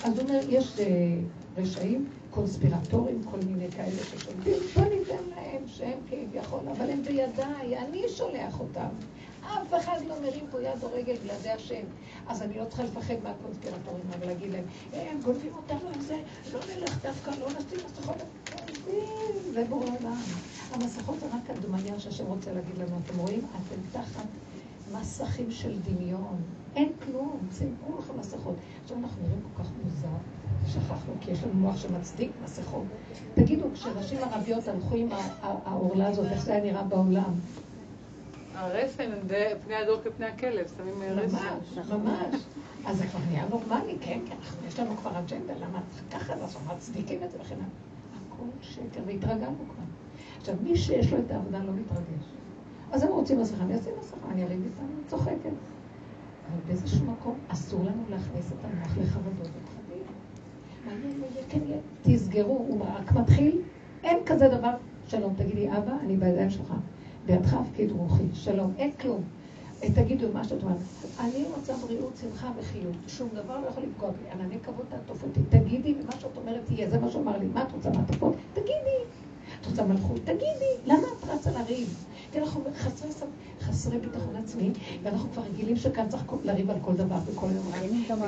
אז 0.04 0.18
הוא 0.18 0.28
אומר, 0.28 0.40
יש 0.48 0.80
אה, 0.80 1.16
רשעים, 1.56 2.06
קונספירטורים, 2.30 3.22
כל 3.30 3.38
מיני 3.46 3.70
כאלה 3.70 3.90
ששולטים, 3.90 4.54
בוא 4.74 4.82
ניתן 4.82 5.24
להם 5.36 5.62
שהם 5.66 5.98
כביכול 6.10 6.60
אבל 6.76 6.90
הם 6.90 7.02
בידיי, 7.02 7.78
אני 7.78 8.02
שולח 8.08 8.60
אותם. 8.60 8.88
אף 9.46 9.74
אחד 9.74 9.98
לא 10.08 10.14
מרים 10.22 10.44
פה 10.50 10.62
יד 10.62 10.82
או 10.82 10.88
רגל 10.92 11.16
בלעדי 11.22 11.50
השם. 11.50 11.84
אז 12.26 12.42
אני 12.42 12.58
לא 12.58 12.64
צריכה 12.64 12.82
לפחד 12.82 13.14
מהקונספירטורים 13.22 14.04
האלה, 14.12 14.26
להגיד 14.26 14.52
להם, 14.52 14.64
אה, 14.94 15.10
הם 15.10 15.20
גונבים 15.24 15.52
אותנו 15.56 15.88
על 15.94 16.00
זה, 16.00 16.16
לא 16.52 16.60
נלך 16.74 16.98
דווקא, 17.02 17.30
לא 17.40 17.46
נשים 17.46 17.78
מסכות. 17.86 18.16
זה 19.52 19.64
בורא 19.68 19.86
עולם. 19.86 20.22
המסכות 20.72 21.20
זה 21.20 21.26
רק 21.26 21.50
הדמיה 21.50 21.98
שהשם 21.98 22.26
רוצה 22.26 22.52
להגיד 22.52 22.78
לנו. 22.78 22.98
אתם 23.06 23.18
רואים? 23.18 23.40
אתם 23.40 24.00
תחת 24.00 24.26
מסכים 24.92 25.50
של 25.50 25.78
דמיון. 25.78 26.36
אין 26.76 26.92
כלום, 27.04 27.38
צמאו 27.50 27.98
לך 27.98 28.10
מסכות. 28.18 28.54
עכשיו 28.82 28.96
אנחנו 28.96 29.22
נראים 29.22 29.40
כל 29.42 29.62
כך 29.62 29.68
מוזר, 29.84 30.16
שכחנו, 30.66 31.12
כי 31.20 31.30
יש 31.30 31.44
לנו 31.44 31.54
מוח 31.54 31.76
שמצדיק 31.76 32.30
מסכות. 32.44 32.84
תגידו, 33.34 33.64
כשנשים 33.74 34.18
ערביות 34.18 34.68
הלכו 34.68 34.94
עם 34.96 35.08
העורלה 35.42 36.08
הזאת, 36.08 36.26
איך 36.26 36.44
זה 36.44 36.52
היה 36.52 36.64
נראה 36.64 36.82
בעולם? 36.82 37.32
הרסן, 38.56 39.10
פני 39.64 39.74
הדור 39.74 40.00
כפני 40.04 40.26
הכלב, 40.26 40.66
שמים 40.76 41.02
רסן. 41.02 41.36
ממש, 41.76 41.88
ממש. 41.88 42.42
אז 42.86 42.98
זה 42.98 43.06
כבר 43.06 43.20
נהיה 43.28 43.44
נורמלי, 43.50 43.96
כן, 44.00 44.20
כן, 44.26 44.36
יש 44.68 44.80
לנו 44.80 44.96
כבר 44.96 45.18
אג'נדה, 45.18 45.54
למה 45.60 45.80
ככה 46.10 46.32
אנחנו 46.32 46.74
מצדיקים 46.74 47.22
את 47.24 47.30
זה 47.30 47.38
וכן 47.40 47.54
הלאה. 47.54 47.66
הכל 48.26 48.44
שקר, 48.60 49.00
והתרגלנו 49.06 49.56
כבר. 49.58 49.84
עכשיו, 50.38 50.54
מי 50.62 50.76
שיש 50.76 51.12
לו 51.12 51.18
את 51.18 51.30
העבודה 51.30 51.58
לא 51.58 51.72
מתרגש. 51.72 52.24
אז 52.92 53.02
הם 53.02 53.08
רוצים 53.08 53.40
מסכה, 53.40 53.62
אני 53.62 53.78
אשים 53.78 53.92
מסכה, 54.00 54.16
אני 54.30 54.44
אריב 54.44 54.62
איתם, 54.64 54.84
אני 54.84 55.04
צוחקת. 55.06 55.34
אבל 56.48 56.60
באיזשהו 56.66 57.06
מקום 57.06 57.38
אסור 57.48 57.80
לנו 57.80 58.04
להכניס 58.10 58.52
את 58.52 58.64
המוח 58.64 58.98
לחרדות 58.98 59.48
יהיה, 59.90 61.44
כן. 61.48 61.60
תסגרו, 62.02 62.56
הוא 62.68 62.86
רק 62.96 63.12
מתחיל, 63.12 63.60
אין 64.04 64.18
כזה 64.26 64.48
דבר. 64.48 64.74
שלום, 65.06 65.34
תגידי, 65.36 65.68
אבא, 65.68 65.92
אני 66.02 66.16
בידיים 66.16 66.50
שלך. 66.50 66.72
בידך 67.26 67.54
הפקיד 67.54 67.90
רוחי, 67.90 68.24
שלום, 68.34 68.72
אין 68.78 68.90
כלום. 68.92 69.22
תגידו 69.94 70.26
מה 70.32 70.44
שאת 70.44 70.62
אומרת. 70.62 70.76
אני 71.20 71.44
רוצה 71.56 71.72
בריאות, 71.76 72.12
שמחה 72.20 72.50
וחיות. 72.58 72.94
שום 73.08 73.28
דבר 73.34 73.60
לא 73.60 73.66
יכול 73.66 73.82
לפגוע 73.82 74.10
בי. 74.10 74.30
ענני 74.32 74.58
כבוד 74.62 74.86
תעטוף 74.88 75.22
אותי. 75.22 75.40
תגידי, 75.48 75.94
ומה 76.02 76.12
שאת 76.12 76.36
אומרת 76.36 76.70
יהיה. 76.70 76.90
זה 76.90 76.98
מה 76.98 77.10
שאמר 77.10 77.38
לי. 77.38 77.46
מה 77.46 77.62
את 77.62 77.72
רוצה 77.72 77.90
מעטפות? 77.90 78.34
תגידי. 78.52 78.98
את 79.60 79.66
רוצה 79.66 79.84
מלכות? 79.84 80.20
תגידי. 80.24 80.72
למה 80.86 81.06
את 81.18 81.28
רצה 81.28 81.50
לריב? 81.50 82.04
כי 82.32 82.40
אנחנו 82.40 82.60
חסרי, 82.76 83.10
חסרי 83.60 83.98
ביטחון 83.98 84.36
עצמי, 84.36 84.70
ואנחנו 85.02 85.30
כבר 85.30 85.42
רגילים 85.42 85.76
שכאן 85.76 86.08
צריך 86.08 86.24
לריב 86.44 86.70
על 86.70 86.76
כל 86.80 86.94
דבר 86.94 87.18
וכל 87.26 87.46
יום 87.54 87.70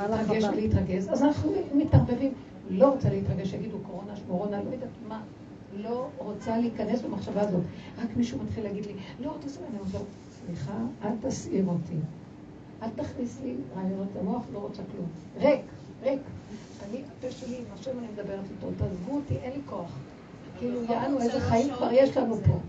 להתרגש 0.09 0.43
ולהתרגז. 0.43 1.09
אז 1.11 1.23
אנחנו 1.23 1.51
מתערבבים. 1.73 2.33
לא 2.69 2.89
רוצה 2.93 3.09
להתרגש, 3.09 3.53
יגידו 3.53 3.77
קורונה, 3.87 4.15
שמורונה, 4.15 4.63
לא 4.63 4.69
יודעת 4.69 4.89
מה. 5.07 5.21
לא 5.77 6.07
רוצה 6.17 6.57
להיכנס 6.57 7.01
במחשבה 7.01 7.41
הזאת. 7.41 7.61
רק 7.97 8.09
מישהו 8.15 8.39
מתחיל 8.43 8.63
להגיד 8.63 8.85
לי, 8.85 8.93
לא, 9.19 9.35
תעשו 9.41 9.59
אני 9.69 9.79
אומרת 9.79 9.93
לו, 9.93 9.99
סליחה, 10.45 10.77
אל 11.03 11.11
תסעיר 11.21 11.65
אותי. 11.67 11.95
אל 12.81 12.89
תכניס 12.95 13.39
לי 13.43 13.55
רעיונות 13.75 14.07
למוח, 14.19 14.43
לא 14.53 14.59
רוצה 14.59 14.81
כלום. 14.91 15.07
ריק, 15.37 15.61
ריק. 16.03 16.21
אני, 16.89 17.01
הפה 17.17 17.31
שלי, 17.31 17.57
עם 17.57 17.63
השם 17.73 17.99
אני 17.99 18.07
מדברת 18.13 18.45
איתו, 18.51 18.67
תעזבו 18.77 19.15
אותי, 19.15 19.35
אין 19.35 19.51
לי 19.51 19.61
כוח. 19.69 19.91
כאילו, 20.59 20.83
יענו, 20.83 21.19
איזה 21.19 21.39
חיים 21.39 21.73
כבר 21.73 21.91
יש 21.91 22.17
לנו 22.17 22.35
פה. 22.35 22.59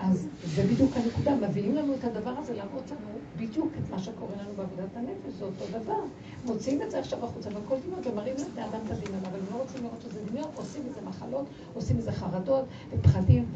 אז 0.00 0.28
זה 0.44 0.62
בדיוק 0.62 0.90
הנקודה, 0.96 1.48
מביאים 1.48 1.74
לנו 1.74 1.94
את 1.94 2.04
הדבר 2.04 2.30
הזה 2.30 2.54
להראות 2.54 2.90
לנו 2.90 3.18
בדיוק 3.36 3.72
את 3.78 3.90
מה 3.90 3.98
שקורה 3.98 4.32
לנו 4.42 4.50
בעבודת 4.56 4.96
הנפש, 4.96 5.38
זה 5.38 5.44
אותו 5.44 5.64
דבר. 5.72 6.00
מוציאים 6.46 6.82
את 6.82 6.90
זה 6.90 6.98
עכשיו 6.98 7.24
החוצה, 7.24 7.50
והכל 7.54 7.76
דמיון, 7.86 8.00
ומראים 8.04 8.34
לבני 8.34 8.64
אדם 8.64 8.80
את 8.86 8.90
הדמיון, 8.90 9.24
אבל 9.30 9.38
הם 9.38 9.46
לא 9.52 9.62
רוצים 9.62 9.82
לראות 9.84 10.02
שזה 10.02 10.20
דמיון, 10.30 10.48
עושים 10.54 10.82
מזה 10.90 11.00
מחלות, 11.08 11.46
עושים 11.74 11.96
מזה 11.96 12.12
חרדות, 12.12 12.64
ופחדים, 12.90 13.52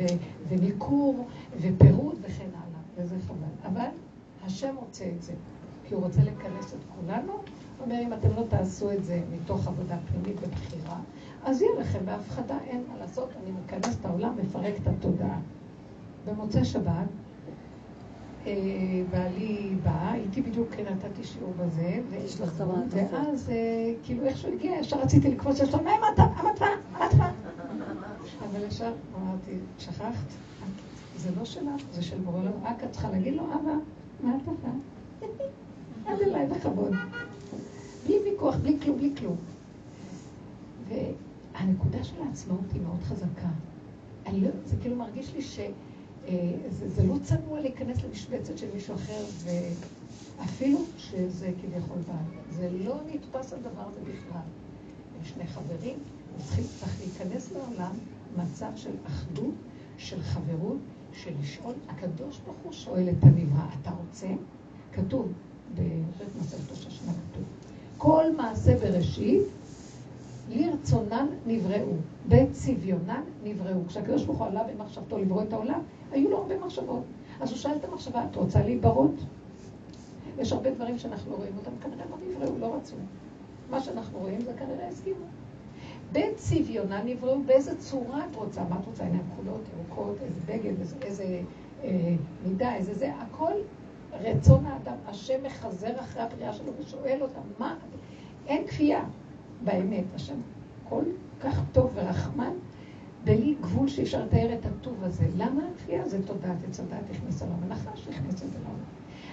וניכור, 0.49 1.27
ופירוד, 1.61 2.17
וכן 2.23 2.49
הלאה, 2.55 2.81
וזה 2.97 3.17
חבל. 3.27 3.73
אבל 3.73 3.89
השם 4.45 4.75
רוצה 4.77 5.05
את 5.17 5.23
זה, 5.23 5.33
כי 5.85 5.95
הוא 5.95 6.03
רוצה 6.03 6.21
לכנס 6.21 6.75
את 6.75 6.79
כולנו. 6.97 7.33
אומר, 7.81 8.01
אם 8.03 8.13
אתם 8.13 8.29
לא 8.37 8.43
תעשו 8.49 8.93
את 8.93 9.05
זה 9.05 9.23
מתוך 9.33 9.67
עבודה 9.69 9.97
פנימית 10.09 10.37
ובחירה, 10.43 10.99
אז 11.45 11.63
יהיה 11.63 11.81
לכם 11.81 11.99
בהפחדה, 12.07 12.59
אין 12.67 12.85
מה 12.89 12.99
לעשות, 12.99 13.29
אני 13.43 13.51
מכנס 13.65 13.97
את 14.01 14.05
העולם, 14.05 14.37
מפרק 14.43 14.75
את 14.83 14.87
התודעה. 14.87 15.39
במוצאי 16.27 16.65
שבת, 16.65 17.07
בעלי 19.11 19.75
בא, 19.83 20.15
איתי 20.15 20.43
בדיוק 20.43 20.75
נתתי 20.75 21.25
שיעור 21.25 21.53
בזה, 21.59 22.01
ואז 22.91 23.51
אה, 23.51 23.93
כאילו 24.03 24.25
איכשהו 24.25 24.53
הגיע, 24.53 24.73
ישר 24.81 25.01
רציתי 25.01 25.31
לקפוץ 25.31 25.61
יש 25.61 25.75
לו, 25.75 25.83
מה 25.83 25.91
המטווה? 25.91 26.27
המטווה? 26.93 27.33
אבל 28.51 28.65
ישר 28.69 28.93
אמרתי, 29.17 29.51
שכחת? 29.79 30.13
זה 31.17 31.31
לא 31.39 31.45
שלך, 31.45 31.83
זה 31.93 32.03
של 32.03 32.19
בורא 32.19 32.39
עולם, 32.39 32.53
רק 32.63 32.85
את 32.85 32.93
צריכה 32.93 33.11
להגיד 33.11 33.35
לו, 33.35 33.43
אבא, 33.43 33.73
מה 34.23 34.37
את 34.37 34.49
עושה? 34.49 34.69
עד 36.07 36.21
אליי 36.21 36.47
בכבוד. 36.47 36.93
בלי 38.07 38.19
ויכוח, 38.25 38.57
בלי 38.57 38.77
כלום, 38.83 38.97
בלי 38.97 39.11
כלום. 39.19 39.37
והנקודה 40.89 42.05
של 42.05 42.23
העצמאות 42.27 42.73
היא 42.73 42.83
מאוד 42.83 43.03
חזקה. 43.03 43.49
לא, 44.33 44.49
זה 44.65 44.77
כאילו 44.81 44.97
מרגיש 44.97 45.35
לי 45.35 45.43
ש... 45.43 45.61
אה, 46.29 46.53
זה, 46.71 46.89
זה 46.89 47.07
לא 47.07 47.15
צנוע 47.23 47.61
להיכנס 47.61 47.97
למשבצת 48.05 48.59
של 48.59 48.67
מישהו 48.75 48.95
אחר, 48.95 49.25
ואפילו 49.45 50.79
שזה 50.99 51.51
כביכול 51.63 51.99
בעל. 52.07 52.41
זה 52.51 52.71
לא 52.85 52.95
נתפס 53.07 53.53
הדבר 53.53 53.89
הזה 53.89 54.01
בכלל. 54.01 54.41
הם 55.19 55.25
שני 55.25 55.47
חברים, 55.47 55.99
צריך 56.39 57.01
להיכנס 57.01 57.53
לעולם 57.53 57.93
מצב 58.37 58.71
של 58.77 58.91
אחדות, 59.07 59.55
של 59.99 60.23
חברות, 60.23 60.79
של 61.13 61.31
לשאול. 61.41 61.75
הקדוש 61.89 62.41
ברוך 62.45 62.57
הוא 62.63 62.73
שואל 62.73 63.09
את 63.09 63.25
הנברא, 63.25 63.67
אתה 63.81 63.91
רוצה? 63.91 64.29
כתוב, 64.93 65.33
בבית 65.75 66.29
מסכת 66.41 66.71
ראש 66.71 66.87
השנה 66.87 67.13
כתוב, 67.13 67.45
כל 67.99 68.37
מעשה 68.37 68.77
בראשית, 68.77 69.43
לרצונן 70.49 71.27
נבראו, 71.47 71.93
בצביונן 72.29 73.23
נבראו. 73.45 73.87
כשהקדוש 73.89 74.25
ברוך 74.25 74.39
הוא 74.39 74.47
עלה 74.47 74.63
במחשבתו 74.65 75.19
לברוא 75.19 75.43
את 75.43 75.53
העולם, 75.53 75.81
היו 76.13 76.31
לו 76.31 76.37
הרבה 76.37 76.59
מחשבות. 76.59 77.03
אז 77.41 77.51
הוא 77.51 77.59
שאל 77.59 77.77
את 77.77 77.85
המחשבה, 77.85 78.25
את 78.31 78.37
רוצה 78.37 78.63
להיברות? 78.63 79.15
יש 80.39 80.53
הרבה 80.53 80.71
דברים 80.71 80.99
שאנחנו 80.99 81.37
רואים 81.37 81.53
אותם, 81.57 81.71
כנראה 81.83 82.05
לא 82.11 82.17
נבראו, 82.29 82.59
לא 82.59 82.77
רצו. 82.77 82.97
מה 83.71 83.81
שאנחנו 83.81 84.19
רואים 84.19 84.41
זה 84.41 84.53
כנראה 84.59 84.89
הסכימו. 84.89 85.25
בצביונה 86.13 87.03
נבראו, 87.03 87.43
באיזה 87.47 87.79
צורה 87.79 88.25
את 88.31 88.37
רוצה? 88.37 88.65
מה 88.65 88.79
את 88.81 88.87
רוצה? 88.87 89.05
עיניים 89.05 89.23
כחולות, 89.33 89.61
ירוקות, 89.75 90.17
איזה 90.23 90.41
בגד, 90.47 90.81
איזה, 90.81 90.97
איזה 91.03 91.41
אה, 91.85 92.15
מידה, 92.47 92.75
איזה 92.75 92.95
זה, 92.95 93.13
הכל 93.15 93.53
רצון 94.13 94.67
האדם. 94.67 94.97
השם 95.07 95.43
מחזר 95.43 96.01
אחרי 96.01 96.23
הבריאה 96.23 96.53
שלו 96.53 96.73
ושואל 96.79 97.19
אותם, 97.23 97.41
מה? 97.59 97.75
אין 98.47 98.67
כפייה 98.67 99.05
באמת. 99.65 100.05
השם 100.15 100.35
כל 100.89 101.03
כך 101.41 101.61
טוב 101.73 101.91
ורחמן, 101.95 102.53
בלי 103.25 103.55
גבול 103.61 103.89
שאי 103.89 104.03
אפשר 104.03 104.25
לתאר 104.25 104.55
את 104.55 104.67
הטוב 104.67 105.05
הזה. 105.05 105.27
למה 105.37 105.63
הכפייה 105.75 106.09
זה 106.09 106.27
תודעת 106.27 106.57
עץ 106.69 106.81
הדעת 106.81 107.05
הכניסה 107.11 107.45
לעולם? 107.47 107.63
הנחש 107.63 108.09
זה 108.35 108.59
לעולם. 108.65 108.85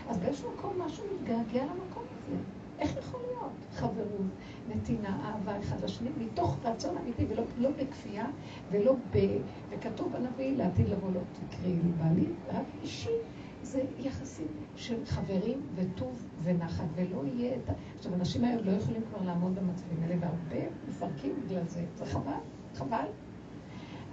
אז 0.09 0.17
באיזשהו 0.17 0.49
מקום 0.57 0.81
משהו 0.85 1.03
מתגעגע 1.15 1.63
למקום 1.63 2.03
הזה. 2.03 2.35
איך 2.79 2.97
יכול 2.97 3.19
להיות? 3.27 3.51
חברות, 3.73 4.27
נתינה, 4.69 5.19
אהבה 5.25 5.59
אחד 5.59 5.83
לשני, 5.83 6.09
מתוך 6.17 6.57
רצון 6.63 6.97
אמיתי 6.97 7.25
ולא 7.29 7.43
לא 7.57 7.69
בכפייה 7.69 8.25
ולא 8.71 8.95
ב... 9.13 9.37
וכתוב 9.69 10.13
בנביא 10.13 10.57
לעתיד 10.57 10.89
לבוא 10.89 11.11
לא 11.13 11.19
תקראי 11.49 11.73
לי 11.73 11.91
בעלי, 11.97 12.25
רק 12.53 12.65
אישי. 12.81 13.09
זה 13.61 13.81
יחסים 13.99 14.47
של 14.75 15.05
חברים 15.05 15.61
וטוב 15.75 16.25
ונחת, 16.43 16.85
ולא 16.95 17.23
יהיה 17.25 17.55
את 17.55 17.69
ה... 17.69 17.73
עכשיו, 17.97 18.13
אנשים 18.13 18.43
היום 18.43 18.63
לא 18.63 18.71
יכולים 18.71 19.01
כבר 19.09 19.25
לעמוד 19.25 19.55
במצבים 19.55 19.97
האלה, 20.03 20.15
והרבה 20.19 20.69
מפרקים 20.89 21.33
בגלל 21.45 21.63
זה. 21.67 21.85
זה 21.95 22.05
חבל, 22.05 22.31
חבל. 22.73 23.05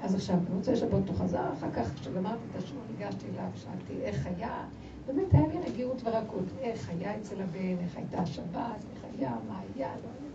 אז 0.04 0.14
עכשיו, 0.14 0.36
במוצאי 0.50 0.76
שבת 0.76 1.08
הוא 1.08 1.16
חזר, 1.16 1.52
אחר 1.52 1.70
כך 1.70 1.94
כשגמרתי 1.94 2.42
את 2.50 2.62
השיעור 2.62 2.82
ניגשתי 2.90 3.26
אליו, 3.34 3.48
שאלתי 3.54 4.02
איך 4.02 4.26
היה, 4.26 4.64
באמת 5.06 5.34
היה 5.34 5.46
לי 5.46 5.70
רגיעות 5.70 6.02
ורכות, 6.04 6.44
איך 6.60 6.90
היה 6.90 7.16
אצל 7.16 7.40
הבן, 7.42 7.78
איך 7.84 7.96
הייתה 7.96 8.18
השבת, 8.18 8.84
איך 8.94 9.04
היה, 9.18 9.36
מה 9.48 9.60
היה, 9.60 9.88
לא 9.88 10.08
היה. 10.20 10.30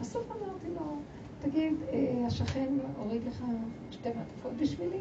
בסוף 0.00 0.30
אמרתי 0.30 0.68
לו, 0.74 0.96
תגיד, 1.40 1.74
אה, 1.92 2.26
השכן 2.26 2.74
הוריד 2.98 3.22
לך 3.26 3.42
שתי 3.90 4.08
מעטפות 4.08 4.52
בשבילי? 4.60 5.00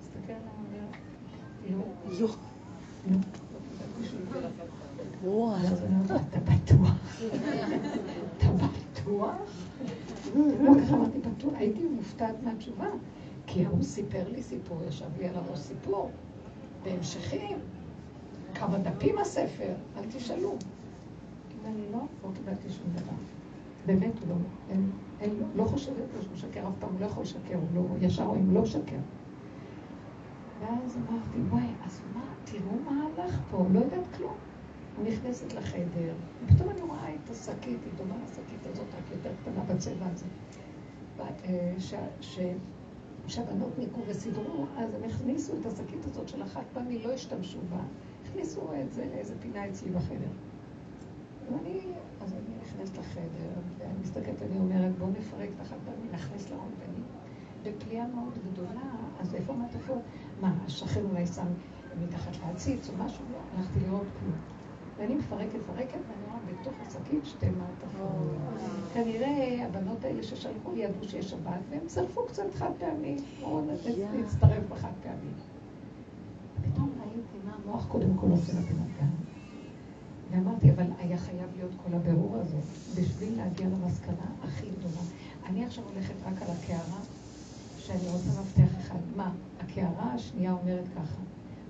תסתכל 0.00 0.32
עליו, 0.32 0.84
לא. 1.70 1.78
לא. 1.78 1.84
לא. 3.10 3.16
אומרת, 6.04 6.20
אתה 6.30 6.38
בטוח? 6.40 6.94
אתה 8.38 8.46
בטוח? 8.52 9.34
לא 10.34 10.72
ככה 10.82 10.94
אמרתי, 10.94 11.18
בטוח, 11.18 11.52
הייתי 11.56 11.84
מופתעת 11.84 12.34
מהתשובה. 12.42 12.86
כי 13.52 13.64
הוא 13.64 13.82
סיפר 13.82 14.28
לי 14.28 14.42
סיפור, 14.42 14.78
ישב 14.88 15.18
לי 15.18 15.28
על 15.28 15.36
הראש 15.36 15.58
סיפור, 15.58 16.10
בהמשכים, 16.82 17.58
כמה 18.54 18.78
דפים 18.78 19.18
הספר, 19.18 19.74
אל 19.96 20.04
תשאלו. 20.04 20.54
ואני 21.62 21.92
לא, 21.92 21.98
לא 22.24 22.30
קיבלתי 22.34 22.70
שום 22.70 22.86
דבר. 22.94 23.12
באמת, 23.86 24.12
לא, 24.28 24.34
אין, 24.70 24.90
אין, 25.20 25.42
לא 25.54 25.64
חושבת 25.64 25.96
שהוא 26.20 26.32
משקר 26.32 26.68
אף 26.68 26.72
פעם, 26.78 26.90
הוא 26.92 27.00
לא 27.00 27.06
יכול 27.06 27.22
לשקר, 27.22 27.54
הוא 27.54 27.68
לא, 27.74 28.06
ישר 28.06 28.24
רואים, 28.24 28.46
הוא 28.46 28.54
לא 28.54 28.62
משקר. 28.62 28.98
ואז 30.60 30.96
אמרתי, 30.96 31.38
וואי, 31.48 31.66
אז 31.86 32.00
מה, 32.14 32.24
תראו 32.44 32.78
מה 32.84 33.06
הלך 33.06 33.40
פה, 33.50 33.64
לא 33.72 33.78
יודעת 33.78 34.16
כלום. 34.16 34.34
נכנסת 35.04 35.52
לחדר, 35.52 36.14
ופתאום 36.44 36.70
אני 36.70 36.80
רואה 36.80 37.14
את 37.14 37.30
השקית, 37.30 37.78
היא 37.84 37.92
דומה 37.96 38.14
לשקית 38.24 38.66
הזאת, 38.66 38.86
רק 38.98 39.10
יותר 39.12 39.30
קטנה 39.42 39.64
בצבע 39.64 40.06
הזה. 40.06 40.26
שהבנות 43.26 43.78
ניקו 43.78 44.00
וסידרו, 44.06 44.66
אז 44.76 44.94
הם 44.94 45.04
הכניסו 45.04 45.52
את 45.60 45.66
השקית 45.66 46.04
הזאת 46.04 46.28
של 46.28 46.42
החד 46.42 46.62
פעמי, 46.72 46.98
לא 46.98 47.12
השתמשו 47.12 47.58
בה, 47.70 47.80
הכניסו 48.24 48.60
את 48.80 48.92
זה 48.92 49.06
לאיזה 49.14 49.34
פינה 49.40 49.68
אצלי 49.68 49.90
בחדר. 49.90 50.30
ואני, 51.52 51.80
אז 52.20 52.32
אני 52.32 52.56
נכנסת 52.62 52.98
לחדר, 52.98 53.60
ואני 53.78 53.98
מסתכלת, 54.00 54.42
אני 54.42 54.58
אומרת, 54.58 54.98
בואו 54.98 55.10
נפרק 55.10 55.48
את 55.56 55.60
החד 55.60 55.76
פעמי, 55.84 56.08
נכניס 56.12 56.50
לארון, 56.50 56.72
ואני 56.78 57.02
בפליאה 57.62 58.06
מאוד 58.06 58.38
גדולה, 58.52 58.90
אז 59.20 59.34
איפה 59.34 59.52
המעטפות? 59.52 60.02
מה, 60.40 60.64
השכן 60.66 61.04
אולי 61.04 61.26
שם 61.26 61.46
מתחת 62.00 62.32
להציץ 62.40 62.88
או 62.88 62.94
משהו? 62.96 63.24
לא, 63.32 63.38
הלכתי 63.52 63.80
לראות 63.80 64.08
כלום. 64.18 64.59
ואני 65.00 65.14
מפרקת, 65.14 65.54
מפרקת, 65.54 65.98
ואני 66.08 66.24
רואה 66.26 66.38
בתוך 66.60 66.74
השקית 66.86 67.24
שתי 67.24 67.46
מעטפות. 67.46 68.36
כנראה 68.94 69.66
הבנות 69.66 70.04
האלה 70.04 70.22
ששלחו 70.22 70.76
ידעו 70.76 71.08
שיש 71.08 71.30
שבת, 71.30 71.60
והם 71.70 71.86
צרפו 71.86 72.26
קצת 72.26 72.54
חד 72.54 72.70
פעמי, 72.78 73.16
או 73.42 73.62
להצטרף 74.14 74.62
בחד 74.68 74.92
פעמי. 75.02 75.30
פתאום 76.62 76.92
ראיתי 77.00 77.46
מה 77.46 77.52
המוח 77.64 77.86
קודם 77.88 78.14
כל 78.14 78.26
עושה 78.30 78.52
לבן 78.52 78.60
אדם. 78.60 79.10
ואמרתי, 80.30 80.70
אבל 80.70 80.86
היה 80.98 81.18
חייב 81.18 81.48
להיות 81.56 81.72
כל 81.84 81.94
הבירור 81.94 82.36
הזה, 82.36 82.58
בשביל 83.00 83.36
להגיע 83.36 83.66
למסקנה 83.66 84.26
הכי 84.42 84.66
גדולה. 84.66 85.02
אני 85.46 85.64
עכשיו 85.64 85.84
הולכת 85.94 86.14
רק 86.24 86.42
על 86.42 86.48
הקערה, 86.50 87.00
שאני 87.78 88.08
רוצה 88.12 88.40
מפתח 88.40 88.78
אחד. 88.80 88.98
מה? 89.16 89.32
הקערה 89.60 90.12
השנייה 90.14 90.52
אומרת 90.52 90.84
ככה, 90.94 91.20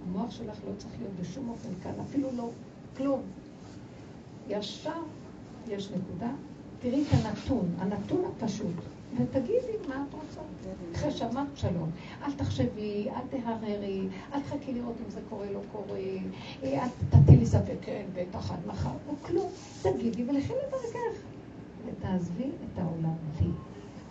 המוח 0.07 0.31
שלך 0.31 0.61
לא 0.68 0.72
צריך 0.76 0.95
להיות 0.99 1.12
בשום 1.20 1.49
אופן 1.49 1.68
כאן, 1.83 1.93
אפילו 2.01 2.28
לא 2.37 2.51
כלום. 2.97 3.22
ישר 4.49 5.03
יש 5.68 5.91
נקודה, 5.91 6.30
תראי 6.80 7.03
את 7.03 7.07
הנתון, 7.12 7.68
הנתון 7.78 8.24
הפשוט, 8.24 8.76
ותגידי 9.16 9.88
מה 9.88 10.05
את 10.09 10.14
רוצה. 10.14 10.41
אחרי 10.95 11.11
שאמרת 11.11 11.57
שלום, 11.57 11.91
אל 12.22 12.32
תחשבי, 12.32 13.09
אל 13.11 13.26
תהררי, 13.30 14.09
אל 14.32 14.41
תחכי 14.41 14.72
לראות 14.72 14.97
אם 15.07 15.11
זה 15.11 15.20
קורה, 15.28 15.51
לא 15.53 15.61
קורה, 15.72 15.99
אל 16.62 16.88
תטילי 17.11 17.47
ספק, 17.47 17.76
כן, 17.82 18.05
בטח 18.14 18.51
עד 18.51 18.66
מחר, 18.66 18.91
או 19.09 19.14
כלום. 19.22 19.51
תגידי 19.82 20.24
ולכי 20.24 20.53
לדרכך. 20.53 21.20
ותעזבי 21.86 22.45
את 22.45 22.78
העולם 22.78 23.14
לי. 23.41 23.49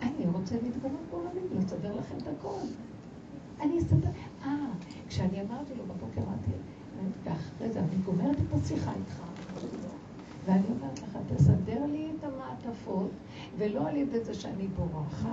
אני 0.02 0.26
רוצה 0.32 0.54
להתגלות 0.62 1.00
בעולמים, 1.10 1.48
לסדר 1.58 1.96
לכם 1.96 2.14
את 2.22 2.28
הכל. 2.38 2.58
אני 3.60 3.78
אסתדר. 3.78 4.10
אה, 4.44 4.50
כשאני 5.08 5.40
אמרתי 5.40 5.74
לו 5.78 5.84
בבוקר, 5.84 6.20
אמרתי, 6.20 6.50
ואחרי 7.24 7.72
זה 7.72 7.78
אני 7.80 7.96
גומרת 8.04 8.36
את 8.36 8.62
השיחה 8.62 8.92
איתך, 8.98 9.22
ואני 10.46 10.62
אומרת 10.70 10.98
לך, 11.02 11.18
תסדר 11.34 11.86
לי 11.86 12.10
את 12.18 12.24
המעטפות, 12.24 13.10
ולא 13.58 13.88
על 13.88 13.96
ידי 13.96 14.24
זה 14.24 14.34
שאני 14.34 14.66
בורחת, 14.66 15.28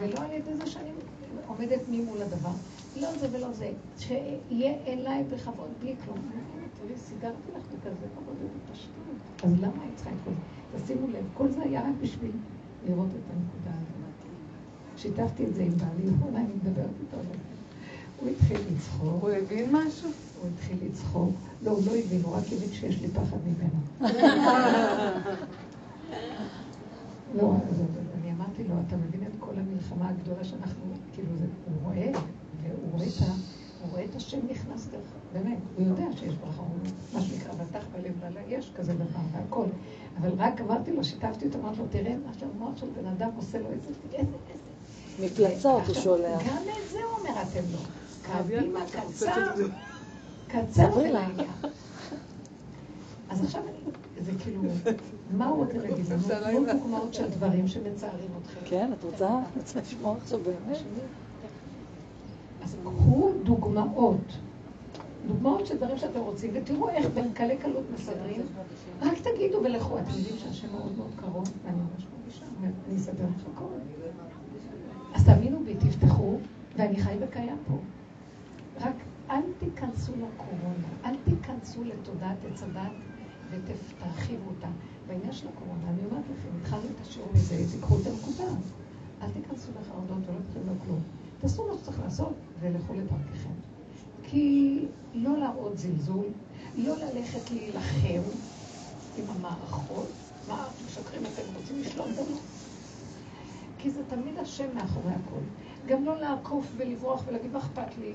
ולא 0.00 0.20
על 0.20 0.32
ידי 0.32 0.56
זה 0.56 0.66
שאני 0.66 0.90
עומדת 1.46 1.80
ממול 1.90 2.22
הדבר. 2.22 2.52
לא 3.00 3.18
זה 3.18 3.28
ולא 3.32 3.52
זה, 3.52 3.72
שיהיה 3.98 4.74
אליי 4.86 5.24
בכבוד, 5.24 5.68
בלי 5.80 5.94
כלום. 6.04 6.18
תראי, 6.80 6.98
סידרתי 6.98 7.48
לך 7.56 7.62
בכזה 7.62 8.06
כבוד 8.16 8.36
ובפשטות. 8.40 9.44
אז 9.44 9.52
למה 9.60 9.82
היא 9.82 9.90
צריכה 9.94 10.10
את 10.10 10.16
כל 10.24 10.30
זה? 10.30 10.84
תשימו 10.84 11.06
לב, 11.08 11.24
כל 11.34 11.48
זה 11.48 11.62
היה 11.62 11.80
רק 11.80 11.94
בשביל 12.02 12.30
לראות 12.88 13.08
את 13.08 13.32
הנקודה 13.34 13.70
הזאת. 13.70 13.90
שיתפתי 14.96 15.46
את 15.46 15.54
זה 15.54 15.62
עם 15.62 15.70
בעלי, 15.70 16.10
אולי 16.22 16.36
אני 16.36 16.54
מדברת 16.54 16.90
איתו. 17.00 17.16
הוא 18.20 18.28
התחיל 18.28 18.56
לצחוק. 18.74 19.22
הוא 19.22 19.30
הבין 19.30 19.76
משהו? 19.76 20.10
הוא 20.40 20.48
התחיל 20.54 20.76
לצחוק. 20.82 21.30
לא, 21.62 21.70
הוא 21.70 21.82
לא 21.86 21.92
הבין, 21.96 22.22
הוא 22.22 22.36
רק 22.36 22.44
הבין 22.46 22.72
שיש 22.72 23.00
לי 23.00 23.08
פחד 23.08 23.36
ממנו. 23.44 23.80
לא, 27.38 27.54
אני 28.20 28.32
אמרתי 28.32 28.64
לו, 28.64 28.74
אתה 28.86 28.96
מבין 28.96 29.22
את 29.22 29.32
כל 29.40 29.52
המלחמה 29.56 30.08
הגדולה 30.08 30.44
שאנחנו, 30.44 30.84
כאילו, 31.12 31.28
הוא 31.64 31.74
רואה, 31.84 32.12
והוא 32.62 32.92
רואה 32.92 33.06
את 33.06 33.22
ה... 33.22 33.32
הוא 33.82 33.90
רואה 33.90 34.04
את 34.04 34.16
השם 34.16 34.38
נכנס 34.50 34.86
דרך, 34.86 35.00
באמת, 35.32 35.58
הוא 35.76 35.86
יודע 35.86 36.04
שיש 36.16 36.34
ברכה, 36.34 36.60
הוא 36.60 36.68
מה 37.14 37.20
שנקרא, 37.20 37.52
בטח 37.52 37.84
בלב 37.92 38.12
ועלה, 38.20 38.40
יש 38.48 38.72
כזה 38.76 38.94
דבר, 38.94 39.20
והכל. 39.32 39.66
אבל 40.20 40.30
רק 40.38 40.60
אמרתי 40.60 40.92
לו, 40.92 41.04
שיתפתי 41.04 41.46
אותו, 41.46 41.58
אמרתי 41.58 41.78
לו, 41.78 41.84
תראה 41.90 42.14
מה 42.26 42.32
שהמוח 42.38 42.76
של 42.76 42.86
בן 42.96 43.06
אדם 43.06 43.30
עושה 43.36 43.58
לו, 43.58 43.66
איזה, 43.70 43.88
איזה, 44.12 44.36
איזה. 45.18 45.26
מפלצות 45.26 45.86
הוא 45.86 45.94
שולח. 45.94 46.40
גם 46.40 46.62
את 46.62 46.90
זה 46.90 46.98
הוא 46.98 47.18
אומר, 47.18 47.42
אתם 47.42 47.62
לא. 47.72 47.78
קדימה, 48.22 48.80
קצר, 48.86 49.54
קצר 50.52 50.96
ולעניין. 50.96 51.50
אז 53.28 53.44
עכשיו 53.44 53.62
אני, 53.62 53.92
זה 54.20 54.32
כאילו, 54.38 54.62
מה 55.36 55.46
הוא 55.46 55.64
רוצה 55.64 55.78
להגיד 55.78 56.06
לנו? 56.10 56.22
תנו 56.22 56.72
דוגמאות 56.72 57.14
של 57.14 57.30
דברים 57.30 57.68
שמצערים 57.68 58.30
אתכם. 58.42 58.60
כן, 58.64 58.90
את 58.98 59.04
רוצה? 59.04 59.28
את 59.28 59.56
רוצה 59.56 59.80
לשמוע 59.80 60.16
עכשיו 60.16 60.38
באמת? 60.38 60.78
אז 62.64 62.76
קחו 62.84 63.30
דוגמאות. 63.42 64.32
דוגמאות 65.26 65.66
של 65.66 65.76
דברים 65.76 65.98
שאתם 65.98 66.20
רוצים, 66.20 66.50
ותראו 66.54 66.88
איך 66.88 67.06
בקלי 67.14 67.56
קלות 67.56 67.84
מסדרים. 67.94 68.42
רק 69.02 69.18
תגידו 69.18 69.58
ולכו. 69.64 69.98
אתם 69.98 70.10
יודעים 70.10 70.36
שהשם 70.38 70.72
מאוד 70.72 70.92
מאוד 70.96 71.10
קרוב, 71.20 71.50
ואני 71.64 71.76
ממש 71.76 72.06
מרגישה, 72.18 72.44
אני 72.88 72.96
אסדר 72.96 73.24
לך 73.24 73.42
הכל. 73.54 73.64
אז 75.14 75.24
תאמינו 75.26 75.58
בי, 75.64 75.74
תפתחו, 75.74 76.36
ואני 76.76 77.02
חי 77.02 77.14
וקיים 77.20 77.56
פה. 77.68 77.74
רק 78.80 78.94
אל 79.30 79.42
תיכנסו 79.58 80.12
לקורונה, 80.12 80.88
אל 81.04 81.14
תיכנסו 81.24 81.84
לתודעת 81.84 82.36
עץ 82.52 82.62
הדת 82.62 82.92
ותרחיבו 83.50 84.50
אותה. 84.50 84.68
בעניין 85.06 85.32
של 85.32 85.48
הקורונה, 85.48 85.90
אני 85.90 85.98
אומרת 86.04 86.24
לכם, 86.24 86.48
התחלנו 86.60 86.84
את 86.96 87.00
השיעור 87.00 87.28
מזה, 87.34 87.56
תיקחו 87.72 87.96
את 88.00 88.06
הנקודה. 88.06 88.50
אל 89.22 89.30
תיכנסו 89.30 89.70
לחרדות 89.80 90.28
ולא 90.28 90.38
תתחילו 90.48 90.72
כלום. 90.84 91.02
תעשו 91.40 91.68
מה 91.68 91.78
שצריך 91.78 92.00
לעשות 92.00 92.32
ולכו 92.60 92.94
לדרככם. 92.94 93.52
כי 94.22 94.86
לא 95.14 95.38
להראות 95.38 95.78
זלזול, 95.78 96.26
לא 96.76 96.96
ללכת 96.96 97.50
להילחם 97.50 98.22
עם 99.18 99.24
המערכות. 99.28 100.08
מה, 100.48 100.66
אתם 100.66 100.86
משקרים, 100.86 101.22
אתם 101.22 101.42
רוצים 101.56 101.80
לשלוט 101.80 102.06
בנו? 102.06 102.36
כי 103.78 103.90
זה 103.90 104.02
תמיד 104.08 104.38
השם 104.38 104.66
מאחורי 104.74 105.12
הכל. 105.12 105.40
גם 105.86 106.04
לא 106.04 106.20
לעקוף 106.20 106.72
ולברוח 106.76 107.22
ולהגיד, 107.26 107.52
מה 107.52 107.58
אכפת 107.58 107.98
לי? 107.98 108.12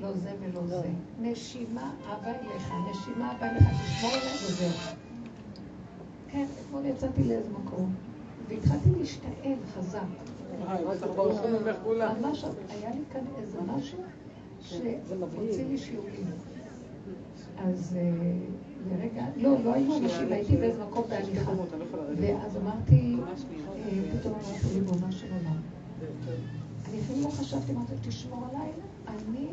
לא 0.00 0.12
זה 0.12 0.30
ולא 0.40 0.60
לא. 0.60 0.66
זה. 0.66 0.90
נשימה 1.20 1.92
אבא 2.06 2.30
אליך, 2.30 2.72
נשימה 2.90 3.32
אבא 3.32 3.46
אליך, 3.46 3.64
תשמור 3.64 4.12
עליי 4.12 4.34
וזהו. 4.34 4.96
כן, 6.30 6.46
אתמול 6.66 6.84
יצאתי 6.84 7.24
לאיזה 7.24 7.48
מקום, 7.50 7.94
והתחלתי 8.48 8.90
להשתעל 8.98 9.54
חזק. 9.74 10.00
ממש 12.20 12.44
היה 12.68 12.90
לי 12.90 13.02
כאן 13.12 13.24
איזה 13.38 13.58
משהו 13.60 13.98
שמוציא 14.60 15.64
לי 15.68 15.78
שיעולים. 15.78 16.26
אז 17.58 17.96
אה, 17.96 18.10
לרגע, 18.90 19.24
לא, 19.36 19.56
לא 19.64 19.74
היו 19.74 19.96
אנשים, 19.96 20.32
הייתי 20.32 20.56
באיזה 20.56 20.84
מקום 20.84 21.04
בהליכה. 21.08 21.50
ואז 22.16 22.56
אמרתי, 22.56 23.16
אה, 23.76 24.18
פתאום 24.20 24.34
אמרתי 24.34 24.74
לי, 24.74 24.80
בונה 24.80 25.12
של 25.12 25.26
עולם. 25.32 25.60
אני 26.88 27.00
אפילו 27.00 27.22
לא 27.22 27.28
חשבתי, 27.28 27.72
אמרתי, 27.72 27.92
תשמור 28.08 28.44
עליי, 28.50 28.70
אני 29.08 29.46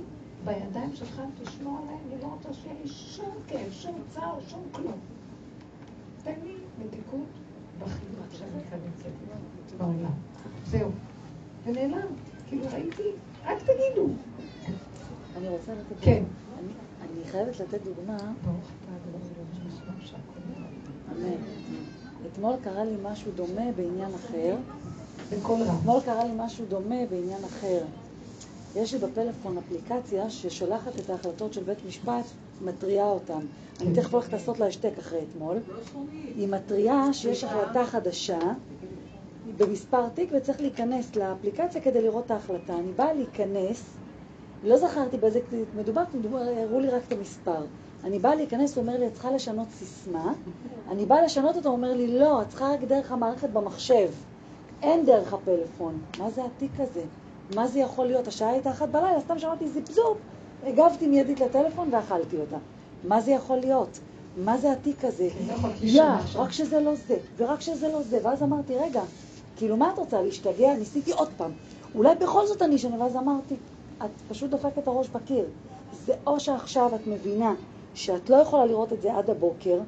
בידיים 0.45 0.95
שלך, 0.95 1.21
תשמור 1.43 1.79
עליי, 1.83 1.95
אני 2.07 2.21
לא 2.21 2.27
רוצה 2.27 2.53
שיהיה 2.53 2.75
לי 2.83 2.87
שום 2.87 3.35
כאב, 3.47 3.71
שום 3.71 4.01
צער, 4.09 4.39
שום 4.47 4.63
כלום. 4.71 4.99
תן 6.23 6.33
לי 6.43 6.55
מתיקות 6.79 7.27
כאן 8.69 8.79
נמצאת 8.85 9.77
בעולם. 9.77 10.11
זהו. 10.65 10.91
ונעלם. 11.65 12.07
כאילו 12.47 12.65
ראיתי, 12.73 13.03
רק 13.45 13.57
תגידו. 13.57 14.07
אני 15.37 15.49
רוצה 15.49 15.73
לתת... 15.73 15.95
כן. 16.01 16.23
אני 17.01 17.25
חייבת 17.31 17.59
לתת 17.59 17.79
דוגמה. 17.83 18.17
אמן. 21.11 21.29
אתמול 22.31 22.55
קרה 22.63 22.85
לי 22.85 22.95
משהו 23.03 23.31
דומה 23.31 23.71
בעניין 23.75 24.13
אחר. 24.13 24.55
אתמול 25.33 26.01
קרה 26.05 26.23
לי 26.23 26.31
משהו 26.35 26.65
דומה 26.65 27.05
בעניין 27.09 27.43
אחר. 27.43 27.85
יש 28.75 28.93
לי 28.93 28.99
בפלאפון 28.99 29.57
אפליקציה 29.57 30.29
ששולחת 30.29 30.99
את 30.99 31.09
ההחלטות 31.09 31.53
של 31.53 31.63
בית 31.63 31.77
משפט, 31.87 32.23
מתריעה 32.61 33.07
אותן. 33.07 33.39
אני 33.81 33.95
תכף 33.95 34.13
הולכת 34.13 34.33
לעשות 34.33 34.59
לה 34.59 34.67
השתק 34.67 34.91
אחרי 34.99 35.19
אתמול. 35.31 35.57
היא 36.35 36.47
מתריעה 36.47 37.13
שיש 37.13 37.43
החלטה 37.43 37.85
חדשה 37.85 38.39
במספר 39.57 40.09
תיק 40.09 40.29
וצריך 40.37 40.61
להיכנס 40.61 41.15
לאפליקציה 41.15 41.81
כדי 41.81 42.01
לראות 42.01 42.25
את 42.25 42.31
ההחלטה. 42.31 42.73
אני 42.73 42.91
באה 42.91 43.13
להיכנס, 43.13 43.83
לא 44.63 44.77
זכרתי 44.77 45.17
באיזה 45.17 45.39
מדובר, 45.75 46.01
הראו 46.57 46.79
לי 46.79 46.89
רק 46.89 47.01
את 47.07 47.11
המספר. 47.11 47.65
אני 48.03 48.19
באה 48.19 48.35
להיכנס, 48.35 48.75
הוא 48.75 48.81
אומר 48.81 48.97
לי, 48.97 49.07
את 49.07 49.13
צריכה 49.13 49.31
לשנות 49.31 49.67
סיסמה. 49.71 50.33
אני 50.89 51.05
באה 51.05 51.21
לשנות 51.21 51.55
אותו, 51.55 51.69
הוא 51.69 51.75
אומר 51.75 51.93
לי, 51.93 52.19
לא, 52.19 52.41
את 52.41 52.47
צריכה 52.47 52.73
רק 52.73 52.83
דרך 52.83 53.11
המערכת 53.11 53.49
במחשב. 53.49 54.09
אין 54.81 55.05
דרך 55.05 55.33
הפלאפון. 55.33 56.01
מה 56.19 56.29
זה 56.29 56.41
התיק 56.45 56.71
הזה? 56.79 57.01
מה 57.55 57.67
זה 57.67 57.79
יכול 57.79 58.05
להיות? 58.05 58.27
השעה 58.27 58.49
הייתה 58.49 58.71
אחת 58.71 58.89
בלילה, 58.89 59.19
סתם 59.19 59.39
שמעתי 59.39 59.67
זיפזופ, 59.67 60.17
הגבתי 60.63 61.07
מיידית 61.07 61.39
לטלפון 61.39 61.89
ואכלתי 61.93 62.37
אותה. 62.37 62.57
מה 63.03 63.21
זה 63.21 63.31
יכול 63.31 63.57
להיות? 63.57 63.99
מה 64.37 64.57
זה 64.57 64.71
התיק 64.71 65.05
הזה? 65.05 65.29
יא. 65.81 66.03
רק 66.35 66.51
שזה 66.51 66.79
לא 66.79 66.95
זה, 66.95 67.17
ורק 67.37 67.61
שזה 67.61 67.87
לא 67.87 68.01
זה. 68.01 68.19
ואז 68.23 68.43
אמרתי, 68.43 68.77
רגע, 68.77 69.01
כאילו, 69.57 69.77
מה 69.77 69.91
את 69.93 69.97
רוצה, 69.97 70.21
להשתגע? 70.21 70.73
ניסיתי 70.73 71.11
עוד 71.11 71.29
פעם. 71.37 71.51
אולי 71.95 72.15
בכל 72.15 72.47
זאת 72.47 72.61
אני 72.61 72.75
אשנה, 72.75 73.01
ואז 73.03 73.15
אמרתי, 73.15 73.55
את 74.05 74.09
פשוט 74.29 74.49
דופקת 74.49 74.77
את 74.77 74.87
הראש 74.87 75.07
בקיר. 75.09 75.45
זה 76.05 76.13
או 76.27 76.39
שעכשיו 76.39 76.95
את 76.95 77.07
מבינה 77.07 77.53
שאת 77.93 78.29
לא 78.29 78.35
יכולה 78.35 78.65
לראות 78.65 78.93
את 78.93 79.01
זה 79.01 79.15
עד 79.15 79.29
הבוקר, 79.29 79.79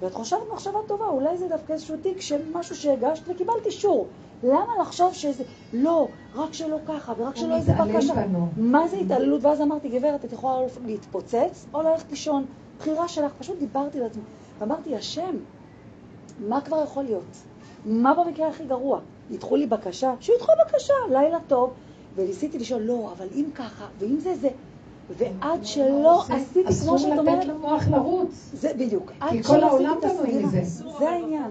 ואת 0.00 0.14
חושבת 0.14 0.40
מחשבה 0.52 0.78
טובה, 0.88 1.04
אולי 1.04 1.38
זה 1.38 1.48
דווקא 1.48 1.72
איזשהו 1.72 1.96
תיק 1.96 2.20
של 2.20 2.40
משהו 2.52 2.76
שהגשת 2.76 3.22
וקיבלת 3.28 3.66
אישור. 3.66 4.06
למה 4.44 4.72
לחשוב 4.80 5.14
שזה, 5.14 5.42
לא, 5.72 6.08
רק 6.34 6.52
שלא 6.52 6.76
ככה, 6.86 7.12
ורק 7.18 7.36
שלא 7.36 7.56
איזה 7.56 7.72
בקשה. 7.72 8.14
מה 8.56 8.88
זה 8.88 8.96
התעללות? 8.96 9.44
ואז 9.44 9.60
אמרתי, 9.60 9.88
גברת, 9.88 10.24
את 10.24 10.32
יכולה 10.32 10.54
להתפוצץ 10.84 11.66
או 11.74 11.82
ללכת 11.82 12.10
לישון. 12.10 12.44
בחירה 12.78 13.08
שלך, 13.08 13.32
פשוט 13.38 13.58
דיברתי 13.58 14.00
לעצמי. 14.00 14.22
ואמרתי, 14.58 14.96
השם, 14.96 15.36
מה 16.48 16.60
כבר 16.60 16.82
יכול 16.84 17.02
להיות? 17.04 17.36
מה 17.86 18.14
במקרה 18.14 18.48
הכי 18.48 18.64
גרוע? 18.64 18.98
ידחו 19.30 19.56
לי 19.56 19.66
בקשה? 19.66 20.14
שידחו 20.20 20.52
בקשה, 20.66 20.94
לילה 21.10 21.38
טוב. 21.46 21.70
וניסיתי 22.16 22.58
לשאול, 22.58 22.82
לא, 22.82 23.12
אבל 23.16 23.26
אם 23.34 23.44
ככה, 23.54 23.84
ואם 23.98 24.16
זה 24.20 24.34
זה. 24.34 24.48
ועד 25.18 25.64
שלא 25.66 26.22
זה- 26.26 26.34
עשיתי, 26.34 26.68
אסור 26.68 26.88
כמו 26.88 26.98
שאת 26.98 27.08
לתת 27.08 27.18
אומרת, 27.18 27.44
למוח 27.44 27.88
לרוץ. 27.88 28.50
זה 28.52 28.72
בדיוק. 28.78 29.12
עד 29.20 29.34
כל 29.46 29.62
העולם 29.62 29.98
הסגירה. 30.04 30.46
מזה. 30.46 30.60
זה 30.98 31.08
העניין. 31.10 31.50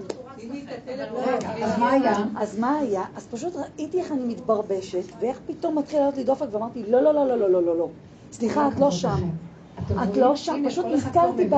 אז 1.64 1.78
מה 1.78 1.90
היה? 1.90 2.16
אז 2.36 2.58
מה 2.58 2.78
היה? 2.78 3.04
אז 3.16 3.26
פשוט 3.26 3.52
ראיתי 3.56 4.00
איך 4.00 4.12
אני 4.12 4.24
מתברבשת, 4.24 5.04
ואיך 5.20 5.40
פתאום 5.46 5.78
מתחיל 5.78 5.98
לעלות 5.98 6.16
לי 6.16 6.24
דופק, 6.24 6.46
ואמרתי, 6.50 6.82
לא, 6.88 7.00
לא, 7.00 7.14
לא, 7.14 7.26
לא, 7.26 7.38
לא, 7.38 7.50
לא, 7.52 7.62
לא. 7.62 7.76
לא. 7.78 7.88
סליחה, 8.32 8.68
את 8.68 8.80
לא 8.80 8.90
שם. 8.90 9.30
את 10.02 10.16
לא 10.16 10.36
שם, 10.36 10.62
פשוט 10.66 10.86
נזכרתי 10.86 11.48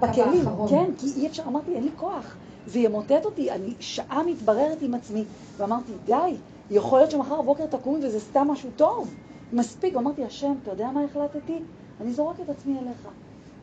בכלים. 0.00 0.44
כן, 0.68 0.90
כי 0.98 1.06
אי 1.16 1.26
אפשר, 1.26 1.42
אמרתי, 1.46 1.74
אין 1.74 1.84
לי 1.84 1.90
כוח. 1.96 2.36
זה 2.66 2.78
ימוטט 2.78 3.24
אותי, 3.24 3.50
אני 3.50 3.74
שעה 3.80 4.22
מתבררת 4.26 4.82
עם 4.82 4.94
עצמי, 4.94 5.24
ואמרתי, 5.56 5.92
די, 6.06 6.36
יכול 6.70 6.98
להיות 6.98 7.10
שמחר 7.10 7.42
בבוקר 7.42 7.66
תקומי 7.66 8.06
וזה 8.06 8.20
סתם 8.20 8.46
משהו 8.50 8.70
טוב. 8.76 9.14
מספיק, 9.52 9.96
אמרתי, 9.96 10.24
השם, 10.24 10.52
אתה 10.62 10.70
יודע 10.70 10.90
מה 10.90 11.04
החלטתי? 11.04 11.58
אני 12.00 12.12
זורק 12.12 12.40
את 12.40 12.48
עצמי 12.48 12.78
אליך. 12.78 13.08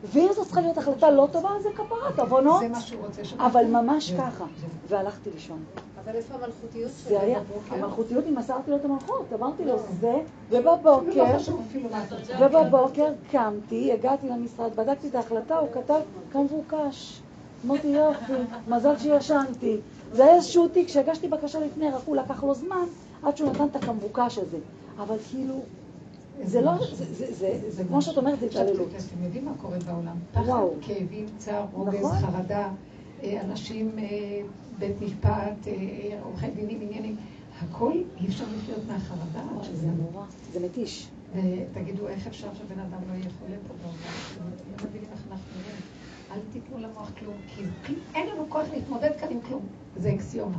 ואם 0.04 0.28
זו 0.34 0.44
צריכה 0.44 0.60
להיות 0.60 0.78
החלטה 0.78 1.10
לא 1.10 1.28
טובה, 1.32 1.48
אז 1.56 1.62
זה 1.62 1.68
כפרת, 1.74 2.18
עוונות. 2.18 2.60
זה 2.60 2.68
מה 2.68 2.80
שהוא 2.80 3.06
רוצה. 3.06 3.22
אבל 3.38 3.64
ממש 3.64 4.10
זהו, 4.10 4.18
ככה. 4.18 4.44
והלכתי 4.88 5.30
לישון. 5.34 5.64
אבל 6.04 6.16
איפה 6.16 6.34
המלכותיות 6.34 6.90
זה 6.90 7.08
שלו 7.08 7.20
היה, 7.20 7.40
בבוקר? 7.40 7.74
המלכותיות, 7.74 8.24
אם 8.28 8.34
מסרתי 8.38 8.70
לו 8.70 8.76
את 8.76 8.84
המלכות, 8.84 9.26
אמרתי 9.34 9.64
לו, 9.64 9.78
זה, 10.00 10.20
ובבוקר, 10.50 11.24
לא 11.24 11.90
מה 11.90 12.04
אתה 12.04 12.16
רוצה. 12.16 12.34
ובבוקר 12.40 13.12
קמתי, 13.30 13.92
הגעתי 13.92 14.28
למשרד, 14.28 14.76
בדקתי 14.76 15.08
את 15.08 15.14
ההחלטה, 15.14 15.56
הוא 15.56 15.68
כתב 15.72 16.00
כמבוקש. 16.32 17.20
אמרתי 17.66 17.86
יופי, 17.86 18.32
מזל 18.68 18.98
שישנתי. 18.98 19.76
זה 20.12 20.24
היה 20.24 20.34
איזשהו 20.34 20.68
תיק 20.68 20.88
שהגשתי 20.88 21.28
בקשה 21.28 21.60
לפני, 21.60 21.90
רק 21.90 22.02
הוא 22.06 22.16
לקח 22.16 22.42
לו 22.42 22.54
זמן 22.54 22.84
עד 23.22 23.36
שהוא 23.36 23.50
נתן 23.50 23.64
את 23.64 23.76
הכמבוקש 23.76 24.38
הזה. 24.38 24.58
אבל 24.98 25.16
כאילו, 25.30 25.54
זה 26.44 26.60
לא, 26.60 26.72
זה, 27.68 27.84
כמו 27.84 28.02
שאת 28.02 28.16
אומרת, 28.16 28.40
זה 28.40 28.46
התעללות. 28.46 28.88
אתם 28.88 29.24
יודעים 29.24 29.44
מה 29.44 29.52
קורה 29.60 29.78
בעולם? 29.78 30.16
פחד. 30.32 30.42
כאבים, 30.82 31.26
צער, 31.38 31.66
רוגז, 31.72 31.94
נכון. 31.94 32.18
חרדה, 32.18 32.70
אה, 33.22 33.40
אנשים, 33.40 33.98
אה, 33.98 34.40
בית 34.78 35.02
משפט, 35.02 35.66
אה, 35.66 36.18
עורכי 36.22 36.50
דינים, 36.50 36.78
עניינים, 36.82 37.16
הכל 37.60 37.92
אי 38.20 38.26
אפשר 38.26 38.44
לחיות 38.58 38.80
מהחרדה 38.88 39.42
זה. 39.72 39.86
נורא, 39.86 40.24
זה 40.52 40.60
מתיש. 40.60 41.08
ותגידו, 41.34 42.08
איך 42.08 42.26
אפשר 42.26 42.48
שבן 42.54 42.80
אדם 42.80 43.00
לא 43.08 43.14
יהיה 43.14 43.30
חולה 43.38 43.56
פה 43.68 43.74
בעולם? 43.82 44.50
לא 44.70 44.88
מבינים 44.88 45.08
איך 45.12 45.20
אנחנו 45.30 45.46
נראים. 45.60 45.82
אל 46.32 46.40
תיתנו 46.52 46.78
למוח 46.78 47.10
כלום, 47.18 47.34
כי 47.56 47.62
אין 48.14 48.28
לנו 48.28 48.44
כוח 48.48 48.66
להתמודד 48.72 49.10
כאן 49.20 49.28
עם 49.30 49.40
כלום. 49.40 49.62
זה 49.96 50.12
אקסיומה. 50.14 50.58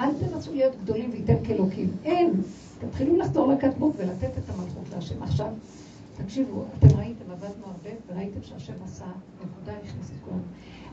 אל 0.00 0.10
תנסו 0.14 0.54
להיות 0.54 0.72
גדולים 0.82 1.10
וייתן 1.12 1.44
כאלוקים. 1.44 1.90
אין. 2.04 2.32
תתחילו 2.78 3.16
לחזור 3.16 3.48
לקטנות 3.52 3.92
ולתת 3.96 4.38
את 4.38 4.50
המלכות 4.50 4.88
להשם. 4.94 5.22
עכשיו, 5.22 5.46
תקשיבו, 6.16 6.64
אתם 6.78 6.98
ראיתם, 6.98 7.30
עבדנו 7.30 7.64
הרבה, 7.64 7.90
וראיתם 8.08 8.42
שהשם 8.42 8.72
עשה 8.84 9.04
נקודה, 9.44 9.72
הכניס 9.72 10.10
את 10.10 10.24
כולנו. 10.24 10.42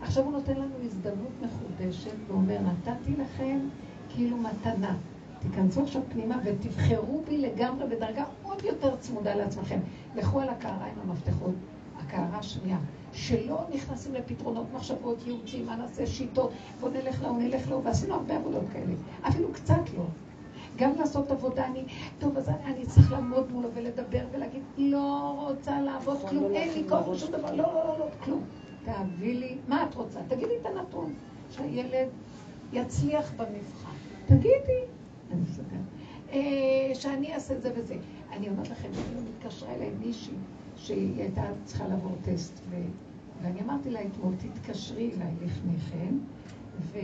עכשיו 0.02 0.24
הוא 0.24 0.32
נותן 0.32 0.54
לנו 0.54 0.76
הזדמנות 0.86 1.32
מחודשת, 1.42 2.12
ואומר, 2.28 2.58
נתתי 2.62 3.12
לכם 3.12 3.60
כאילו 4.10 4.38
מתנה. 4.38 4.96
תיכנסו 5.40 5.84
עכשיו 5.84 6.02
פנימה 6.10 6.38
ותבחרו 6.44 7.22
בי 7.28 7.38
לגמרי 7.38 7.88
בדרגה 7.88 8.24
עוד 8.44 8.64
יותר 8.64 8.96
צמודה 8.96 9.36
לעצמכם. 9.36 9.80
לכו 10.16 10.40
על 10.40 10.50
הקערה 10.50 10.86
עם 10.86 11.10
המפתחות, 11.10 11.56
הקערה 12.00 12.38
השנייה. 12.38 12.78
שלא 13.18 13.60
נכנסים 13.74 14.14
לפתרונות, 14.14 14.66
מחשבות, 14.74 15.18
ייעוצים, 15.26 15.66
מה 15.66 15.76
נעשה, 15.76 16.06
שיטות, 16.08 16.52
בוא 16.80 16.90
נלך 16.90 17.22
להוא, 17.24 17.38
נלך 17.42 17.70
להוא, 17.70 17.82
ועשינו 17.86 18.14
הרבה 18.14 18.36
עבודות 18.36 18.64
כאלה. 18.74 18.94
אפילו 19.28 19.54
קצת 19.54 19.82
לא. 19.98 20.04
גם 20.78 20.92
לעשות 21.00 21.32
עבודה, 21.32 21.66
אני, 21.66 21.84
טוב, 22.20 22.38
אז 22.38 22.50
אני 22.50 22.86
צריך 22.86 23.12
לעמוד 23.12 23.52
מולו 23.52 23.70
ולדבר 23.74 24.26
ולהגיד, 24.32 24.62
לא 24.78 25.36
רוצה 25.40 25.82
לעבוד 25.82 26.18
נכון, 26.18 26.30
כלום, 26.30 26.44
לא 26.44 26.56
אין 26.58 26.74
לי 26.74 26.90
כוח. 26.90 27.08
לשום 27.08 27.32
דבר, 27.32 27.52
לא, 27.56 27.64
לא, 27.64 27.74
לא, 27.74 28.00
לא, 28.00 28.06
כלום. 28.24 28.44
תביא 28.84 29.40
לי, 29.40 29.58
מה 29.68 29.84
את 29.84 29.96
רוצה? 29.96 30.20
תגידי 30.28 30.54
את 30.62 30.66
הנתון, 30.66 31.14
שהילד 31.52 32.08
יצליח 32.74 33.32
במבחן. 33.32 33.96
תגידי. 34.26 34.82
אני 35.32 35.42
מסתכלת. 35.42 35.68
אה, 36.32 36.92
שאני 36.94 37.34
אעשה 37.34 37.60
זה 37.60 37.72
וזה. 37.76 37.96
אני 38.32 38.50
אומרת 38.50 38.70
לכם, 38.70 38.88
אני 38.88 39.22
התקשרה 39.38 39.74
אליי 39.76 39.90
מישהי 40.06 40.34
שהיא 40.76 41.22
הייתה 41.22 41.44
צריכה 41.66 41.88
לעבור 41.88 42.16
טסט. 42.26 42.60
ואני 43.42 43.62
אמרתי 43.62 43.90
לה 43.90 44.00
אתמול, 44.02 44.34
תתקשרי 44.36 45.12
אליי 45.16 45.32
לפני 45.46 45.78
כן, 45.92 46.14
ו... 46.80 47.00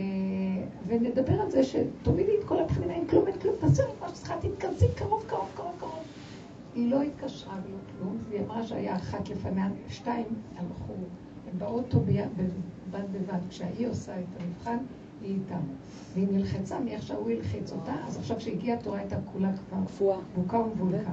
ונדבר 0.88 1.41
על 1.41 1.51
זה 1.51 1.63
שתורידי 1.63 2.31
את 2.39 2.43
כל 2.43 2.59
הבחינה, 2.59 2.93
אין 2.93 3.07
כלום, 3.07 3.27
אין 3.27 3.39
כלום, 3.39 3.55
תעשי 3.59 3.81
את 3.81 4.01
מה 4.01 4.09
שצריכה, 4.09 4.36
תתכנסי 4.41 4.86
קרוב, 4.95 5.23
קרוב, 5.27 5.49
קרוב, 5.55 5.71
קרוב. 5.79 6.03
היא 6.75 6.91
לא 6.91 7.01
התקשרה 7.01 7.53
ולא 7.53 7.77
כלום, 7.97 8.17
והיא 8.29 8.41
אמרה 8.41 8.63
שהיה 8.63 8.95
אחת 8.95 9.29
לפניה, 9.29 9.67
שתיים 9.89 10.25
הלכו, 10.55 10.93
הם 11.51 11.59
באוטו 11.59 11.99
ביד, 11.99 12.29
בד 12.91 13.03
בבד, 13.11 13.39
כשהיא 13.49 13.88
עושה 13.88 14.19
את 14.19 14.41
המבחן, 14.41 14.77
היא 15.21 15.34
איתם. 15.34 15.61
והיא 16.13 16.27
נלחצה 16.31 16.79
מאיך 16.79 17.03
שההוא 17.03 17.29
הלחיץ 17.29 17.71
אותה, 17.71 17.95
אז 18.07 18.17
עכשיו 18.17 18.38
כשהגיעה 18.38 18.77
התורה 18.77 18.99
הייתה 18.99 19.15
כולה 19.31 19.51
כבר 19.69 19.77
קפואה. 19.86 20.17
בוקה 20.36 20.57
ומבולקה. 20.57 21.11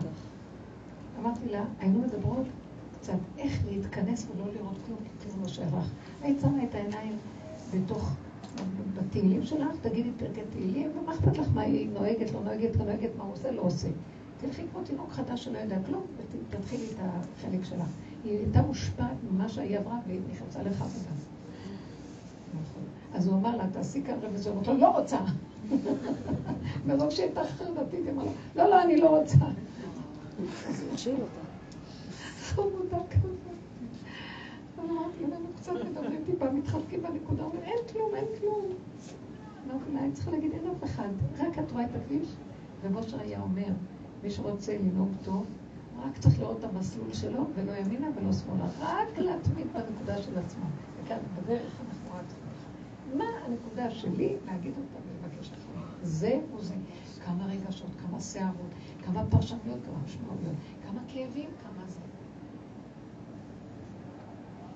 אמרתי 1.19 1.49
לה, 1.49 1.65
היינו 1.81 1.99
מדברות 1.99 2.47
קצת 3.01 3.19
איך 3.39 3.61
להתכנס 3.71 4.27
ולא 4.35 4.53
לראות 4.53 4.77
כלום, 4.87 4.99
כי 4.99 5.29
כלום 5.29 5.43
לא 5.43 5.49
שייך. 5.49 5.75
היית 6.23 6.41
שמה 6.41 6.65
את 6.65 6.75
העיניים 6.75 7.17
בתוך, 7.75 8.13
בתהילים 8.97 9.45
שלך, 9.45 9.69
תגידי 9.83 10.11
פרקי 10.19 10.41
תהילים, 10.51 10.91
ומה 10.99 11.13
אכפת 11.15 11.39
לך 11.39 11.47
מה 11.55 11.63
היא 11.63 11.89
נוהגת, 11.89 12.33
לא 12.33 12.41
נוהגת, 12.45 12.77
לא 12.77 12.85
נוהגת, 12.85 13.11
מה 13.19 13.25
הוא 13.25 13.33
עושה, 13.33 13.51
לא 13.51 13.63
עושה. 13.63 13.89
תלכי 14.41 14.63
כמו 14.73 14.83
תינוק 14.85 15.13
חדש 15.13 15.45
שלא 15.45 15.59
יודע 15.59 15.79
כלום, 15.87 16.03
ותתחילי 16.17 16.85
את 16.85 16.99
החלק 16.99 17.65
שלך. 17.65 17.87
היא 18.25 18.39
הייתה 18.39 18.63
מושפעת 18.63 19.17
ממה 19.31 19.49
שהיא 19.49 19.79
עברה, 19.79 19.99
והיא 20.07 20.21
נכנסה 20.33 20.63
לך 20.63 20.77
וגם. 20.77 21.17
נכון. 22.49 22.83
אז 23.15 23.27
הוא 23.27 23.37
אמר 23.37 23.57
לה, 23.57 23.65
תעשי 23.73 24.03
כאן. 24.03 24.15
אמרתי 24.15 24.71
לו, 24.71 24.79
לא 24.79 24.99
רוצה. 24.99 25.19
מרוב 26.87 27.11
שהייתה 27.11 27.45
חרדתית, 27.45 28.01
היא 28.05 28.13
אמרה 28.13 28.25
לא, 28.57 28.65
לא, 28.65 28.83
אני 28.83 28.97
לא 28.97 29.19
רוצה. 29.19 29.37
חמודה 32.51 32.99
כזאת. 33.11 33.39
אז 34.79 34.91
אמרתי 34.91 35.27
להם, 35.31 35.43
קצת 35.57 35.73
מדברים 35.73 36.23
טיפה, 36.27 36.51
מתחלקים 36.51 37.03
בנקודה, 37.03 37.43
אומרים, 37.43 37.63
אין 37.63 37.79
כלום, 37.93 38.15
אין 38.15 38.27
כלום. 38.41 38.65
לה, 39.93 40.01
אני 40.01 40.13
צריכה 40.13 40.31
להגיד, 40.31 40.53
אין 40.53 40.67
אף 40.67 40.85
אחד, 40.85 41.09
רק 41.39 41.59
את 41.59 41.73
רואה 41.73 41.85
את 41.85 41.91
הכביש? 41.97 42.29
ובושר 42.83 43.21
היה 43.21 43.41
אומר, 43.41 43.73
מי 44.23 44.31
שרוצה 44.31 44.79
לנהוג 44.79 45.09
טוב, 45.25 45.47
רק 45.99 46.19
צריך 46.19 46.41
לראות 46.41 46.59
את 46.59 46.65
המסלול 46.65 47.13
שלו, 47.13 47.45
ולא 47.55 47.73
ימינה 47.73 48.07
ולא 48.17 48.33
שמאלה, 48.33 48.65
רק 48.81 49.19
להתמיד 49.19 49.67
בנקודה 49.73 50.23
של 50.23 50.39
עצמו. 50.39 50.65
וכאן, 51.05 51.19
בדרך 51.37 51.81
אנחנו 51.89 52.19
רק. 52.19 52.25
מה 53.17 53.25
הנקודה 53.47 53.91
שלי? 53.91 54.37
להגיד 54.47 54.73
אותה 54.77 55.09
ולבקש 55.09 55.51
אחריה. 55.51 55.87
זה 56.03 56.41
או 56.53 56.63
זה. 56.63 56.75
כמה 57.25 57.47
רגשות, 57.47 57.91
כמה 58.03 58.21
שערות, 58.21 58.71
כמה 59.05 59.25
פרשנויות, 59.31 59.79
כמה 59.85 59.99
משמעויות, 60.05 60.57
כמה 60.83 61.01
כאבים, 61.09 61.51
כמה 61.63 61.89
זה. 61.89 62.10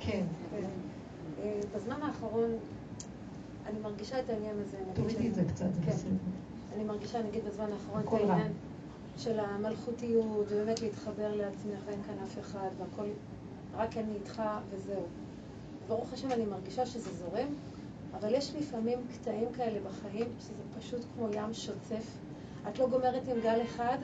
כן, 0.07 0.25
אה, 1.43 1.61
בזמן 1.77 2.03
האחרון 2.03 2.51
אני 3.67 3.79
מרגישה 3.79 4.21
את 4.21 4.31
העניין 4.31 4.57
הזה. 4.61 4.77
תורידי 4.95 5.29
את 5.29 5.35
זה 5.35 5.45
קצת, 5.45 5.75
זה 5.75 5.81
כן. 5.87 5.91
בסדר. 5.93 6.11
אני 6.75 6.85
מרגישה, 6.85 7.23
נגיד, 7.23 7.45
בזמן 7.45 7.67
האחרון 7.73 8.03
את. 8.03 8.13
העניין 8.31 8.53
של 9.17 9.41
המלכותיות, 9.41 10.47
ובאמת 10.53 10.81
להתחבר 10.81 11.37
לעצמך, 11.37 11.79
ואין 11.87 12.03
כאן 12.03 12.15
אף 12.25 12.39
אחד, 12.39 12.69
והכל, 12.79 13.09
רק 13.77 13.97
אני 13.97 14.15
איתך 14.15 14.43
וזהו. 14.71 15.03
ברוך 15.89 16.13
השם, 16.13 16.33
אני 16.33 16.45
מרגישה 16.45 16.87
שזה 16.87 17.11
זורם, 17.15 17.49
אבל 18.21 18.35
יש 18.35 18.55
לפעמים 18.55 18.99
קטעים 19.13 19.53
כאלה 19.53 19.79
בחיים, 19.89 20.29
שזה 20.41 20.63
פשוט 20.79 21.01
כמו 21.15 21.29
ים 21.33 21.53
שוצף. 21.53 22.19
את 22.69 22.79
לא 22.79 22.89
גומרת 22.89 23.29
עם 23.29 23.41
גל 23.43 23.63
אחד, 23.63 23.99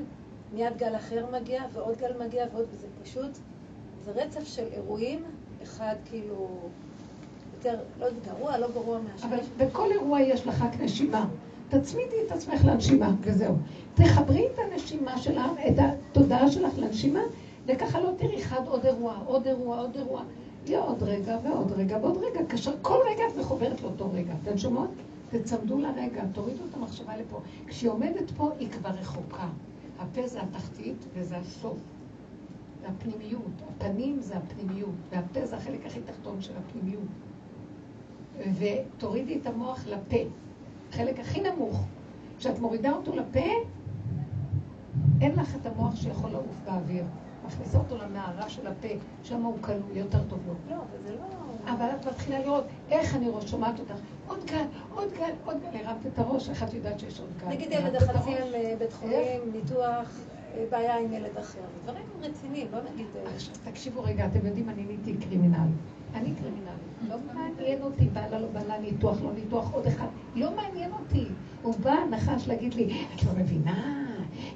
מיד 0.55 0.77
גל 0.77 0.97
אחר 0.97 1.27
מגיע, 1.33 1.63
ועוד 1.73 1.99
גל 1.99 2.27
מגיע, 2.27 2.47
ועוד, 2.53 2.67
וזה 2.73 2.87
פשוט 3.03 3.31
זה 4.05 4.13
רצף 4.13 4.45
של 4.45 4.67
אירועים, 4.73 5.25
אחד 5.63 5.95
כאילו 6.05 6.49
יותר, 7.55 7.79
לא 8.01 8.07
גרוע, 8.27 8.59
לא 8.59 8.69
גרוע 8.75 8.99
מהשני. 8.99 9.31
אבל 9.31 9.39
בכל 9.57 9.93
אירוע 9.93 10.21
יש 10.21 10.47
לך 10.47 10.63
רק 10.63 10.81
נשימה. 10.81 11.27
תצמידי 11.69 12.17
את 12.27 12.33
עצמך 12.33 12.65
לנשימה, 12.65 13.15
וזהו. 13.21 13.55
תחברי 13.95 14.47
את 14.55 14.59
הנשימה 14.59 15.19
שלך, 15.19 15.51
את 15.69 15.75
התודעה 15.79 16.51
שלך 16.51 16.79
לנשימה, 16.79 17.21
וככה 17.67 18.01
לא 18.01 18.11
תראי 18.17 18.43
אחד 18.43 18.67
עוד 18.67 18.87
אירוע, 18.87 19.15
עוד 19.27 19.47
אירוע, 19.47 19.79
עוד 19.79 19.97
אירוע. 19.97 20.23
יהיה 20.67 20.81
עוד 20.81 21.03
רגע 21.03 21.39
ועוד 21.45 21.73
רגע 21.73 21.99
ועוד 22.03 22.17
רגע, 22.17 22.47
כאשר 22.49 22.73
כל 22.83 22.99
רגע 23.11 23.23
את 23.33 23.37
מחוברת 23.37 23.83
לאותו 23.83 24.11
רגע. 24.13 24.33
אתן 24.43 24.59
שומעות? 24.59 24.91
תצמדו 25.31 25.79
לרגע, 25.79 26.23
תורידו 26.33 26.65
את 26.71 26.75
המחשבה 26.75 27.17
לפה. 27.17 27.41
כשהיא 27.67 27.91
עומדת 27.91 28.31
פה, 28.37 28.51
היא 28.59 28.71
כבר 28.71 28.91
רחוקה. 28.91 29.49
הפה 29.99 30.27
זה 30.27 30.41
התחתית 30.43 31.05
וזה 31.15 31.37
הסוף. 31.37 31.77
זה 32.81 32.89
הפנימיות. 32.89 33.63
הפנים 33.69 34.21
זה 34.21 34.37
הפנימיות, 34.37 34.95
והפה 35.11 35.47
זה 35.47 35.57
החלק 35.57 35.87
הכי 35.87 36.01
תחתון 36.01 36.41
של 36.41 36.53
הפנימיות. 36.57 37.09
ותורידי 38.59 39.39
את 39.39 39.47
המוח 39.47 39.87
לפה, 39.87 40.17
החלק 40.91 41.19
הכי 41.19 41.41
נמוך. 41.41 41.85
כשאת 42.39 42.59
מורידה 42.59 42.93
אותו 42.93 43.17
לפה, 43.17 43.41
אין 45.21 45.33
לך 45.35 45.57
את 45.57 45.67
המוח 45.67 45.97
שיכול 45.97 46.31
לעוף 46.31 46.61
באוויר. 46.65 47.05
מכניסה 47.47 47.79
אותו 47.79 47.99
למערה 47.99 48.49
של 48.49 48.67
הפה, 48.67 48.89
שם 49.23 49.43
הוא 49.43 49.57
כלוא, 49.61 49.77
יותר 49.93 50.19
טוב 50.29 50.39
לו. 50.47 50.55
לא, 50.71 50.77
אבל 50.77 51.03
זה 51.07 51.15
לא... 51.15 51.73
אבל 51.73 51.87
את 52.01 52.07
מתחילה 52.07 52.39
לראות 52.39 52.65
איך 52.91 53.15
אני 53.15 53.29
ראש 53.29 53.51
שומעת 53.51 53.79
אותך. 53.79 53.95
עוד 54.29 54.45
גל, 54.45 54.65
עוד 54.95 55.09
גל, 55.13 55.31
עוד 55.45 55.57
גל. 55.73 55.87
הרמת 55.87 56.07
את 56.07 56.19
הראש, 56.19 56.51
איך 56.51 56.63
את 56.63 56.75
יודעת 56.75 57.01
שיש 57.01 57.21
עוד 57.21 57.29
גל? 57.41 57.49
נגיד 57.49 57.73
ילד 57.73 57.95
החצי 57.95 58.31
הראש. 58.31 58.55
עם 58.55 58.79
בית 58.79 58.93
חולים, 58.93 59.41
ניתוח, 59.53 59.81
אה, 59.81 60.03
בעיה 60.71 60.99
עם 60.99 61.13
ילד 61.13 61.39
אחר. 61.39 61.59
דברים 61.83 62.03
רציניים, 62.21 62.67
לא 62.73 62.79
נגיד... 62.93 63.07
אה, 63.17 63.35
עכשיו, 63.35 63.55
תקשיבו 63.65 64.03
רגע, 64.03 64.27
אתם 64.27 64.47
יודעים, 64.47 64.69
אני 64.69 64.85
נהייתי 64.85 65.27
קרימינל. 65.27 65.69
אני 66.15 66.35
קרימינל. 66.35 66.71
לא 67.09 67.17
מעניין 67.35 67.83
אותי, 67.83 68.05
בעלה 68.05 68.39
לא 68.39 68.47
בעלה, 68.53 68.79
ניתוח, 68.79 69.23
לא 69.23 69.33
ניתוח, 69.33 69.73
עוד 69.73 69.87
אחד. 69.87 70.07
לא 70.35 70.57
מעניין 70.57 70.93
אותי. 70.93 71.25
הוא 71.63 71.75
בא, 71.83 71.95
נחש, 72.11 72.49
להגיד 72.49 72.75
לי, 72.75 73.05
את 73.15 73.25
לא 73.25 73.33
מבינה, 73.37 74.07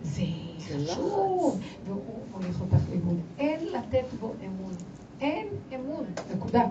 זה 0.02 0.22
חשוב. 0.60 1.60
והוא 1.84 2.00
מוליך 2.32 2.60
אותך 2.60 2.88
לאיבוד. 2.90 3.20
אין 3.38 3.60
לתת 3.66 4.04
בו 4.20 4.32
אמון. 4.46 4.72
אין 5.20 5.46
אמון. 5.74 6.04
נקודה. 6.36 6.62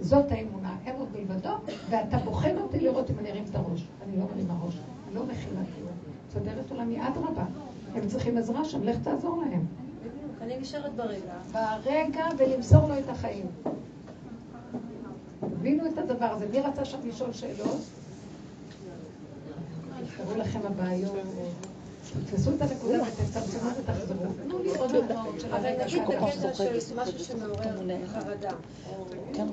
זאת 0.00 0.32
האמונה, 0.32 0.76
אין 0.86 0.96
עוד 0.96 1.08
מלבדו, 1.18 1.50
ואתה 1.90 2.18
בוחן 2.18 2.58
אותי 2.58 2.80
לראות 2.80 3.10
אם 3.10 3.18
אני 3.18 3.30
ארים 3.30 3.44
את 3.50 3.54
הראש. 3.54 3.84
אני 4.02 4.18
לא 4.18 4.24
מרימה 4.34 4.54
ראש, 4.62 4.74
אני 5.06 5.14
לא 5.14 5.24
מכילה 5.26 5.60
כלום. 5.76 5.92
מסדרת 6.28 6.70
עולמי, 6.70 7.08
אדרבה. 7.08 7.44
הם 7.94 8.08
צריכים 8.08 8.38
עזרה 8.38 8.64
שם, 8.64 8.82
לך 8.82 8.96
תעזור 9.02 9.42
להם. 9.42 9.66
בדיוק, 10.00 10.42
אני 10.42 10.58
נשארת 10.60 10.94
ברגע. 10.94 11.34
ברגע 11.52 12.26
ולמסור 12.38 12.88
לו 12.88 12.98
את 12.98 13.08
החיים. 13.08 13.46
תבינו 15.40 15.86
את 15.86 15.98
הדבר 15.98 16.26
הזה. 16.26 16.46
מי 16.50 16.60
רצה 16.60 16.84
שם 16.84 16.98
לשאול 17.08 17.32
שאלות? 17.32 17.80
תפתרו 20.06 20.36
לכם 20.36 20.60
הבעיות. 20.64 21.12
תתפסו 22.26 22.50
את 22.50 22.62
הנקודה 22.62 22.98
ותצמצמו 23.02 23.70
ותחזרו. 23.80 24.16
תנו 24.42 24.58
לי 24.58 24.68
עוד 24.68 24.92
דוגמאות 24.92 25.40
של 25.40 25.46
אבל 25.54 25.66
הרגע 25.66 25.84
נגיד 25.84 26.02
שאתה 26.06 26.26
בקטע 26.26 26.54
של 26.54 26.96
משהו 26.96 27.18
שמעורר 27.18 28.06
חרדה, 28.06 28.50
כן. 29.32 29.46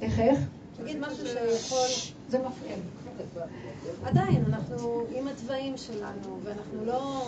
איך 0.00 0.18
איך? 0.18 0.38
נגיד 0.82 0.98
משהו 1.00 1.26
שיכול... 1.26 1.88
זה 2.28 2.38
מפריע 2.38 2.76
עדיין, 4.04 4.44
אנחנו 4.48 5.00
עם 5.14 5.28
התוואים 5.28 5.76
שלנו, 5.76 6.38
ואנחנו 6.42 6.84
לא... 6.84 7.22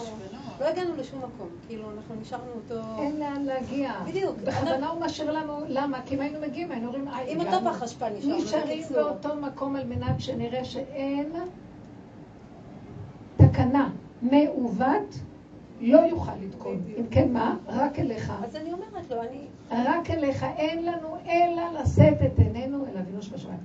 לא 0.61 0.65
הגענו 0.65 0.97
לשום 0.97 1.19
מקום. 1.19 1.49
כאילו, 1.67 1.85
אנחנו 1.97 2.15
נשארנו 2.21 2.51
אותו... 2.55 3.03
אין 3.03 3.21
לאן 3.21 3.43
להגיע. 3.45 3.93
בדיוק. 4.07 4.37
בכוונה 4.45 4.89
הוא 4.89 5.01
משאיר 5.01 5.33
לנו, 5.33 5.59
למה? 5.69 6.01
כי 6.07 6.15
אם 6.15 6.21
היינו 6.21 6.41
מגיעים, 6.41 6.73
היינו 6.73 6.87
אומרים, 6.87 7.09
עם 7.27 7.41
אותו 7.41 7.51
הגענו." 7.51 7.73
פח 7.73 7.83
אשפה 7.83 8.09
נשארנו. 8.09 8.37
נשארים. 8.37 8.83
באותו 8.95 9.37
מקום 9.37 9.77
על 9.77 9.87
מנת 9.87 10.21
שנראה 10.21 10.65
שאין 10.65 11.33
תקנה 13.37 13.91
מעוות 14.23 15.15
לא 15.81 15.99
יוכל 15.99 16.33
לתקון. 16.43 16.83
אם 16.99 17.07
כן, 17.11 17.33
מה? 17.33 17.57
רק 17.67 17.99
אליך. 17.99 18.33
אז 18.45 18.57
אני 18.57 18.73
אומרת 18.73 19.11
לו, 19.11 19.23
אני... 19.23 19.47
רק 19.71 20.11
אליך. 20.11 20.47
אין 20.57 20.85
לנו 20.85 21.17
אלא 21.27 21.81
לשאת 21.81 22.19
את 22.27 22.39
עינינו 22.39 22.85
אל 22.87 22.99
אבינו 22.99 23.23
שבשמיים. 23.23 23.59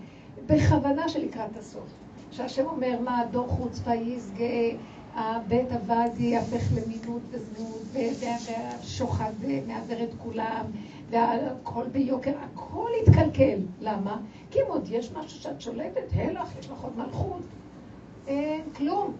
בכוונה 0.46 1.10
שלקראת 1.10 1.58
הסוף. 1.58 1.94
שהשם 2.32 2.66
אומר, 2.66 3.00
מה 3.04 3.24
דור 3.32 3.48
חוצפה 3.48 3.96
ישגה, 3.96 4.78
הבית 5.16 5.72
עבד 5.72 6.10
יהפך 6.18 6.72
למינות 6.72 7.22
וזנות, 7.30 7.82
והשוחד 7.94 9.32
מעוור 9.68 10.04
את 10.04 10.10
כולם, 10.18 10.66
והכל 11.10 11.84
ביוקר, 11.92 12.32
הכל 12.44 12.90
יתקלקל. 13.02 13.60
למה? 13.82 14.18
כי 14.52 14.60
אם 14.60 14.66
עוד 14.68 14.84
יש 14.90 15.12
משהו 15.12 15.40
שאת 15.40 15.62
שולטת, 15.62 16.04
הלך, 16.14 16.58
יש 16.60 16.70
לך 16.70 16.82
עוד 16.82 16.98
מלכות. 16.98 17.42
אין 18.28 18.62
כלום. 18.76 19.14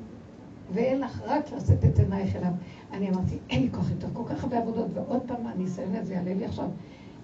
ואין 0.74 1.02
לך 1.02 1.22
רק 1.26 1.52
לשאת 1.52 1.86
את 1.86 2.00
עינייך 2.00 2.36
אליו. 2.36 2.52
אני 2.94 3.10
אמרתי, 3.10 3.38
אין 3.50 3.62
לי 3.62 3.70
כוח 3.72 3.90
יותר, 3.90 4.08
כל 4.14 4.24
כך 4.30 4.44
הרבה 4.44 4.58
עבודות, 4.58 4.88
ועוד 4.94 5.22
פעם 5.28 5.48
הניסיון 5.48 5.96
הזה 5.96 6.14
יעלה 6.14 6.34
לי 6.34 6.46
עכשיו 6.46 6.66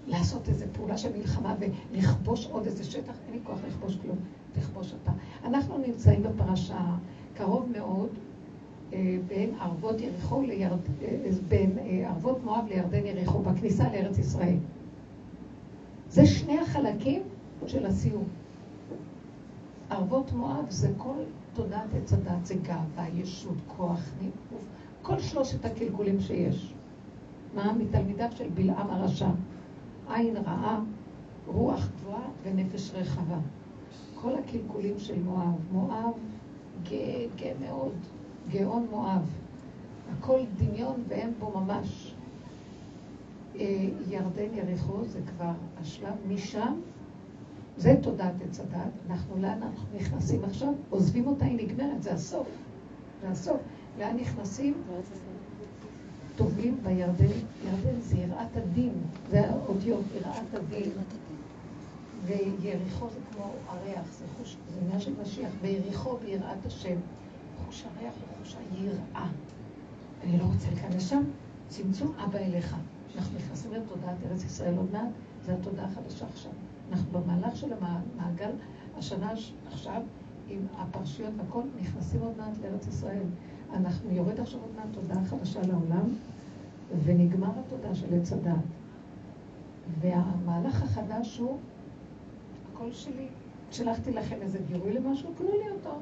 לעשות 0.08 0.50
איזו 0.50 0.66
פעולה 0.72 0.98
של 0.98 1.18
מלחמה 1.18 1.56
ולכבוש 1.60 2.48
עוד 2.48 2.66
איזה 2.66 2.84
שטח, 2.84 3.14
אין 3.26 3.34
לי 3.34 3.40
כוח 3.44 3.60
לכבוש 3.68 3.98
כלום, 4.02 4.18
תכבוש 4.54 4.94
אתה. 5.04 5.12
אנחנו 5.44 5.78
נמצאים 5.78 6.24
בפרשה 6.24 6.96
קרוב 7.34 7.70
מאוד 7.72 8.10
אה, 8.94 9.18
בין 9.28 9.56
ערבות 9.60 10.02
יריחו 10.02 10.42
לירד... 10.42 10.80
אה, 11.02 11.18
בין 11.48 11.78
אה, 11.80 12.10
ערבות 12.10 12.44
מואב 12.44 12.66
לירדן 12.70 13.06
יריחו, 13.06 13.40
בכניסה 13.40 13.84
לארץ 13.94 14.18
ישראל. 14.18 14.58
זה 16.10 16.26
שני 16.26 16.60
החלקים 16.60 17.22
של 17.68 17.86
הסיום. 17.86 18.24
ערבות 19.90 20.32
מואב 20.34 20.66
זה 20.70 20.92
כל 20.98 21.18
תודעת 21.54 21.94
עץ 21.94 22.14
הדת, 22.14 22.46
זה 22.46 22.56
גאווה, 22.56 23.08
ישות, 23.14 23.58
כוח, 23.68 24.10
ניאוף, 24.22 24.66
כל 25.02 25.20
שלושת 25.20 25.66
הקלקולים 25.66 26.20
שיש. 26.20 26.74
מה? 27.56 27.74
מתלמידיו 27.74 28.30
של 28.36 28.50
בלעם 28.54 28.90
הרשע. 28.90 29.30
עין 30.10 30.38
רעה, 30.38 30.80
רוח 31.48 31.88
גבוהה 32.00 32.30
ונפש 32.44 32.92
רחבה. 32.94 33.38
כל 34.22 34.36
הקלקולים 34.36 35.00
של 35.00 35.24
מואב. 35.24 35.56
מואב 35.72 36.14
גאה, 36.84 37.26
גאה 37.36 37.54
מאוד. 37.62 37.94
גאון 38.52 38.88
מואב. 38.90 39.30
הכל 40.12 40.40
דמיון 40.58 41.04
ואין 41.08 41.34
בו 41.40 41.60
ממש. 41.60 42.16
אה, 43.56 43.90
ירדן 44.08 44.54
יריחו 44.54 45.06
זה 45.06 45.20
כבר 45.22 45.52
השלב 45.82 46.14
משם 46.28 46.74
זה 47.78 47.96
תודעת 48.02 48.34
עץ 48.42 48.60
הדת. 48.60 48.92
אנחנו 49.10 49.38
לאן 49.38 49.64
אנחנו 49.64 49.88
נכנסים 49.96 50.44
עכשיו? 50.44 50.74
עוזבים 50.90 51.28
אותה, 51.28 51.46
היא 51.46 51.68
נגמרת, 51.68 52.04
זה 52.04 52.14
הסוף. 52.14 52.48
זה 53.22 53.30
הסוף. 53.30 53.58
לאן 54.00 54.16
נכנסים? 54.18 54.74
טובעים 56.38 56.78
בירדן. 56.84 57.26
ירדן 57.66 58.02
זה 58.02 58.18
יראת 58.18 58.56
הדין, 58.56 58.94
זה 59.30 59.50
האותיות, 59.50 60.04
יראת 60.16 60.54
הדין. 60.54 60.92
ויריחו 62.26 63.10
זה 63.10 63.20
כמו 63.32 63.52
הריח, 63.68 64.06
זה 64.12 64.26
חוש, 64.38 64.58
זה 64.74 64.80
עניין 64.82 65.00
של 65.00 65.14
משיח. 65.22 65.52
ויריחו 65.62 66.18
ביראת 66.18 66.66
השם. 66.66 66.96
חוש 67.66 67.84
הריח 67.84 68.14
הוא 68.14 68.44
חוש 68.46 68.56
היראה. 68.56 69.28
אני 70.24 70.38
לא 70.38 70.44
רוצה 70.44 70.68
להיכנס 70.70 71.10
שם, 71.10 71.24
צמצום 71.68 72.14
אבא 72.24 72.40
אליך. 72.40 72.76
אנחנו 73.16 73.38
נכנסים 73.38 73.74
לתודעת 73.74 74.16
ארץ 74.26 74.44
ישראל 74.44 74.78
עוד 74.78 74.92
מעט, 74.92 75.10
זו 75.46 75.52
התודעה 75.52 75.86
החדשה 75.86 76.26
עכשיו. 76.34 76.52
אנחנו 76.92 77.20
במהלך 77.20 77.56
של 77.56 77.74
המעגל, 77.74 78.52
השנה 78.98 79.32
עכשיו, 79.72 80.02
עם 80.48 80.66
הפרשיות 80.78 81.34
והכל, 81.38 81.62
נכנסים 81.82 82.22
עוד 82.22 82.38
מעט 82.38 82.58
לארץ 82.64 82.88
ישראל. 82.88 83.26
אנחנו 83.74 84.12
יורד 84.12 84.40
עכשיו 84.40 84.60
עוד 84.60 84.72
מעט 84.76 84.88
תודעה 84.92 85.26
חדשה 85.26 85.62
לעולם, 85.62 86.10
ונגמר 87.04 87.52
התודעה 87.66 87.96
של 87.96 88.14
עץ 88.14 88.34
הדת. 88.34 88.54
והמהלך 90.00 90.84
החדש 90.84 91.38
הוא, 91.38 91.58
הכל 92.74 92.92
שלי. 92.92 93.28
שלחתי 93.72 94.12
לכם 94.12 94.36
איזה 94.42 94.60
גירוי 94.68 94.94
למשהו, 94.94 95.30
תנו 95.38 95.48
לי 95.48 95.70
אותו. 95.70 95.96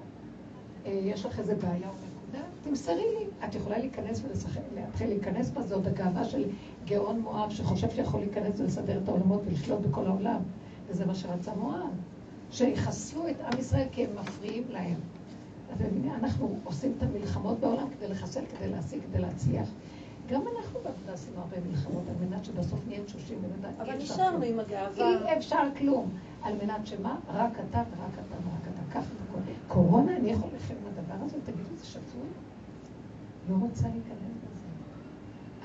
אה, 0.85 0.91
יש 0.91 1.25
לך 1.25 1.39
איזה 1.39 1.55
בעיה 1.55 1.89
או 1.89 1.93
נקודה, 1.93 2.43
תמסרי 2.63 3.05
לי. 3.19 3.47
את 3.47 3.55
יכולה 3.55 3.77
להיכנס 3.77 4.21
ולשחק, 4.23 4.61
להתחיל 4.75 5.07
להיכנס 5.07 5.49
בה, 5.49 5.61
זאת 5.61 5.87
הגאווה 5.87 6.25
של 6.25 6.45
גאון 6.85 7.19
מואב, 7.19 7.49
שחושב 7.49 7.89
שיכול 7.89 8.19
להיכנס 8.19 8.59
ולסדר 8.59 8.99
את 9.03 9.07
העולמות 9.07 9.41
ולשלוט 9.45 9.79
בכל 9.79 10.05
העולם. 10.05 10.41
וזה 10.87 11.05
מה 11.05 11.15
שרצה 11.15 11.53
מואב. 11.53 11.89
שיחסלו 12.51 13.29
את 13.29 13.35
עם 13.41 13.59
ישראל 13.59 13.87
כי 13.91 14.05
הם 14.05 14.09
מפריעים 14.21 14.63
להם. 14.69 14.99
מבינים, 15.73 16.11
אנחנו 16.13 16.59
עושים 16.63 16.93
את 16.97 17.03
המלחמות 17.03 17.59
בעולם 17.59 17.87
כדי 17.97 18.07
לחסל, 18.07 18.41
כדי 18.45 18.69
להשיג, 18.69 18.99
כדי 19.03 19.21
להצליח. 19.21 19.69
גם 20.29 20.41
אנחנו 20.41 20.79
בעבודה 20.83 21.13
עשינו 21.13 21.37
הרבה 21.37 21.57
מלחמות 21.69 22.03
על 22.09 22.27
מנת 22.27 22.45
שבסוף 22.45 22.79
נהיה 22.87 23.03
תשושים 23.03 23.37
אבל 23.81 23.97
נשארנו. 23.97 24.43
עם 24.45 24.59
הגאווה. 24.59 25.31
אי 25.31 25.37
אפשר 25.37 25.61
כלום. 25.77 26.09
על 26.41 26.53
מנת 26.63 26.87
שמה? 26.87 27.15
רק 27.33 27.51
אתה 27.69 27.77
ורק 27.77 28.13
אתה 28.13 28.35
ורק 28.35 28.67
אתה. 28.73 28.93
קח 28.93 29.05
את 29.05 29.29
הכל. 29.29 29.39
קורונה, 29.67 30.17
אני 30.17 30.29
יכול 30.29 30.49
עם 30.69 30.87
הדבר 30.87 31.25
הזה? 31.25 31.37
תגידו, 31.45 31.75
זה 31.77 31.85
שצוי? 31.85 32.27
לא 33.49 33.55
רוצה 33.61 33.83
להיכנס 33.83 34.35
לזה. 34.43 34.65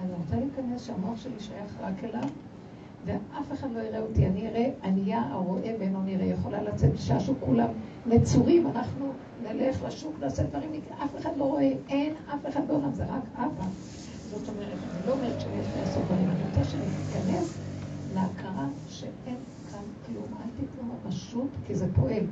אני 0.03 0.13
רוצה 0.13 0.37
להיכנס 0.37 0.87
שהמוח 0.87 1.21
שלי 1.21 1.41
שייך 1.41 1.77
רק 1.81 2.05
אליו, 2.05 2.29
ואף 3.05 3.53
אחד 3.53 3.69
לא 3.73 3.81
יראה 3.81 4.01
אותי. 4.01 4.27
אני 4.27 4.49
אראה 4.49 4.71
ענייה 4.83 5.23
הרואה 5.31 5.75
ואינו 5.79 6.03
נראה. 6.03 6.27
יכולה 6.27 6.63
לצאת 6.63 6.91
שהשוק 6.97 7.39
כולם 7.41 7.69
נצורים, 8.07 8.67
אנחנו 8.67 9.13
נלך 9.43 9.83
לשוק, 9.85 10.15
נעשה 10.21 10.43
דברים, 10.43 10.71
אף 11.05 11.17
אחד 11.19 11.31
לא 11.37 11.45
רואה, 11.45 11.73
אין 11.89 12.15
אף 12.35 12.49
אחד 12.49 12.69
בעולם, 12.69 12.95
זה 12.95 13.05
רק 13.05 13.23
אבא. 13.35 13.65
זאת 14.31 14.49
אומרת, 14.49 14.79
אני 14.91 15.07
לא 15.07 15.13
אומרת 15.13 15.41
שיש 15.41 15.67
לעשות 15.81 16.03
דברים, 16.05 16.31
אני 16.31 16.43
רוצה 16.49 16.65
שניכנס 16.65 17.59
להכרה 18.15 18.69
שאין 18.89 19.37
כאן 19.71 19.83
כלום. 20.07 20.25
אל 20.41 20.49
תיתנו 20.57 20.93
ממשות, 21.05 21.49
כי 21.67 21.75
זה 21.75 21.87
פועל. 21.95 22.25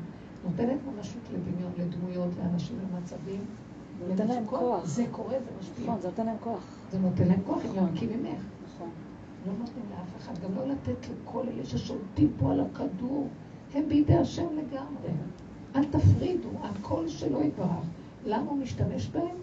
נותנת 0.45 0.79
ממשות 0.87 1.23
לדמיון, 1.33 1.73
לדמויות, 1.79 2.31
לאנשים, 2.39 2.77
למצבים. 2.79 3.41
זה 3.99 4.11
נותן 4.11 4.29
להם 4.29 4.47
כוח. 4.47 4.85
זה 4.85 5.05
קורה, 5.11 5.35
זה 5.39 5.51
משפיע. 5.61 5.85
נכון, 5.85 6.01
זה 6.01 6.09
נותן 6.09 6.27
להם 6.27 6.37
כוח. 6.41 6.65
זה 6.93 6.99
נותן 6.99 7.29
להם 7.29 7.41
כוח, 7.47 7.65
הם. 7.65 7.75
יורקים 7.75 8.09
ממך. 8.09 8.43
נכון. 8.65 8.89
לא 9.47 9.53
נותנים 9.59 9.85
לאף 9.91 10.17
אחד, 10.19 10.33
גם 10.45 10.55
לא 10.55 10.67
לתת 10.67 11.09
לכל 11.09 11.43
אלה 11.49 11.65
ששולטים 11.65 12.33
פה 12.39 12.53
על 12.53 12.61
הכדור, 12.61 13.29
הם 13.75 13.89
בידי 13.89 14.15
השם 14.15 14.47
לגמרי. 14.53 15.11
אל 15.77 15.85
תפרידו, 15.85 16.49
הכל 16.63 17.09
שלו 17.09 17.43
יתברך. 17.43 17.85
למה 18.27 18.51
הוא 18.51 18.59
משתמש 18.59 19.07
בהם? 19.07 19.37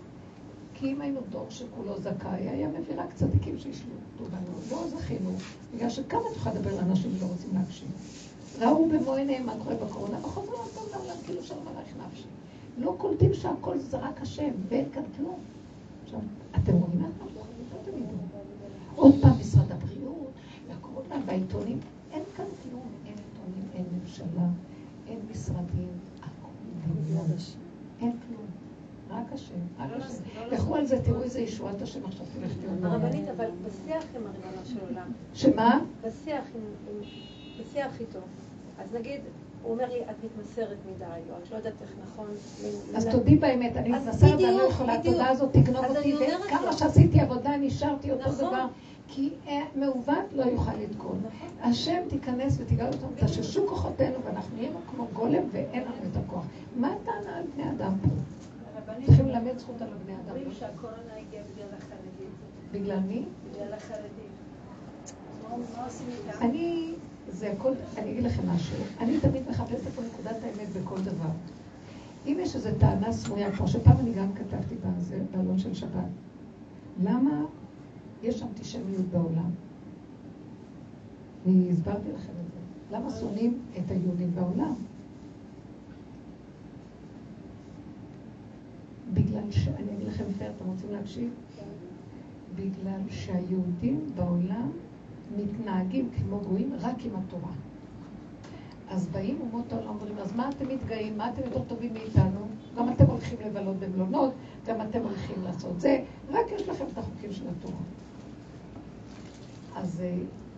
כי 0.74 0.92
אם 0.92 1.02
היינו 1.02 1.20
דור 1.30 1.46
שכולו 1.50 2.00
זכאי, 2.00 2.50
היה 2.50 2.68
מביא 2.68 2.96
רק 2.98 3.14
צדיקים 3.14 3.58
שישלטו 3.60 4.24
בנו. 4.32 4.56
לא 4.72 4.88
זכינו, 4.88 5.30
בגלל 5.76 5.90
שכמה 5.90 6.22
תוכל 6.34 6.50
לדבר 6.54 6.76
לאנשים 6.76 7.12
שלא 7.20 7.28
רוצים 7.28 7.50
להקשיב. 7.54 7.88
ראו 8.60 8.90
במו 8.90 9.14
עיניהם 9.14 9.46
מה 9.46 9.54
קורה 9.64 9.76
בקורונה, 9.76 10.20
וחוזרים 10.22 10.60
עוד 10.60 10.70
פעם 10.70 10.84
לעולם 10.92 11.16
כאילו 11.26 11.44
שלום 11.44 11.68
עלייך 11.68 11.90
נפשי. 12.08 12.28
לא 12.78 12.96
קולטים 12.98 13.34
שהכל 13.34 13.80
זה 13.80 13.98
רק 13.98 14.22
השם, 14.22 14.52
ואין 14.70 14.86
כאן 14.94 15.04
כלום. 15.18 15.40
עכשיו, 16.04 16.20
אתם 16.56 16.74
רואים 16.74 17.00
מה 17.00 17.06
אנחנו 17.06 17.42
תגידו. 17.86 18.18
עוד 18.96 19.16
פעם 19.22 19.40
משרד 19.40 19.72
הבריאות, 19.72 20.32
והקורונה, 20.70 21.16
והעיתונים, 21.26 21.80
אין 22.12 22.24
כאן 22.38 22.46
כלום, 22.64 22.88
אין 23.06 23.14
עיתונים, 23.14 23.68
אין 23.74 23.86
ממשלה, 24.02 24.48
אין 25.08 25.20
משרדים, 25.32 25.90
אין 28.02 28.12
כלום. 28.28 28.46
רק 29.10 29.34
השם, 29.34 29.54
לא. 29.80 29.98
לעשות- 29.98 30.22
לא 30.52 30.58
לכו 30.58 30.76
על 30.76 30.86
זה, 30.86 31.02
תראו 31.04 31.24
איזה 31.24 31.40
ישועת 31.42 31.82
השם 31.82 32.06
עכשיו 32.06 32.26
תלך 32.40 32.52
תראו. 32.62 32.92
הרבנית, 32.94 33.28
אבל 33.38 33.46
בשיח 33.66 34.04
עם 34.16 34.22
הריבונו 34.28 34.66
של 34.66 34.78
עולם, 34.90 35.12
שמה? 35.34 35.80
בשיח 37.60 38.00
איתו, 38.00 38.20
אז 38.80 38.94
נגיד, 38.94 39.22
הוא 39.64 39.72
אומר 39.74 39.86
לי, 39.90 40.02
את 40.02 40.16
מתמסרת 40.24 40.78
מדי, 40.96 41.04
או 41.32 41.38
את 41.44 41.52
לא 41.52 41.58
יודעת 41.58 41.74
איך 41.82 41.90
נכון... 42.04 42.26
אז 42.96 43.08
תודי 43.12 43.36
באמת, 43.36 43.78
אני 43.78 43.90
מתנסה, 43.90 44.26
ואני 44.26 44.58
לא 44.58 44.64
יכולה. 44.64 44.94
התודה 44.94 45.30
הזאת 45.30 45.50
תגנוב 45.52 45.86
אותי, 45.86 46.16
וכמה. 46.46 46.74
שעשיתי 46.74 47.20
עבודה, 47.20 47.58
נשארתי 47.58 48.12
אותו 48.12 48.24
נכון. 48.30 48.36
דבר, 48.48 48.66
כי 49.08 49.30
אה, 49.48 49.62
מעוות 49.76 50.34
לא 50.34 50.44
יוכל 50.44 50.72
לתקון. 50.74 51.22
נכון. 51.28 51.70
השם 51.70 52.02
תיכנס 52.10 52.58
ותגאל 52.60 52.88
אותנו, 52.88 53.10
תששו 53.16 53.68
כוחותינו, 53.68 54.16
ואנחנו 54.26 54.56
נהיינו 54.58 54.80
כמו 54.92 55.08
גולם 55.14 55.44
ואין 55.52 55.84
לנו 55.84 56.12
את 56.12 56.18
הכוח. 56.18 56.46
מה 56.76 56.94
הטענה 56.94 57.38
על 57.38 57.44
בני 57.56 57.72
אדם 57.72 57.94
פה? 58.02 58.10
צריכים 59.06 59.28
ללמד 59.28 59.58
זכות 59.58 59.82
על 59.82 59.88
הבני 59.88 60.14
אדם. 60.14 60.30
אומרים 60.30 60.48
לא? 60.48 60.54
שהקורונה 60.54 61.14
הגיעה 61.28 61.44
בגלל 61.54 61.68
החרדים. 61.78 62.30
בגלל 62.72 63.00
מי? 63.00 63.26
בגלל 63.52 63.74
החרדים. 63.74 64.26
אני, 66.42 66.94
זה 67.30 67.52
הכל, 67.52 67.72
אני 67.98 68.12
אגיד 68.12 68.24
לכם 68.24 68.50
משהו, 68.50 68.78
אני 69.00 69.20
תמיד 69.20 69.50
מחפשת 69.50 69.88
פה 69.96 70.02
נקודת 70.02 70.36
האמת 70.44 70.68
בכל 70.82 71.02
דבר. 71.02 71.30
אם 72.26 72.38
יש 72.42 72.56
איזו 72.56 72.70
טענה 72.80 73.14
סמויה, 73.14 73.52
כמו 73.52 73.68
שפעם 73.68 73.98
אני 74.00 74.14
גם 74.14 74.34
כתבתי 74.34 74.76
בזה, 74.76 75.20
בעלון 75.32 75.60
של 75.60 75.74
שבת, 75.74 76.10
למה 77.04 77.46
יש 78.26 78.42
אנטישמיות 78.44 79.06
בעולם? 79.12 79.50
אני 81.46 81.72
הסברתי 81.72 82.12
לכם 82.12 82.32
את 82.32 82.52
זה. 82.52 82.96
למה 82.96 83.10
שונאים 83.10 83.60
את 83.78 83.92
היהודים 83.92 84.36
בעולם? 84.36 84.74
בגלל 89.14 89.52
ש... 89.52 89.68
אני 89.68 89.96
אגיד 89.96 90.08
לכם 90.08 90.24
יותר, 90.28 90.52
אתם 90.58 90.66
רוצים 90.66 90.92
להקשיב? 90.92 91.30
בגלל 92.56 93.00
שהיהודים 93.10 94.06
בעולם 94.16 94.72
מתנהגים 95.38 96.10
כמו 96.18 96.40
גויים 96.40 96.74
רק 96.82 97.06
עם 97.06 97.16
התורה. 97.16 97.52
אז 98.90 99.08
באים 99.08 99.38
אומות 99.42 99.74
העולם 99.74 99.98
ואומרים, 99.98 100.18
אז 100.18 100.36
מה 100.36 100.50
אתם 100.50 100.68
מתגאים? 100.70 101.18
מה 101.18 101.30
אתם 101.30 101.42
יותר 101.46 101.64
טובים 101.64 101.94
מאיתנו? 101.94 102.48
גם 102.78 102.90
אתם 102.90 103.06
הולכים 103.06 103.38
לבלות 103.46 103.76
במלונות, 103.76 104.34
גם 104.68 104.82
אתם 104.82 105.02
הולכים 105.02 105.44
לעשות 105.44 105.80
זה, 105.80 106.04
רק 106.30 106.46
יש 106.56 106.70
לכם 106.70 106.86
את 106.94 106.98
החוקים 106.98 107.32
של 107.32 107.46
התורה. 107.50 107.78
אז 109.76 110.02
אה, 110.02 110.16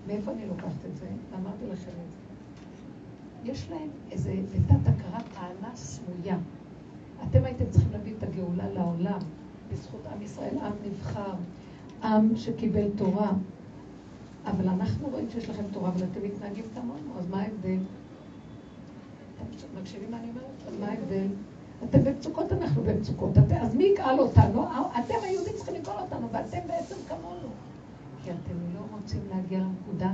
מאיפה 0.08 0.32
אני 0.32 0.48
לוקחת 0.48 0.86
את 0.92 0.98
זה? 0.98 1.08
אמרתי 1.36 1.66
לכם 1.72 1.92
את 1.92 2.12
זה. 2.12 2.18
יש 3.52 3.70
להם 3.70 3.90
איזה 4.12 4.34
בתת 4.54 4.88
הכרה 4.88 5.20
טענה 5.34 5.76
סמויה. 5.76 6.38
אתם 7.30 7.46
הייתם 7.46 7.66
צריכים 7.70 7.92
להביא 7.92 8.14
את 8.18 8.24
הגאולה 8.24 8.70
לעולם, 8.70 9.20
בזכות 9.72 10.02
עם 10.14 10.22
ישראל, 10.22 10.58
עם 10.58 10.72
נבחר, 10.86 11.34
עם 12.04 12.36
שקיבל 12.36 12.90
תורה. 12.96 13.32
אבל 14.46 14.70
אנחנו 14.70 15.08
רואים 15.08 15.30
שיש 15.30 15.50
לכם 15.50 15.64
תורה, 15.72 15.90
אבל 15.90 16.06
אתם 16.12 16.20
מתנהגים 16.24 16.66
כמונו, 16.76 17.20
אז 17.20 17.28
מה 17.30 17.42
ההבדל? 17.42 17.78
אתם 19.36 19.82
מקשיבים 19.82 20.12
מה 20.12 20.18
אני 20.18 20.30
אומרת? 20.30 20.68
אז 20.68 20.80
מה 20.80 20.88
ההבדל? 20.88 21.28
אתם 21.84 22.04
במצוקות, 22.04 22.52
אנחנו 22.52 22.84
במצוקות. 22.84 23.32
אז 23.62 23.76
מי 23.76 23.84
יגאל 23.84 24.20
אותנו? 24.20 24.66
אתם 25.00 25.16
היהודים 25.24 25.54
צריכים 25.56 25.76
לגאול 25.76 25.98
אותנו, 26.00 26.28
ואתם 26.32 26.58
בעצם 26.68 26.96
כמונו. 27.08 27.48
כי 28.28 28.34
אתם 28.34 28.58
לא 28.76 28.80
רוצים 28.98 29.22
להגיע 29.30 29.60
לנקודה 29.60 30.12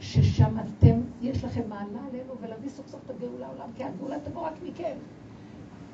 ששם 0.00 0.56
אתם, 0.58 1.00
יש 1.20 1.44
לכם 1.44 1.60
מעלה 1.68 2.00
עלינו 2.08 2.32
ולהביא 2.40 2.68
סוף 2.70 2.88
סוף 2.88 3.00
את 3.06 3.10
הגאולה 3.10 3.46
לעולם, 3.46 3.70
כי 3.76 3.84
הגאולה 3.84 4.16
תבוא 4.24 4.46
רק 4.46 4.52
מכם. 4.66 4.92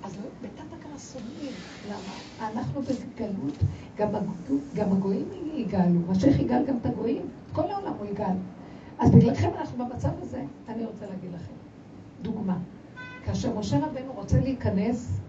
אז 0.03 0.17
בתת 0.43 0.73
הכרה 0.73 0.99
שונאים. 0.99 1.53
למה? 1.89 2.49
אנחנו 2.51 2.83
בגלות, 2.83 3.55
גם, 3.97 4.15
הגו, 4.15 4.55
גם 4.75 4.93
הגויים 4.93 5.29
יגאלו, 5.55 6.01
משיח 6.09 6.41
יגאל 6.41 6.67
גם 6.67 6.77
את 6.81 6.87
הגויים, 6.87 7.23
כל 7.53 7.71
העולם 7.71 7.93
הוא 7.99 8.07
יגאל. 8.07 8.37
אז 8.99 9.11
בגללכם 9.11 9.51
אנחנו 9.59 9.85
במצב 9.85 10.11
הזה, 10.23 10.43
אני 10.69 10.85
רוצה 10.85 11.07
להגיד 11.07 11.31
לכם, 11.35 11.55
דוגמה. 12.23 12.59
כאשר 13.25 13.59
משה 13.59 13.77
רבנו 13.79 14.13
רוצה 14.13 14.41
להיכנס, 14.41 15.21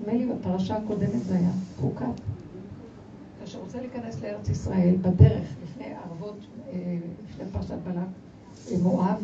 נדמה 0.00 0.12
לי 0.12 0.26
בפרשה 0.26 0.76
הקודמת 0.76 1.24
זה 1.24 1.36
היה, 1.36 1.50
חוקת. 1.80 2.20
רוצה 3.74 3.86
להיכנס 3.86 4.22
לארץ 4.22 4.48
ישראל, 4.48 4.96
בדרך, 5.00 5.48
לפני 5.62 5.84
ערבות, 5.94 6.36
אה, 6.72 6.98
לפני 7.28 7.44
פרשת 7.52 7.74
בלק, 7.84 8.78
מואב, 8.82 9.22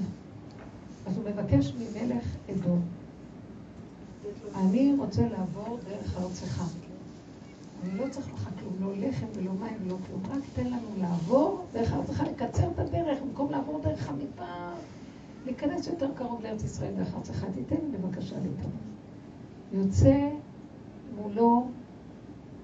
אז 1.06 1.16
הוא 1.16 1.24
מבקש 1.24 1.74
ממלך 1.74 2.24
אדום, 2.50 2.82
אני 4.54 4.94
רוצה 4.98 5.22
לעבור 5.28 5.78
דרך 5.88 6.16
ארצך. 6.16 6.62
אני 7.82 7.98
לא 7.98 8.04
צריך 8.10 8.34
לך 8.34 8.48
כלום, 8.58 8.74
לא 8.80 9.08
לחם 9.08 9.26
ולא 9.34 9.52
מים 9.52 9.74
ולא 9.84 9.96
כלום, 10.06 10.22
רק 10.30 10.42
תן 10.54 10.66
לנו 10.66 10.88
לעבור 11.00 11.64
דרך 11.72 11.92
ארצך, 11.92 12.20
לקצר 12.20 12.70
את 12.74 12.78
הדרך, 12.78 13.18
במקום 13.22 13.50
לעבור 13.50 13.80
דרך 13.82 14.08
המדבר, 14.08 14.72
להיכנס 15.44 15.86
יותר 15.86 16.08
קרוב 16.14 16.42
לארץ 16.42 16.64
ישראל 16.64 16.92
דרך 16.96 17.14
ארצך, 17.14 17.44
תיתן 17.54 17.76
לי 17.90 17.98
בבקשה 17.98 18.36
להיכנס. 18.36 18.72
יוצא 19.72 20.28
מולו 21.16 21.68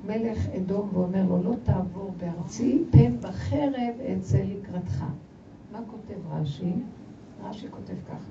מלך 0.07 0.49
אדום 0.49 0.91
ואומר 0.93 1.25
לו, 1.29 1.43
לא 1.43 1.55
תעבור 1.63 2.15
בארצי, 2.19 2.85
פן 2.91 3.21
בחרב 3.21 4.01
אצא 4.17 4.39
לקראתך. 4.39 5.05
מה 5.73 5.79
כותב 5.91 6.21
רש"י? 6.31 6.73
רש"י 7.45 7.67
כותב 7.71 7.95
ככה. 8.09 8.31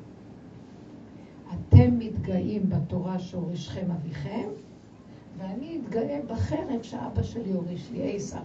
אתם 1.49 1.99
מתגאים 1.99 2.69
בתורה 2.69 3.19
שהורישכם 3.19 3.91
אביכם, 3.91 4.47
ואני 5.37 5.79
אתגאה 5.81 6.19
בחרב 6.27 6.81
שאבא 6.81 7.23
שלי 7.23 7.51
הוריש 7.51 7.91
לי, 7.91 8.15
עשיו. 8.15 8.41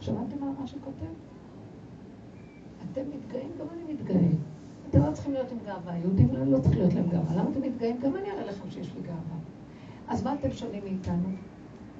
שמעתם 0.00 0.40
מה 0.40 0.52
רש"י 0.62 0.76
כותב? 0.84 1.12
אתם 2.92 3.02
מתגאים, 3.16 3.50
גם 3.60 3.66
אני 3.72 3.92
מתגאה. 3.92 4.28
אתם 4.90 4.98
לא 5.02 5.12
צריכים 5.12 5.32
להיות 5.32 5.52
עם 5.52 5.58
גאווה, 5.66 5.96
יהודים 5.98 6.28
לא, 6.32 6.58
צריך 6.58 6.76
להיות 6.76 6.94
להם 6.94 7.08
גאווה. 7.08 7.36
למה 7.36 7.50
אתם 7.50 7.62
מתגאים? 7.62 7.96
גם 8.00 8.16
אני 8.16 8.30
אראה 8.30 8.44
לכם 8.44 8.70
שיש 8.70 8.94
לי 8.94 9.02
גאווה. 9.02 9.36
אז 10.08 10.24
מה 10.24 10.34
אתם 10.34 10.50
שונים 10.52 10.82
מאיתנו? 10.84 11.28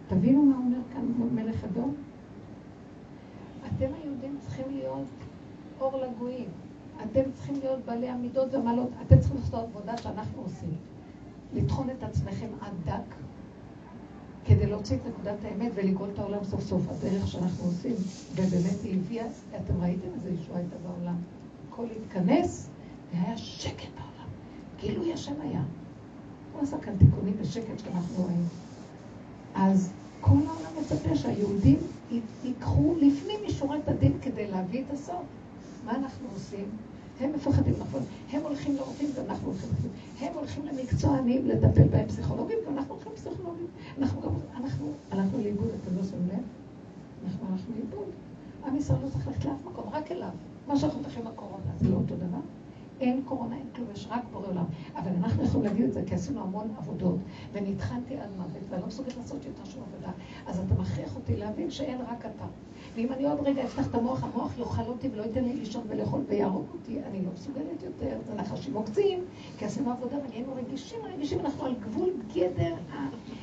תבינו 0.08 0.42
מה 0.42 0.56
אומר 0.56 0.78
כאן 0.92 1.04
מלך 1.34 1.64
אדום? 1.64 1.94
אתם 3.66 3.86
היהודים 4.02 4.36
צריכים 4.40 4.64
להיות 4.70 5.06
אור 5.80 6.00
לגויים. 6.00 6.48
אתם 7.02 7.20
צריכים 7.34 7.54
להיות 7.62 7.84
בעלי 7.84 8.08
המידות 8.08 8.54
והמעלות. 8.54 8.90
אתם 9.06 9.18
צריכים 9.18 9.36
לעשות 9.36 9.54
עבודה 9.54 9.96
שאנחנו 9.96 10.42
עושים. 10.42 10.74
לטחון 11.54 11.90
את 11.90 12.02
עצמכם 12.02 12.46
עד 12.60 12.72
דק, 12.84 13.14
כדי 14.44 14.66
להוציא 14.66 14.96
את 14.96 15.00
נקודת 15.06 15.44
האמת 15.44 15.72
ולגאול 15.74 16.08
את 16.14 16.18
העולם 16.18 16.44
סוף 16.44 16.60
סוף, 16.60 16.82
הדרך 16.88 17.28
שאנחנו 17.28 17.64
עושים. 17.64 17.94
ובאמת 18.32 18.82
היא 18.84 18.98
הביאה, 18.98 19.26
אתם 19.56 19.80
ראיתם 19.80 20.08
איזה 20.14 20.30
ישועה 20.30 20.58
הייתה 20.58 20.76
בעולם. 20.78 21.16
הכל 21.68 21.86
התכנס, 21.96 22.70
והיה 23.12 23.36
שקט 23.36 23.88
בעולם. 23.94 24.28
גילוי 24.80 25.12
השם 25.12 25.40
היה. 25.40 25.62
הוא 26.52 26.62
עשה 26.62 26.78
כאן 26.78 26.96
תיקונים 26.96 27.34
בשקט 27.40 27.78
שאנחנו 27.78 28.22
רואים. 28.22 28.44
אז 29.56 29.92
כל 30.20 30.30
העולם 30.30 30.70
מצפה 30.80 31.16
שהיהודים 31.16 31.78
ייקחו 32.44 32.94
לפנים 32.96 33.40
משורת 33.46 33.88
הדין 33.88 34.12
כדי 34.22 34.50
להביא 34.50 34.82
את 34.84 34.94
הסוף. 34.94 35.22
מה 35.84 35.94
אנחנו 35.94 36.28
עושים? 36.34 36.64
הם 37.20 37.32
מפחדים 37.32 37.74
נכון. 37.78 38.02
הם 38.30 38.42
הולכים 38.42 38.76
לרופאים 38.76 39.10
ואנחנו 39.14 39.46
הולכים 39.46 39.68
לרופאים. 39.68 39.92
הם 40.20 40.34
הולכים 40.34 40.66
למקצוענים 40.66 41.46
לטפל 41.46 41.88
בהם 41.88 42.06
פסיכולוגים 42.08 42.58
ואנחנו 42.66 42.94
הולכים 42.94 43.12
לפסיכולוגים. 43.12 43.66
אנחנו 43.98 44.20
גם, 44.20 44.30
אנחנו 44.56 44.86
הלכנו 45.10 45.38
לאיבוד, 45.42 45.68
אתם 45.68 45.96
לא 45.96 46.02
שמים 46.04 46.28
לב? 46.28 46.42
אנחנו 47.24 47.46
הלכנו 47.52 47.74
לאיבוד. 47.76 48.08
עם 48.66 48.76
ישראל 48.76 48.98
לא 49.04 49.08
צריך 49.08 49.26
ללכת 49.26 49.44
לאף 49.44 49.64
מקום, 49.66 49.84
רק 49.92 50.12
אליו. 50.12 50.28
מה 50.68 50.76
שאנחנו 50.78 51.00
הולכים 51.00 51.24
בקורונה, 51.24 51.70
זה 51.80 51.88
לא 51.88 51.96
אותו 51.96 52.16
דבר? 52.16 52.55
אין 53.00 53.22
קורונה, 53.24 53.56
אין 53.56 53.66
כלום, 53.74 53.88
יש 53.92 54.06
רק 54.10 54.20
בורא 54.32 54.46
עולם. 54.46 54.64
אבל 54.96 55.10
אנחנו 55.18 55.44
יכולים 55.44 55.66
להגיד 55.66 55.84
את 55.84 55.92
זה 55.92 56.02
כי 56.06 56.14
עשינו 56.14 56.40
המון 56.40 56.74
עבודות, 56.78 57.16
ונטחנתי 57.52 58.16
עד 58.16 58.28
מוות, 58.36 58.62
ואני 58.70 58.80
לא 58.80 58.86
מסוגלת 58.86 59.16
לעשות 59.16 59.44
יותר 59.44 59.64
שום 59.64 59.82
עבודה. 59.82 60.12
אז 60.46 60.60
אתה 60.60 60.74
מכריח 60.80 61.16
אותי 61.16 61.36
להבין 61.36 61.70
שאין 61.70 62.00
רק 62.00 62.26
אתה. 62.26 62.46
ואם 62.94 63.12
אני 63.12 63.24
עוד 63.24 63.40
רגע 63.40 63.64
אפתח 63.64 63.86
את 63.86 63.94
המוח, 63.94 64.24
המוח 64.24 64.58
יאכל 64.58 64.82
אותי 64.82 65.08
ולא 65.12 65.22
ייתן 65.22 65.44
לי 65.44 65.52
לישון 65.52 65.82
ולאכול 65.88 66.20
ויהרוג 66.28 66.66
אותי, 66.72 66.98
אני 67.10 67.24
לא 67.24 67.30
מסוגלת 67.34 67.82
יותר. 67.82 68.18
זה 68.26 68.34
נחשים 68.34 68.74
עוקצים, 68.74 69.24
כי 69.58 69.64
עשינו 69.64 69.90
עבודה 69.90 70.16
ונהיינו 70.24 70.54
רגישים, 70.54 70.98
רגישים, 71.14 71.40
אנחנו 71.40 71.66
על 71.66 71.74
גבול 71.80 72.10
גדר, 72.34 72.74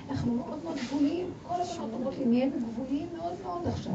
אנחנו 0.10 0.34
מאוד 0.34 0.60
מאוד 0.64 0.78
גבוליים. 0.88 1.28
כל 1.44 1.54
הבנות 1.54 1.94
אומרות 1.94 2.14
לי, 2.18 2.26
נהיינו 2.26 2.56
גבוליים 2.60 3.08
מאוד 3.18 3.34
מאוד 3.44 3.68
עכשיו. 3.68 3.94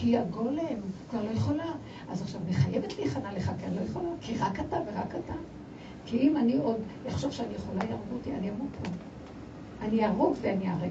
כי 0.00 0.18
הגולם 0.18 0.80
כבר 1.10 1.22
לא 1.22 1.30
יכולה. 1.30 1.72
אז 2.08 2.22
עכשיו, 2.22 2.40
אני 2.46 2.54
חייבת 2.54 2.98
להיכנע 2.98 3.32
לך, 3.32 3.52
כי 3.58 3.66
אני 3.66 3.76
לא 3.76 3.80
יכולה, 3.80 4.08
כי 4.20 4.36
רק 4.38 4.60
אתה 4.60 4.76
ורק 4.76 5.14
אתה. 5.24 5.32
כי 6.04 6.18
אם 6.18 6.36
אני 6.36 6.56
עוד 6.56 6.80
אחשוב 7.08 7.30
שאני 7.30 7.54
יכולה, 7.54 7.84
יהרגו 7.84 8.14
אותי, 8.14 8.34
אני 8.34 8.50
אמות 8.50 8.68
פה. 8.82 8.90
אני 9.82 10.04
אהרוג 10.04 10.36
ואני 10.40 10.68
אהרג. 10.68 10.90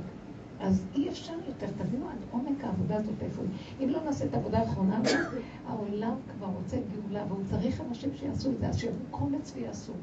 אז 0.60 0.86
אי 0.96 1.10
אפשר 1.10 1.34
יותר, 1.48 1.68
תבינו 1.78 2.10
עד 2.10 2.18
עומק 2.32 2.64
העבודה 2.64 2.96
הזאת 2.96 3.16
איפה 3.22 3.42
היא. 3.42 3.86
אם 3.86 3.90
לא 3.90 4.04
נעשה 4.04 4.26
את 4.26 4.34
העבודה 4.34 4.60
האחרונה, 4.60 5.02
העולם 5.68 6.16
כבר 6.38 6.48
רוצה 6.48 6.78
גאולה, 6.94 7.26
והוא 7.28 7.44
צריך 7.50 7.82
אנשים 7.90 8.10
שיעשו 8.16 8.52
את 8.52 8.60
זה, 8.60 8.68
אז 8.68 8.78
שיבואו 8.78 9.00
קומץ 9.12 9.54
ויעשו. 9.56 9.94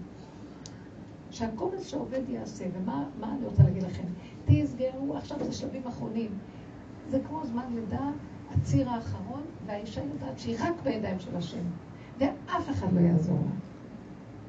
שהקומץ 1.31 1.87
שעובד 1.87 2.29
יעשה, 2.29 2.65
ומה 2.75 3.07
אני 3.23 3.47
רוצה 3.47 3.63
להגיד 3.63 3.83
לכם? 3.83 4.05
תסגרו, 4.45 5.17
עכשיו 5.17 5.45
זה 5.45 5.53
שלבים 5.53 5.87
אחרונים. 5.87 6.31
זה 7.11 7.19
כמו 7.29 7.47
זמן 7.47 7.65
לידה, 7.75 8.11
הציר 8.55 8.91
האחרון, 8.91 9.43
והאישה 9.67 10.01
יודעת 10.01 10.39
שהיא 10.39 10.57
רק 10.61 10.73
בידיים 10.85 11.21
של 11.21 11.37
השם, 11.37 11.65
ואף 12.19 12.71
אחד 12.71 12.93
לא 12.93 13.01
יעזור 13.01 13.37
לה. 13.37 13.53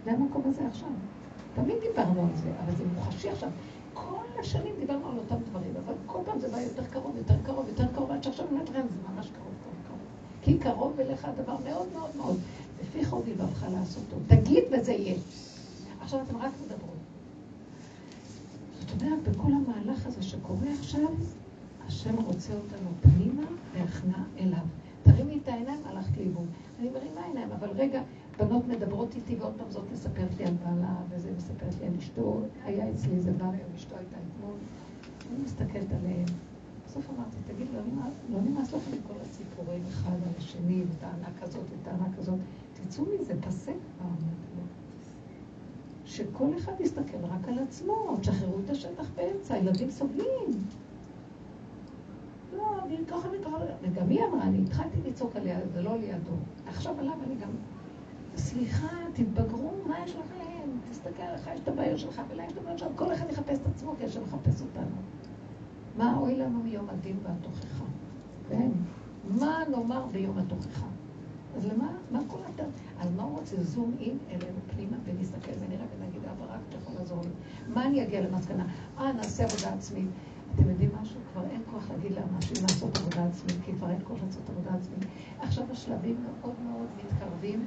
זה 0.05 0.11
המקום 0.11 0.41
הזה 0.45 0.67
עכשיו. 0.67 0.89
תמיד 1.55 1.75
דיברנו 1.87 2.21
על 2.21 2.35
זה, 2.35 2.49
אבל 2.65 2.75
זה 2.75 2.83
מוחשי 2.95 3.29
עכשיו. 3.29 3.49
כל 3.93 4.39
השנים 4.39 4.73
דיברנו 4.79 5.09
על 5.09 5.17
אותם 5.17 5.35
דברים, 5.49 5.73
אבל 5.85 5.93
כל 6.05 6.19
פעם 6.25 6.39
זה 6.39 6.49
בא 6.49 6.61
יותר 6.61 6.83
קרוב, 6.83 7.17
יותר 7.17 7.35
קרוב, 7.45 7.67
יותר 7.67 7.87
קרוב, 7.95 8.11
עד 8.11 8.23
שעכשיו 8.23 8.45
אני 8.45 8.55
אומרת 8.55 8.67
זה 8.73 8.97
ממש 9.13 9.27
קרוב, 9.27 9.53
קרוב, 9.63 9.75
קרוב. 9.87 9.99
כי 10.41 10.57
קרוב 10.57 10.99
אליך 10.99 11.25
הדבר 11.25 11.55
מאוד 11.65 11.87
מאוד 11.93 12.09
מאוד. 12.17 12.37
לפי 12.81 13.05
חוד 13.05 13.27
לבבך 13.27 13.65
לעשותו. 13.71 14.15
תגיד 14.27 14.63
וזה 14.71 14.91
יהיה. 14.91 15.15
עכשיו 16.01 16.19
אתם 16.21 16.37
רק 16.37 16.51
מדברות. 16.65 16.93
זאת 18.79 19.01
אומרת, 19.01 19.27
בכל 19.27 19.51
המהלך 19.51 20.05
הזה 20.05 20.23
שקורה 20.23 20.67
עכשיו, 20.79 21.07
השם 21.87 22.15
רוצה 22.15 22.53
אותנו 22.53 22.89
פנימה 23.01 23.43
והכנעה 23.73 24.23
אליו. 24.39 24.65
תרימי 25.03 25.39
את 25.43 25.47
העיניים, 25.47 25.79
הלכת 25.85 26.17
לאיבוד. 26.17 26.47
אני 26.79 26.89
מרימה 26.89 27.25
עיניים, 27.25 27.51
אבל 27.51 27.69
רגע, 27.75 28.01
בנות 28.37 28.67
מדברות 28.67 29.15
איתי, 29.15 29.35
ועוד 29.35 29.53
פעם 29.57 29.71
זאת 29.71 29.83
מספרת 29.93 30.37
לי 30.39 30.45
על 30.45 30.53
בעלה, 30.53 30.95
וזה 31.09 31.31
מספרת 31.37 31.73
לי 31.81 31.87
על 31.87 31.93
אשתו. 31.99 32.41
היה 32.65 32.91
אצלי 32.91 33.15
איזה 33.15 33.31
בעל 33.31 33.49
היום, 33.49 33.69
אשתו 33.75 33.95
הייתה 33.97 34.15
אתמול. 34.15 34.55
אני 35.31 35.43
מסתכלת 35.43 35.91
עליהם. 35.99 36.25
בסוף 36.85 37.09
אמרתי, 37.09 37.37
תגיד, 37.47 37.67
לא, 37.73 37.79
לא 38.29 38.41
נמאס 38.41 38.73
לכם 38.73 38.91
כל 39.07 39.13
הסיפורים 39.21 39.81
אחד 39.89 40.11
על 40.11 40.33
השני, 40.37 40.83
וטענה 40.91 41.27
כזאת 41.41 41.63
וטענה 41.71 42.07
כזאת. 42.17 42.39
תצאו 42.73 43.05
מזה, 43.19 43.33
פסק 43.41 43.73
כבר. 43.97 44.09
שכל 46.05 46.47
אחד 46.57 46.73
יסתכל 46.79 47.17
רק 47.23 47.47
על 47.47 47.59
עצמו, 47.59 48.17
תשחררו 48.21 48.59
את 48.65 48.69
השטח 48.69 49.09
באמצע, 49.15 49.53
הילדים 49.53 49.91
סובלים. 49.91 50.51
אני 52.85 52.97
ככה 53.07 53.27
וככה, 53.27 53.57
וגם 53.81 54.09
היא 54.09 54.23
אמרה, 54.25 54.43
אני 54.43 54.63
התחלתי 54.63 54.97
לצעוק 55.05 55.35
עליה, 55.35 55.59
זה 55.73 55.81
לא 55.81 55.97
לידו. 55.97 56.31
עכשיו 56.67 56.99
עליו 56.99 57.13
אני 57.27 57.35
גם, 57.35 57.49
סליחה, 58.35 58.87
תתבגרו, 59.13 59.71
מה 59.87 59.95
יש 60.05 60.15
עליהם? 60.35 60.79
תסתכל 60.91 61.21
עליך, 61.23 61.49
יש 61.53 61.59
את 61.59 61.67
הבעיות 61.67 61.99
שלך, 61.99 62.21
ולהם 62.29 62.47
יש 62.47 62.53
את 62.53 62.57
הבעיות 62.57 62.79
שלך, 62.79 62.89
כל 62.95 63.13
אחד 63.13 63.29
יחפש 63.29 63.57
את 63.57 63.67
עצמו, 63.67 63.93
כי 63.97 64.05
השם 64.05 64.21
מחפש 64.23 64.61
אותנו. 64.61 64.95
מה 65.97 66.17
אוי 66.17 66.35
לנו 66.35 66.63
מיום 66.63 66.89
הדין 66.89 67.17
והתוכחה? 67.23 67.83
כן? 68.49 68.71
מה 69.29 69.59
נאמר 69.71 70.05
ביום 70.11 70.37
התוכחה? 70.37 70.85
אז 71.55 71.65
למה, 71.65 71.91
מה 72.11 72.19
כל 72.27 72.37
הטעם? 72.53 72.69
אז 72.99 73.11
מה 73.15 73.23
הוא 73.23 73.39
רוצה? 73.39 73.63
זום 73.63 73.91
אין 73.99 74.17
אלינו 74.29 74.59
פנימה 74.75 74.97
ונסתכל 75.05 75.51
ונראה 75.59 75.85
ונגיד, 75.97 76.21
אבא 76.25 76.53
רק 76.53 76.59
אתה 76.69 76.77
יכול 76.77 76.95
לעזור 76.99 77.21
לי. 77.21 77.29
מה 77.73 77.85
אני 77.85 78.03
אגיע 78.03 78.21
למסקנה? 78.21 78.65
אה, 78.97 79.13
נעשה 79.13 79.43
עבודה 79.43 79.73
עצמית. 79.73 80.07
אתם 80.55 80.69
יודעים 80.69 80.89
משהו? 81.01 81.19
כבר 81.33 81.43
אין 81.51 81.61
כוח 81.71 81.89
להגיד 81.89 82.11
לאנשים 82.11 82.63
לעשות 82.63 82.97
עבודה 82.97 83.25
עצמית, 83.25 83.55
כי 83.65 83.73
כבר 83.73 83.89
אין 83.89 83.99
כוח 84.03 84.17
לעשות 84.25 84.49
עבודה 84.49 84.69
עצמית. 84.69 85.09
עכשיו 85.39 85.63
השלבים 85.71 86.15
מאוד 86.23 86.55
מאוד 86.63 86.87
מתקרבים, 86.97 87.65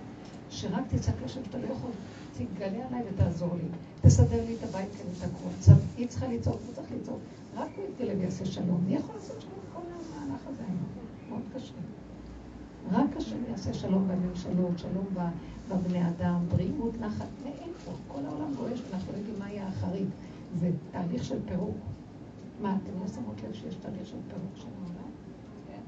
שרק 0.50 0.84
תצעק 0.88 1.14
לשם 1.24 1.44
שאתה 1.44 1.58
לא 1.58 1.66
יכול, 1.66 1.90
תגלה 2.36 2.86
עליי 2.88 3.02
ותעזור 3.12 3.54
לי. 3.54 3.68
תסדר 4.02 4.44
לי 4.46 4.54
את 4.54 4.62
הבית 4.62 4.88
את 4.88 5.24
הכל. 5.24 5.72
היא 5.96 6.08
צריכה 6.08 6.28
לצעוק, 6.28 6.60
הוא 6.66 6.74
צריך 6.74 6.88
לצעוק. 7.00 7.18
רק 7.56 7.68
הוא 7.76 7.84
יתגלה 7.84 8.12
ויעשה 8.18 8.46
שלום. 8.46 8.84
מי 8.86 8.94
יכול 8.94 9.14
לעשות 9.14 9.40
שלום 9.40 9.54
בכל 9.70 9.80
המהלך 9.80 10.40
הזה? 10.46 10.62
מאוד 11.28 11.42
קשה. 11.54 11.72
רק 12.92 13.16
השם 13.16 13.36
יעשה 13.50 13.74
שלום 13.74 14.08
בממשלות, 14.08 14.78
שלום 14.78 15.06
בבני 15.68 16.08
אדם, 16.08 16.40
בריאות, 16.48 17.00
נחת, 17.00 17.26
מאיפה? 17.44 17.92
כל 18.08 18.20
העולם 18.26 18.54
גועש 18.56 18.80
ואנחנו 18.90 19.12
יודעים 19.16 19.38
מה 19.38 19.50
יהיה 19.50 19.66
החריג. 19.68 20.06
זה 20.60 20.70
תהליך 20.92 21.24
של 21.24 21.38
פירוק. 21.48 21.76
מה, 22.60 22.76
אתם 22.82 23.00
לא 23.00 23.08
שמות 23.08 23.42
לב 23.42 23.52
שיש 23.54 23.74
תהליך 23.74 24.06
של 24.06 24.16
פירוק 24.28 24.56
של 24.56 24.66
העולם? 24.78 25.10
כן. 25.66 25.80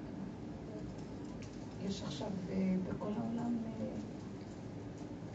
יש 1.87 2.03
עכשיו 2.03 2.29
אה, 2.51 2.77
בכל 2.89 3.11
העולם 3.17 3.57
אה, 3.67 3.87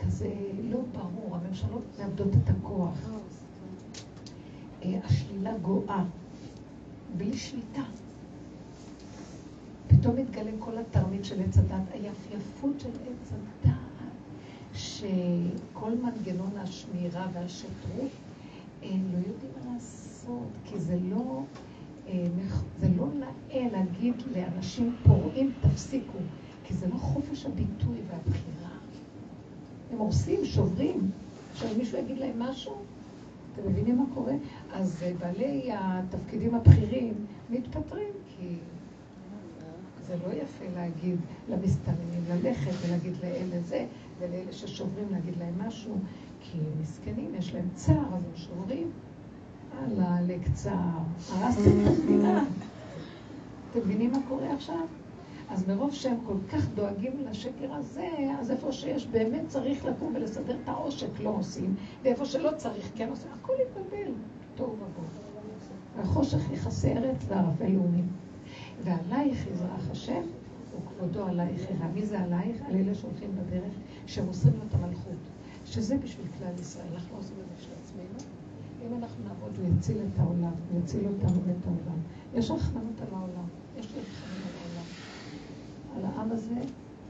כזה 0.06 0.34
לא 0.64 0.80
ברור, 0.92 1.36
הממשלות 1.36 1.84
מאבדות 2.00 2.28
את 2.44 2.50
הכוח. 2.50 3.10
אה, 4.84 5.00
השלילה 5.04 5.58
גואה, 5.58 6.04
בלי 7.18 7.38
שליטה. 7.38 7.84
פתאום 9.88 10.16
מתגלה 10.16 10.52
כל 10.60 10.78
התרמית 10.78 11.26
של 11.26 11.42
עץ 11.42 11.58
הדת, 11.58 11.92
היפייפות 11.94 12.80
של 12.80 12.90
עץ 12.90 13.32
הדת, 13.32 13.74
שכל 14.74 15.92
מנגנון 15.92 16.58
השמירה 16.58 17.28
והשטרות, 17.34 18.12
הם 18.82 19.12
לא 19.12 19.18
יודעים 19.18 19.52
מה 19.66 19.74
לעשות, 19.74 20.13
כי 20.66 20.80
זה 20.80 20.98
לא, 21.10 21.42
אה, 22.08 22.26
זה 22.80 22.88
לא 22.98 23.06
נאה 23.14 23.68
להגיד 23.72 24.14
לאנשים 24.36 24.96
פורעים, 25.04 25.52
תפסיקו, 25.62 26.18
כי 26.64 26.74
זה 26.74 26.88
לא 26.88 26.96
חופש 26.96 27.46
הביטוי 27.46 27.98
והבחירה. 28.10 28.78
הם 29.92 29.98
הורסים, 29.98 30.46
שוברים. 30.46 31.12
עכשיו, 31.52 31.70
מישהו 31.78 31.98
יגיד 31.98 32.18
להם 32.18 32.40
משהו, 32.40 32.76
אתם 33.54 33.70
מבינים 33.70 33.98
מה 33.98 34.06
קורה? 34.14 34.34
אז 34.74 35.04
אה, 35.04 35.12
בעלי 35.20 35.70
התפקידים 35.74 36.56
הבכירים 36.56 37.14
מתפטרים, 37.50 38.12
כי 38.28 38.56
זה 40.08 40.16
לא 40.28 40.34
יפה 40.34 40.66
להגיד 40.76 41.18
למסתננים 41.50 42.24
ללכת 42.30 42.72
ולהגיד 42.82 43.14
לאלה 43.24 43.62
זה, 43.62 43.86
ולאלה 44.20 44.52
ששוברים 44.52 45.08
להגיד 45.12 45.34
להם 45.40 45.54
משהו, 45.68 45.96
כי 46.42 46.58
מסכנים, 46.82 47.36
יש 47.38 47.54
להם 47.54 47.68
צער, 47.74 48.16
אז 48.16 48.24
הם 48.24 48.36
שוברים. 48.36 48.92
הלאה, 49.78 50.22
לקצר, 50.22 50.72
הרסתם 51.32 51.62
את 51.62 51.88
המדינה. 51.88 52.44
אתם 53.72 53.80
מבינים 53.80 54.12
מה 54.12 54.18
קורה 54.28 54.54
עכשיו? 54.54 54.86
אז 55.50 55.68
מרוב 55.68 55.94
שהם 55.94 56.18
כל 56.28 56.38
כך 56.52 56.68
דואגים 56.76 57.26
לשקר 57.30 57.74
הזה, 57.74 58.10
אז 58.40 58.52
איפה 58.52 58.72
שיש 58.72 59.08
באמת 59.08 59.42
צריך 59.48 59.86
לקום 59.86 60.14
ולסדר 60.16 60.58
את 60.64 60.70
העושק, 60.70 61.20
לא 61.20 61.30
עושים, 61.30 61.76
ואיפה 62.04 62.26
שלא 62.26 62.50
צריך, 62.58 62.92
כן 62.96 63.10
עושים, 63.10 63.32
הכל 63.42 63.54
יתבלבל. 63.62 64.12
טוב 64.56 64.70
ובוא. 64.70 65.04
והחושך 65.98 66.52
יכסה 66.52 66.88
ארץ 66.88 67.26
וערבי 67.28 67.74
לאומים. 67.74 68.08
ועלייך 68.84 69.48
יזרח 69.48 69.92
השם, 69.92 70.22
וכבודו 70.76 71.26
עלייך 71.26 71.62
יראה. 71.62 71.88
מי 71.94 72.06
זה 72.06 72.20
עלייך? 72.20 72.58
על 72.68 72.76
אלה 72.76 72.96
שהולכים 72.96 73.30
בדרך, 73.36 73.74
שמוסרים 74.08 74.54
לו 74.54 74.62
את 74.70 74.74
המלכות. 74.74 75.14
שזה 75.66 75.98
בשביל 75.98 76.28
כלל 76.38 76.60
ישראל. 76.60 76.88
אנחנו 76.96 77.16
לא 77.16 77.20
עושים 77.20 77.36
את 77.40 77.46
זה 77.50 77.56
בשביל 77.58 77.76
עצמנו. 77.84 78.33
אם 78.88 78.94
אנחנו 78.94 79.24
נעבוד, 79.28 79.52
הוא 79.58 79.78
יציל 79.78 79.98
את 79.98 80.20
העולם, 80.20 80.52
הוא 80.72 80.80
יציל 80.80 81.08
אותנו 81.08 81.40
ואת 81.46 81.66
העולם. 81.66 82.00
יש 82.34 82.52
רחמנות 82.52 83.02
על 83.02 83.08
העולם, 83.12 83.48
יש 83.78 83.94
לי 83.96 84.02
רחמנות 84.02 84.54
על 84.56 84.78
העולם. 84.78 84.86
על 85.98 86.06
העם 86.06 86.32
הזה, 86.32 86.56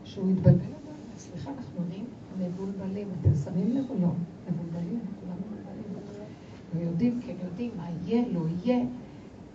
שהוא 0.04 0.32
התבלבל 0.32 0.84
סליחה, 1.18 1.52
אנחנו 1.58 1.82
נראים 1.90 2.06
מבולבלים. 2.40 3.08
אתם 3.22 3.36
שמים 3.44 3.72
לב 3.72 3.86
או 3.90 3.96
לא? 4.02 4.08
מבולבלים, 4.52 5.00
כולם 5.20 5.38
מבולבלים. 5.38 5.84
ויודעים, 6.76 7.20
כן 7.26 7.36
יודעים, 7.44 7.72
מה 7.78 7.88
יהיה, 8.06 8.24
לא 8.32 8.42
יהיה. 8.64 8.86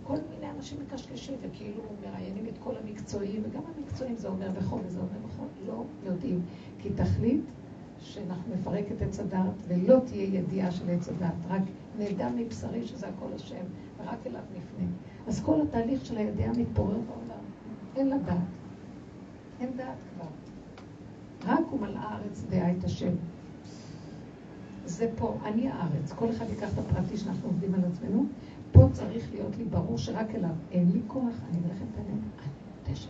כל 0.03 0.17
מיני 0.33 0.51
אנשים 0.57 0.77
מקשקשים 0.87 1.35
וכאילו 1.41 1.83
מראיינים 2.01 2.45
את 2.45 2.57
כל 2.59 2.73
המקצועיים, 2.83 3.43
וגם 3.45 3.61
המקצועיים 3.77 4.15
זה 4.17 4.27
אומר 4.27 4.51
נכון 4.51 4.81
וזה 4.85 4.99
אומר 4.99 5.27
נכון, 5.27 5.47
לא 5.67 5.85
יודעים. 6.03 6.41
כי 6.79 6.89
תחליט 6.89 7.41
שאנחנו 7.99 8.55
נפרק 8.55 8.85
את 8.91 9.01
עץ 9.01 9.19
הדעת 9.19 9.53
ולא 9.67 9.99
תהיה 10.05 10.23
ידיעה 10.23 10.71
של 10.71 10.89
עץ 10.89 11.09
הדעת, 11.09 11.33
רק 11.49 11.61
נדע 11.99 12.29
מבשרי 12.35 12.87
שזה 12.87 13.07
הכל 13.07 13.33
השם, 13.35 13.65
ורק 13.99 14.27
אליו 14.27 14.41
נפנה. 14.51 14.87
אז 15.27 15.43
כל 15.43 15.61
התהליך 15.61 16.05
של 16.05 16.17
הידיעה 16.17 16.51
מתפורר 16.53 16.97
בעולם, 16.97 17.43
אין 17.95 18.07
לה 18.07 18.17
דעת. 18.17 18.37
אין 19.59 19.69
דעת 19.75 19.97
כבר. 20.13 20.29
רק 21.53 21.65
הוא 21.69 21.81
מלאה 21.81 22.01
הארץ 22.01 22.43
דעה 22.49 22.71
את 22.71 22.83
השם. 22.83 23.11
זה 24.85 25.11
פה, 25.17 25.37
אני 25.43 25.69
הארץ, 25.69 26.13
כל 26.13 26.29
אחד 26.29 26.45
ייקח 26.49 26.73
את 26.73 26.79
הפרטי 26.79 27.17
שאנחנו 27.17 27.47
עובדים 27.47 27.73
על 27.73 27.81
עצמנו, 27.91 28.25
פה 28.71 28.87
צריך 28.91 29.29
להיות 29.31 29.57
לי 29.57 29.63
ברור 29.63 29.97
שרק 29.97 30.35
אליו 30.35 30.49
אין 30.71 30.91
לי 30.91 30.99
כוח, 31.07 31.33
אני 31.49 31.59
מלאכת 31.65 31.97
עליהם, 31.97 32.19
אני 32.39 32.49
מותשת. 32.87 33.09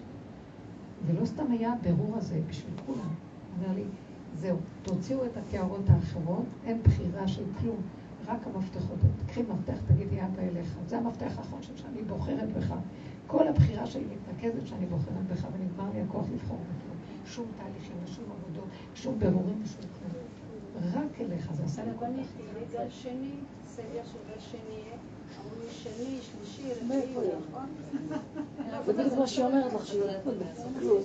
ולא 1.06 1.26
סתם 1.26 1.52
היה 1.52 1.74
הבירור 1.74 2.18
הזה 2.18 2.42
בשביל 2.50 2.74
כולם. 2.86 3.14
אומר 3.58 3.76
לי, 3.76 3.84
זהו, 4.36 4.58
תוציאו 4.84 5.26
את 5.26 5.38
הקערות 5.38 5.90
האחרות, 5.90 6.46
אין 6.66 6.82
בחירה 6.84 7.28
של 7.28 7.44
כלום, 7.62 7.78
רק 8.28 8.40
המפתחות. 8.48 8.98
תקחי 9.26 9.42
מפתח, 9.42 9.78
תגידי 9.88 10.22
אבא 10.22 10.42
אליך. 10.42 10.76
זה 10.88 10.98
המפתח 10.98 11.32
האחרון 11.38 11.62
שאני 11.64 12.02
בוחרת 12.08 12.54
בך. 12.54 12.74
כל 13.28 13.48
הבחירה 13.48 13.86
שלי 13.86 14.04
מתנקזת 14.04 14.68
שאני 14.68 14.86
בוחרת 14.86 15.28
בך, 15.32 15.48
ונגמר 15.54 15.94
לי 15.94 16.02
הכוח 16.02 16.26
לבחור 16.34 16.58
בכלום. 16.58 16.98
שום 17.26 17.46
תהליכים 17.58 17.96
ושום 18.06 18.24
עבודות, 18.26 18.68
שום 18.96 19.20
בירורים 19.20 19.62
ושום 19.64 19.82
כלום. 20.00 20.24
רק 20.94 21.22
אליך, 21.22 21.54
זה 21.54 21.64
עשה 21.64 21.84
לי 21.84 21.92
כל 22.00 22.06
כך. 22.06 22.74
גל 22.74 22.90
שני, 22.90 23.32
סגר 23.68 24.02
של 24.12 24.18
גל 24.30 24.40
שני, 24.40 24.82
אמרו 25.38 25.56
לי 25.64 25.72
שני, 25.72 26.18
שלישי, 26.22 26.74
רביעי, 26.84 27.30
נכון? 27.50 27.66
זה 28.86 28.94
בדיוק 28.94 29.14
מה 29.20 29.28
שהיא 29.28 29.46
אומרת 29.46 29.74
לך, 29.74 29.94
כלום. 30.80 31.02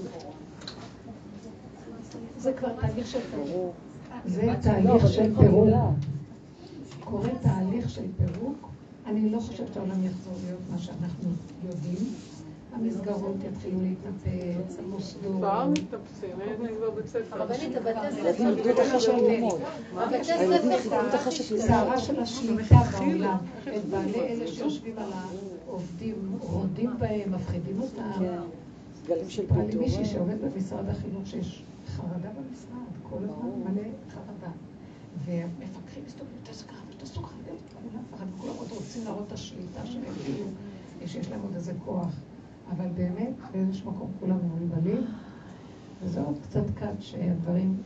זה 2.39 2.53
כבר 2.53 2.73
תהליך 2.81 3.07
של 3.07 3.21
פירוק. 3.21 3.75
זה 4.27 4.55
תהליך 4.63 5.09
של 5.09 5.37
פירוק. 5.37 5.69
קורה 7.05 7.29
תהליך 7.43 7.91
של 7.91 8.03
פירוק. 8.17 8.69
אני 9.07 9.31
לא 9.31 9.41
חושבת 9.41 9.75
שהעולם 9.75 10.05
יחזור 10.05 10.35
להיות 10.47 10.61
מה 10.71 10.79
שאנחנו 10.79 11.31
יודעים. 11.67 12.07
המסגרות 12.75 13.37
יתחילו 13.53 13.79
להתנפץ, 13.81 14.79
המוסדות. 14.79 15.37
כבר 15.37 15.69
מתנפצים, 15.69 16.41
אין 16.41 16.75
כבר 16.77 16.91
בית 16.91 17.07
ספר. 17.07 17.43
הרבנית, 17.43 17.77
הבתי 17.77 18.17
הילדים 18.17 18.47
איבדו 18.49 18.71
את 18.71 18.79
החשק 18.79 19.13
ללמוד. 19.15 19.61
סערה 21.59 21.99
של 21.99 22.21
השליטה 22.21 22.77
בעולם. 22.99 23.37
את 23.77 23.85
בעלי 23.85 24.21
אלה 24.21 24.47
שיושבים 24.47 24.99
על 24.99 25.11
העובדים, 25.67 26.15
רודים 26.41 26.91
בהם, 26.99 27.33
מפחידים 27.33 27.81
אותם. 27.81 28.11
כן. 28.19 28.39
גלים 29.07 29.31
של 29.31 29.43
לי 29.43 29.49
פיטורים. 29.49 29.79
מישהי 29.79 30.05
שעובד 30.05 30.37
במשרד 30.45 30.89
החינוך 30.89 31.27
שיש 31.27 31.63
חרדה 31.97 32.29
במשרד, 32.29 32.93
כל 33.11 33.19
הזמן 33.25 33.49
מלא 33.65 33.89
חרדה. 34.11 34.53
ומפקחים 35.25 36.03
מסתובבים, 36.07 36.39
תעשו 36.43 36.67
ככה 36.69 36.83
ותעשו 37.05 37.23
ככה, 37.23 37.35
כולם 37.83 38.03
מפחדים, 38.03 38.33
כולם 38.39 38.53
עוד 38.57 38.69
רוצים 38.71 39.05
להראות 39.05 39.27
את 39.27 39.33
השליטה 39.33 39.87
שלהם, 39.87 40.15
כאילו, 40.25 40.47
שיש 41.07 41.31
להם 41.31 41.41
עוד 41.41 41.55
איזה 41.55 41.73
כוח. 41.85 42.21
אבל 42.71 42.89
באמת, 42.89 43.35
באיזשהו 43.53 43.91
מקום 43.91 44.11
כולם 44.21 44.37
מבולבלים, 44.37 45.07
וזה 46.03 46.21
עוד 46.21 46.39
קצת 46.43 46.71
קט 46.75 47.01
שהדברים, 47.01 47.83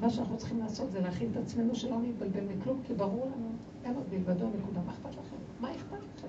מה 0.00 0.10
שאנחנו 0.10 0.36
צריכים 0.36 0.58
לעשות 0.58 0.90
זה 0.92 1.00
להכין 1.00 1.28
את 1.32 1.36
עצמנו 1.36 1.74
שלא 1.74 1.98
נתבלבל 2.02 2.44
מכלום, 2.56 2.80
כי 2.86 2.94
ברור 2.94 3.26
לנו, 3.26 3.50
אין 3.84 3.94
עוד 3.94 4.04
מלבדו 4.12 4.48
נקודה, 4.48 4.80
מה 4.86 4.92
אכפת 4.92 5.10
לכם? 5.10 5.36
מה 5.60 5.70
אכפת 5.74 5.98
לכם? 6.16 6.28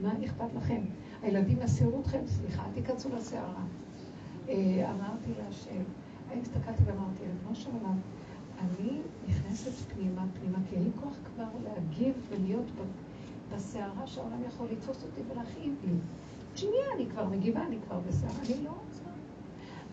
מה 0.00 0.12
אכפת 0.24 0.54
לכם? 0.56 0.80
הילדים 1.22 1.58
יסירו 1.62 2.00
אתכם, 2.00 2.20
סליחה, 2.26 2.62
אל 2.66 2.72
תיכנסו 2.74 3.08
לסערה. 3.16 3.64
אמרתי 4.48 5.30
להשם, 5.38 5.82
הסתכלתי 6.42 6.82
ואמרתי, 6.86 7.22
ריבונו 7.22 7.54
של 7.54 7.70
עולם, 7.80 8.00
אני 8.60 9.00
נכנסת 9.28 9.70
פנימה, 9.70 10.24
פנימה, 10.40 10.58
כי 10.68 10.76
אין 10.76 10.84
לי 10.84 10.90
כוח 11.00 11.16
כבר 11.34 11.48
להגיב 11.64 12.14
ולהיות 12.28 12.66
בסערה 13.54 14.06
שהעולם 14.06 14.42
יכול 14.48 14.66
לתפוס 14.72 15.02
אותי 15.02 15.20
ולהכאיב 15.30 15.74
לי. 15.84 15.94
שנייה, 16.54 16.84
אני 16.96 17.06
כבר 17.06 17.28
מגיבה, 17.28 17.66
אני 17.66 17.76
כבר 17.86 17.98
בסערה, 18.08 18.40
אני 18.46 18.64
לא 18.64 18.70
רוצה. 18.70 19.10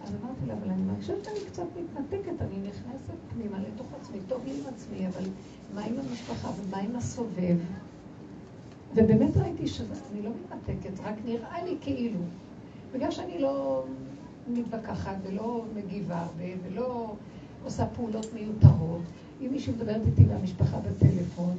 אז 0.04 0.16
אמרתי 0.22 0.46
לה, 0.48 0.54
אבל 0.54 0.70
אני 0.70 0.82
מרגישה 0.82 1.14
שאני 1.24 1.40
קצת 1.52 1.64
מתנתקת, 1.80 2.42
אני 2.42 2.58
נכנסת 2.70 3.14
פנימה 3.34 3.60
לתוך 3.60 3.88
עצמי, 4.02 4.18
טוב 4.28 4.42
לי 4.46 4.52
עם 4.52 4.74
עצמי, 4.74 5.08
אבל 5.08 5.24
מה 5.76 5.82
עם 5.82 6.00
המשפחה 6.00 6.50
ומה 6.62 6.78
עם 6.78 6.96
הסובב? 6.96 7.58
ובאמת 8.96 9.38
ראיתי 9.38 9.68
שאני 9.68 10.22
לא 10.24 10.30
מתנתקת, 10.30 11.00
רק 11.04 11.16
נראה 11.26 11.64
לי 11.64 11.78
כאילו. 11.82 12.20
בגלל 12.94 13.12
שאני 13.12 13.40
לא 13.40 13.84
מתווכחת 14.48 15.16
ולא 15.24 15.66
מגיבה 15.76 16.28
ולא 16.38 17.16
עושה 17.68 17.86
פעולות 17.86 18.28
מיותרות. 18.34 19.02
אם 19.42 19.48
מישהי 19.52 19.74
מדברת 19.74 20.02
איתי 20.06 20.24
מהמשפחה 20.24 20.78
בטלפון, 20.78 21.56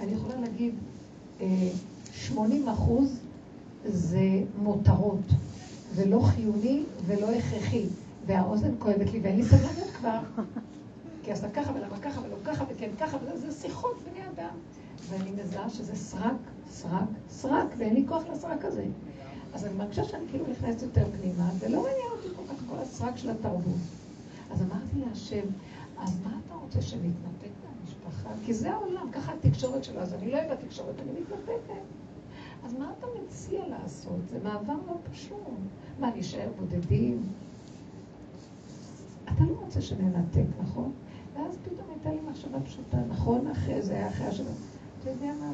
אני 0.00 0.12
יכולה 0.12 0.40
להגיד, 0.40 0.74
אה, 1.40 1.68
80 2.12 2.68
אחוז 2.68 3.18
זה 3.84 4.42
מותרות, 4.62 5.20
ולא 5.94 6.20
חיוני 6.20 6.82
ולא 7.06 7.30
הכרחי, 7.30 7.84
והאוזן 8.26 8.70
כואבת 8.78 9.12
לי 9.12 9.20
ואין 9.22 9.36
לי 9.36 9.44
סבלנות 9.44 9.90
כבר. 9.98 10.18
כי 11.22 11.32
עשה 11.32 11.50
ככה 11.50 11.72
ולמה 11.74 11.98
ככה 11.98 12.20
ולא 12.20 12.36
ככה 12.44 12.64
וכן 12.68 12.90
ככה, 13.00 13.16
וזה 13.34 13.52
שיחות 13.52 13.96
בני 14.10 14.24
אדם. 14.34 14.54
ואני 15.08 15.30
מזהה 15.30 15.70
שזה 15.70 15.96
סרק, 15.96 16.36
סרק, 16.70 17.08
סרק, 17.30 17.66
ואין 17.78 17.94
לי 17.94 18.04
כוח 18.08 18.22
לסרק 18.32 18.64
הזה. 18.64 18.84
אז 19.54 19.64
אני 19.64 19.74
מרגישה 19.74 20.04
שאני 20.04 20.24
כאילו 20.30 20.44
נכנסת 20.50 20.82
יותר 20.82 21.04
פנימה, 21.20 21.50
ולא 21.58 21.82
מעניין 21.82 22.06
אותי 22.12 22.28
כל 22.36 22.54
כך 22.54 22.62
כל 22.70 22.76
הסרק 22.82 23.16
של 23.16 23.30
התרבות. 23.30 24.01
אז 24.52 24.62
אמרתי 24.62 25.08
להשם, 25.08 25.46
אז 25.98 26.20
מה 26.24 26.38
אתה 26.46 26.54
רוצה 26.54 26.82
שנתנתק 26.82 27.50
מהמשפחה? 27.64 28.30
כי 28.44 28.54
זה 28.54 28.72
העולם, 28.72 29.10
ככה 29.12 29.32
התקשורת 29.32 29.84
שלו, 29.84 30.00
אז 30.00 30.14
אני 30.14 30.30
לא 30.30 30.38
אוהב 30.38 30.50
התקשורת, 30.50 30.94
אני 31.00 31.10
מתנתקת. 31.20 31.82
אז 32.64 32.74
מה 32.74 32.92
אתה 32.98 33.06
מציע 33.22 33.68
לעשות? 33.68 34.28
זה 34.28 34.38
מעבר 34.44 34.74
לא 34.86 34.94
פשוט. 35.12 35.38
מה, 36.00 36.10
נשאר 36.16 36.48
בודדים? 36.60 37.22
אתה 39.24 39.44
לא 39.44 39.54
רוצה 39.60 39.80
שננתק, 39.80 40.44
נכון? 40.62 40.92
ואז 41.34 41.58
פתאום 41.64 41.88
הייתה 41.90 42.10
לי 42.10 42.30
מחשבה 42.30 42.60
פשוטה, 42.60 42.96
נכון? 43.08 43.46
אחרי 43.46 43.82
זה 43.82 43.94
היה 43.94 44.08
אחרי 44.08 44.26
השבוע. 44.26 44.52
אתה 45.02 45.10
יודע 45.10 45.32
מה? 45.40 45.52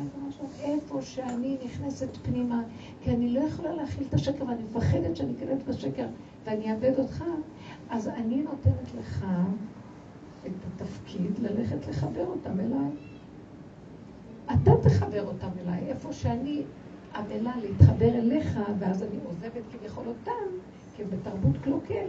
איפה 0.60 1.02
שאני 1.02 1.58
נכנסת 1.64 2.16
פנימה, 2.22 2.62
כי 3.02 3.10
אני 3.10 3.28
לא 3.28 3.40
יכולה 3.40 3.74
להכיל 3.74 4.04
את 4.08 4.14
השקר, 4.14 4.44
ואני 4.44 4.62
מפחדת 4.62 5.16
שאני 5.16 5.32
אכנס 5.32 5.62
בשקר 5.68 6.06
ואני 6.44 6.72
אאבד 6.72 6.98
אותך, 6.98 7.24
אז 7.90 8.08
אני 8.08 8.42
נותנת 8.42 8.94
לך 8.98 9.26
את 10.46 10.52
התפקיד 10.66 11.38
ללכת 11.38 11.88
לחבר 11.88 12.26
אותם 12.26 12.60
אליי. 12.60 12.90
אתה 14.52 14.72
תחבר 14.82 15.26
אותם 15.26 15.48
אליי, 15.62 15.86
איפה 15.86 16.12
שאני 16.12 16.62
עמלה 17.14 17.52
להתחבר 17.62 18.14
אליך, 18.14 18.58
ואז 18.78 19.02
אני 19.02 19.18
עוזבת 19.24 19.62
כביכול 19.72 20.04
אותם, 20.06 20.56
כי 20.96 21.02
הם 21.02 21.08
בתרבות 21.10 21.56
קלוקל. 21.62 22.06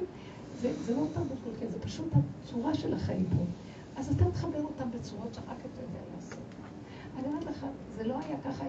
זה, 0.62 0.74
זה 0.86 0.96
לא 0.96 1.06
תרבות 1.14 1.38
קלוקל, 1.44 1.68
זה 1.72 1.80
פשוט 1.80 2.08
הצורה 2.14 2.74
של 2.74 2.94
החיים 2.94 3.26
פה. 3.38 3.44
אז 3.96 4.12
אתה 4.12 4.32
תחבר 4.32 4.64
אותם 4.64 4.90
בצורות 4.92 5.34
שרק 5.34 5.46
אתה 5.46 5.82
יודע 5.82 6.00
לעשות. 6.16 6.49
אני 7.20 7.28
אומרת 7.28 7.46
לך, 7.46 7.66
זה 7.98 8.04
לא 8.04 8.16
היה 8.20 8.38
ככה, 8.46 8.66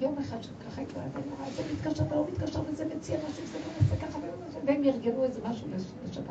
יום 0.00 0.18
אחד 0.18 0.42
שככה 0.42 0.82
התקראת, 0.82 1.16
אני 1.16 1.24
רואה, 1.38 1.50
זה 1.50 1.62
מתקשר 1.72 2.04
ולא 2.10 2.26
מתקשר, 2.32 2.62
וזה 2.66 2.84
מציע 2.84 3.18
משהו, 3.28 3.42
וזה 3.44 3.58
לא 3.58 3.84
מציע 3.84 4.08
ככה, 4.08 4.18
והם 4.64 4.84
ארגנו 4.84 5.24
איזה 5.24 5.40
משהו 5.44 5.68
לשבת. 6.04 6.30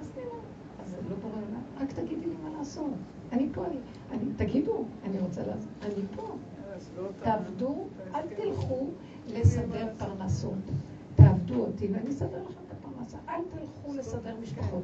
אז 0.00 0.10
אני 0.16 0.24
אומרת, 0.24 0.42
אז 0.84 0.90
זה 0.90 0.96
לא 1.10 1.16
בורא 1.16 1.34
עולם, 1.34 1.62
רק 1.80 1.92
תגידי 1.92 2.26
לי 2.26 2.34
מה 2.42 2.58
לעשות. 2.58 2.90
אני 3.32 3.48
פה, 3.54 3.66
אני, 3.66 3.76
אני, 4.10 4.32
תגידו, 4.36 4.84
אני 5.04 5.18
רוצה 5.18 5.46
לעשות, 5.46 5.70
אני 5.82 6.02
פה. 6.16 6.36
תעבדו, 7.22 7.84
אל 8.14 8.26
תלכו 8.36 8.86
לסדר 9.28 9.88
פרנסות. 9.98 10.54
תעבדו 11.14 11.54
אותי 11.54 11.88
ואני 11.92 12.10
אסדר 12.10 12.42
לכם 12.42 12.60
את 12.66 12.72
הפרנסה. 12.72 13.18
אל 13.28 13.40
תלכו 13.50 13.94
לסדר 13.94 14.36
משפחות. 14.42 14.82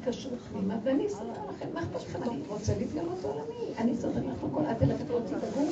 תתקשרו 0.00 0.36
פנימה 0.52 0.78
ואני 0.84 1.06
אסדר 1.06 1.42
לכם. 1.48 1.66
מה 1.74 1.82
אכפת 1.82 2.02
לכם? 2.08 2.22
אני 2.22 2.42
רוצה 2.48 2.78
להתגלות 2.78 3.24
עולמי. 3.24 3.74
אני 3.78 3.92
אסדר 3.92 4.10
לכם 4.10 4.46
הכל. 4.52 4.66
אל 4.66 4.74
תלכת 4.74 5.08
לא 5.10 5.20
תדאגו 5.26 5.66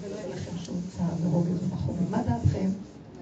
ולא 0.00 0.16
יהיה 0.16 0.28
לכם 0.28 0.56
שום 0.58 0.80
צער 0.88 1.14
ורוגז 1.22 1.62
ומחומים. 1.62 2.10
מה 2.10 2.22
דעתכם? 2.22 2.68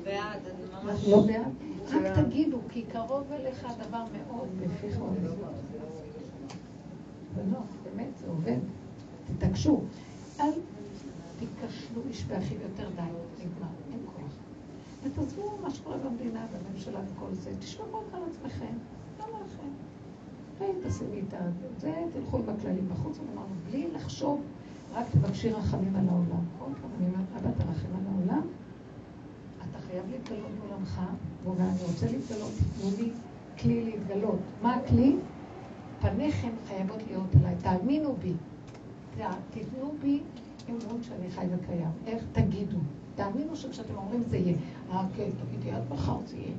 בעד, 0.05 0.41
אני 0.47 0.85
ממש... 0.85 1.09
לא 1.09 1.21
בעד? 1.27 1.53
רק 1.91 2.19
תגידו, 2.19 2.59
כי 2.69 2.83
קרוב 2.83 3.33
אליך 3.33 3.65
הדבר 3.65 4.05
מאוד 4.13 4.49
בפיך. 4.61 4.99
זה 7.37 7.43
נוח, 7.51 7.67
באמת, 7.85 8.19
זה 8.21 8.27
עובד. 8.29 8.59
תתעקשו. 9.27 9.81
אל 10.41 10.51
תיכשלו 11.39 12.03
איש 12.09 12.25
באחיו 12.25 12.57
יותר 12.63 12.89
די, 12.97 13.03
נגמר, 13.39 13.69
אין 13.93 14.01
כוח. 14.07 14.33
ותעזבו 15.05 15.59
מה 15.63 15.71
שקורה 15.71 15.97
במדינה, 15.97 16.47
בממשלה 16.53 17.01
וכל 17.15 17.35
זה, 17.35 17.51
תשמרו 17.59 17.99
רק 17.99 18.15
על 18.15 18.23
עצמכם, 18.31 18.75
למה 19.19 19.39
לכם? 19.47 19.69
כן, 20.63 20.89
תשימי 20.89 21.21
את 21.21 21.81
זה, 21.81 21.93
תלכו 22.13 22.37
עם 22.39 22.49
הכללים 22.49 22.89
בחוץ, 22.89 23.19
ואמרנו, 23.19 23.55
בלי 23.71 23.89
לחשוב, 23.95 24.41
רק 24.95 25.07
תבקשי 25.13 25.51
רחמים 25.51 25.97
על 25.97 26.09
העולם. 26.09 26.45
כל 26.59 26.65
פעם 26.65 26.91
אני 26.99 27.07
אומרת, 27.07 27.27
אבא 27.37 27.51
תרחם 27.59 27.89
על 27.99 28.07
העולם, 28.13 28.47
חייב 29.87 30.05
להתגלות 30.11 30.51
בעולמך, 30.61 31.01
והוא 31.43 31.55
אומר, 31.55 31.69
אני 31.71 31.83
רוצה 31.83 32.07
להתגלות, 32.07 32.51
תנו 32.81 32.91
לי 32.99 33.11
כלי 33.61 33.85
להתגלות. 33.85 34.39
מה 34.63 34.75
הכלי? 34.75 35.17
פניכם 36.01 36.51
חייבות 36.69 37.03
להיות 37.07 37.35
עליי, 37.41 37.55
תאמינו 37.63 38.17
בי. 38.17 38.33
תיתנו 39.51 39.95
בי 40.03 40.21
אמון 40.69 41.03
שאני 41.03 41.31
חי 41.31 41.47
וקיים. 41.55 41.91
איך 42.07 42.25
תגידו? 42.33 42.79
תאמינו 43.15 43.57
שכשאתם 43.57 43.95
אומרים 43.97 44.23
זה 44.23 44.37
יהיה. 44.37 44.57
אה, 44.91 45.05
כן, 45.17 45.29
תגידי 45.45 45.71
עד 45.71 45.83
מחר 45.91 46.17
זה 46.27 46.37
יהיה. 46.37 46.55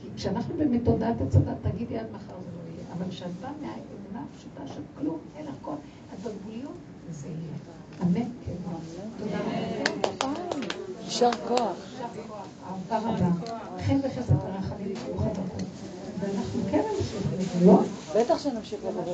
כי 0.00 0.08
כשאנחנו 0.16 0.54
באמת 0.56 0.88
הצדה, 1.20 1.54
תגידי 1.62 1.98
עד 1.98 2.06
מחר 2.12 2.34
זה. 2.40 2.55
אבל 2.98 3.10
כשאת 3.10 3.30
באה 3.40 3.50
מהאמונה 3.60 4.24
הפשוטה 4.34 4.74
של 4.74 4.80
כלום, 4.98 5.18
אין 5.36 5.46
לך 5.46 5.54
כוח, 5.62 5.74
את 6.14 6.18
בגבוליות, 6.18 6.72
זה 7.10 7.28
יהיה. 7.28 7.56
אמן. 8.02 8.28
תודה 9.18 9.38
רבה. 9.38 10.40
יישר 11.04 11.30
כוח. 11.48 11.76
אהבה 12.90 12.98
רבה. 12.98 13.28
חן 13.86 13.98
וחסד 14.02 14.32
ורחמים 14.32 14.94
ברוך 15.06 15.22
הבא. 15.22 15.42
ואנחנו 16.20 16.60
כן 16.70 16.82
נמשיך 16.96 17.26
לזה, 17.38 17.66
לא? 17.66 17.80
בטח 18.16 18.38
שנמשיך 18.38 18.80
לדבר. 18.84 19.12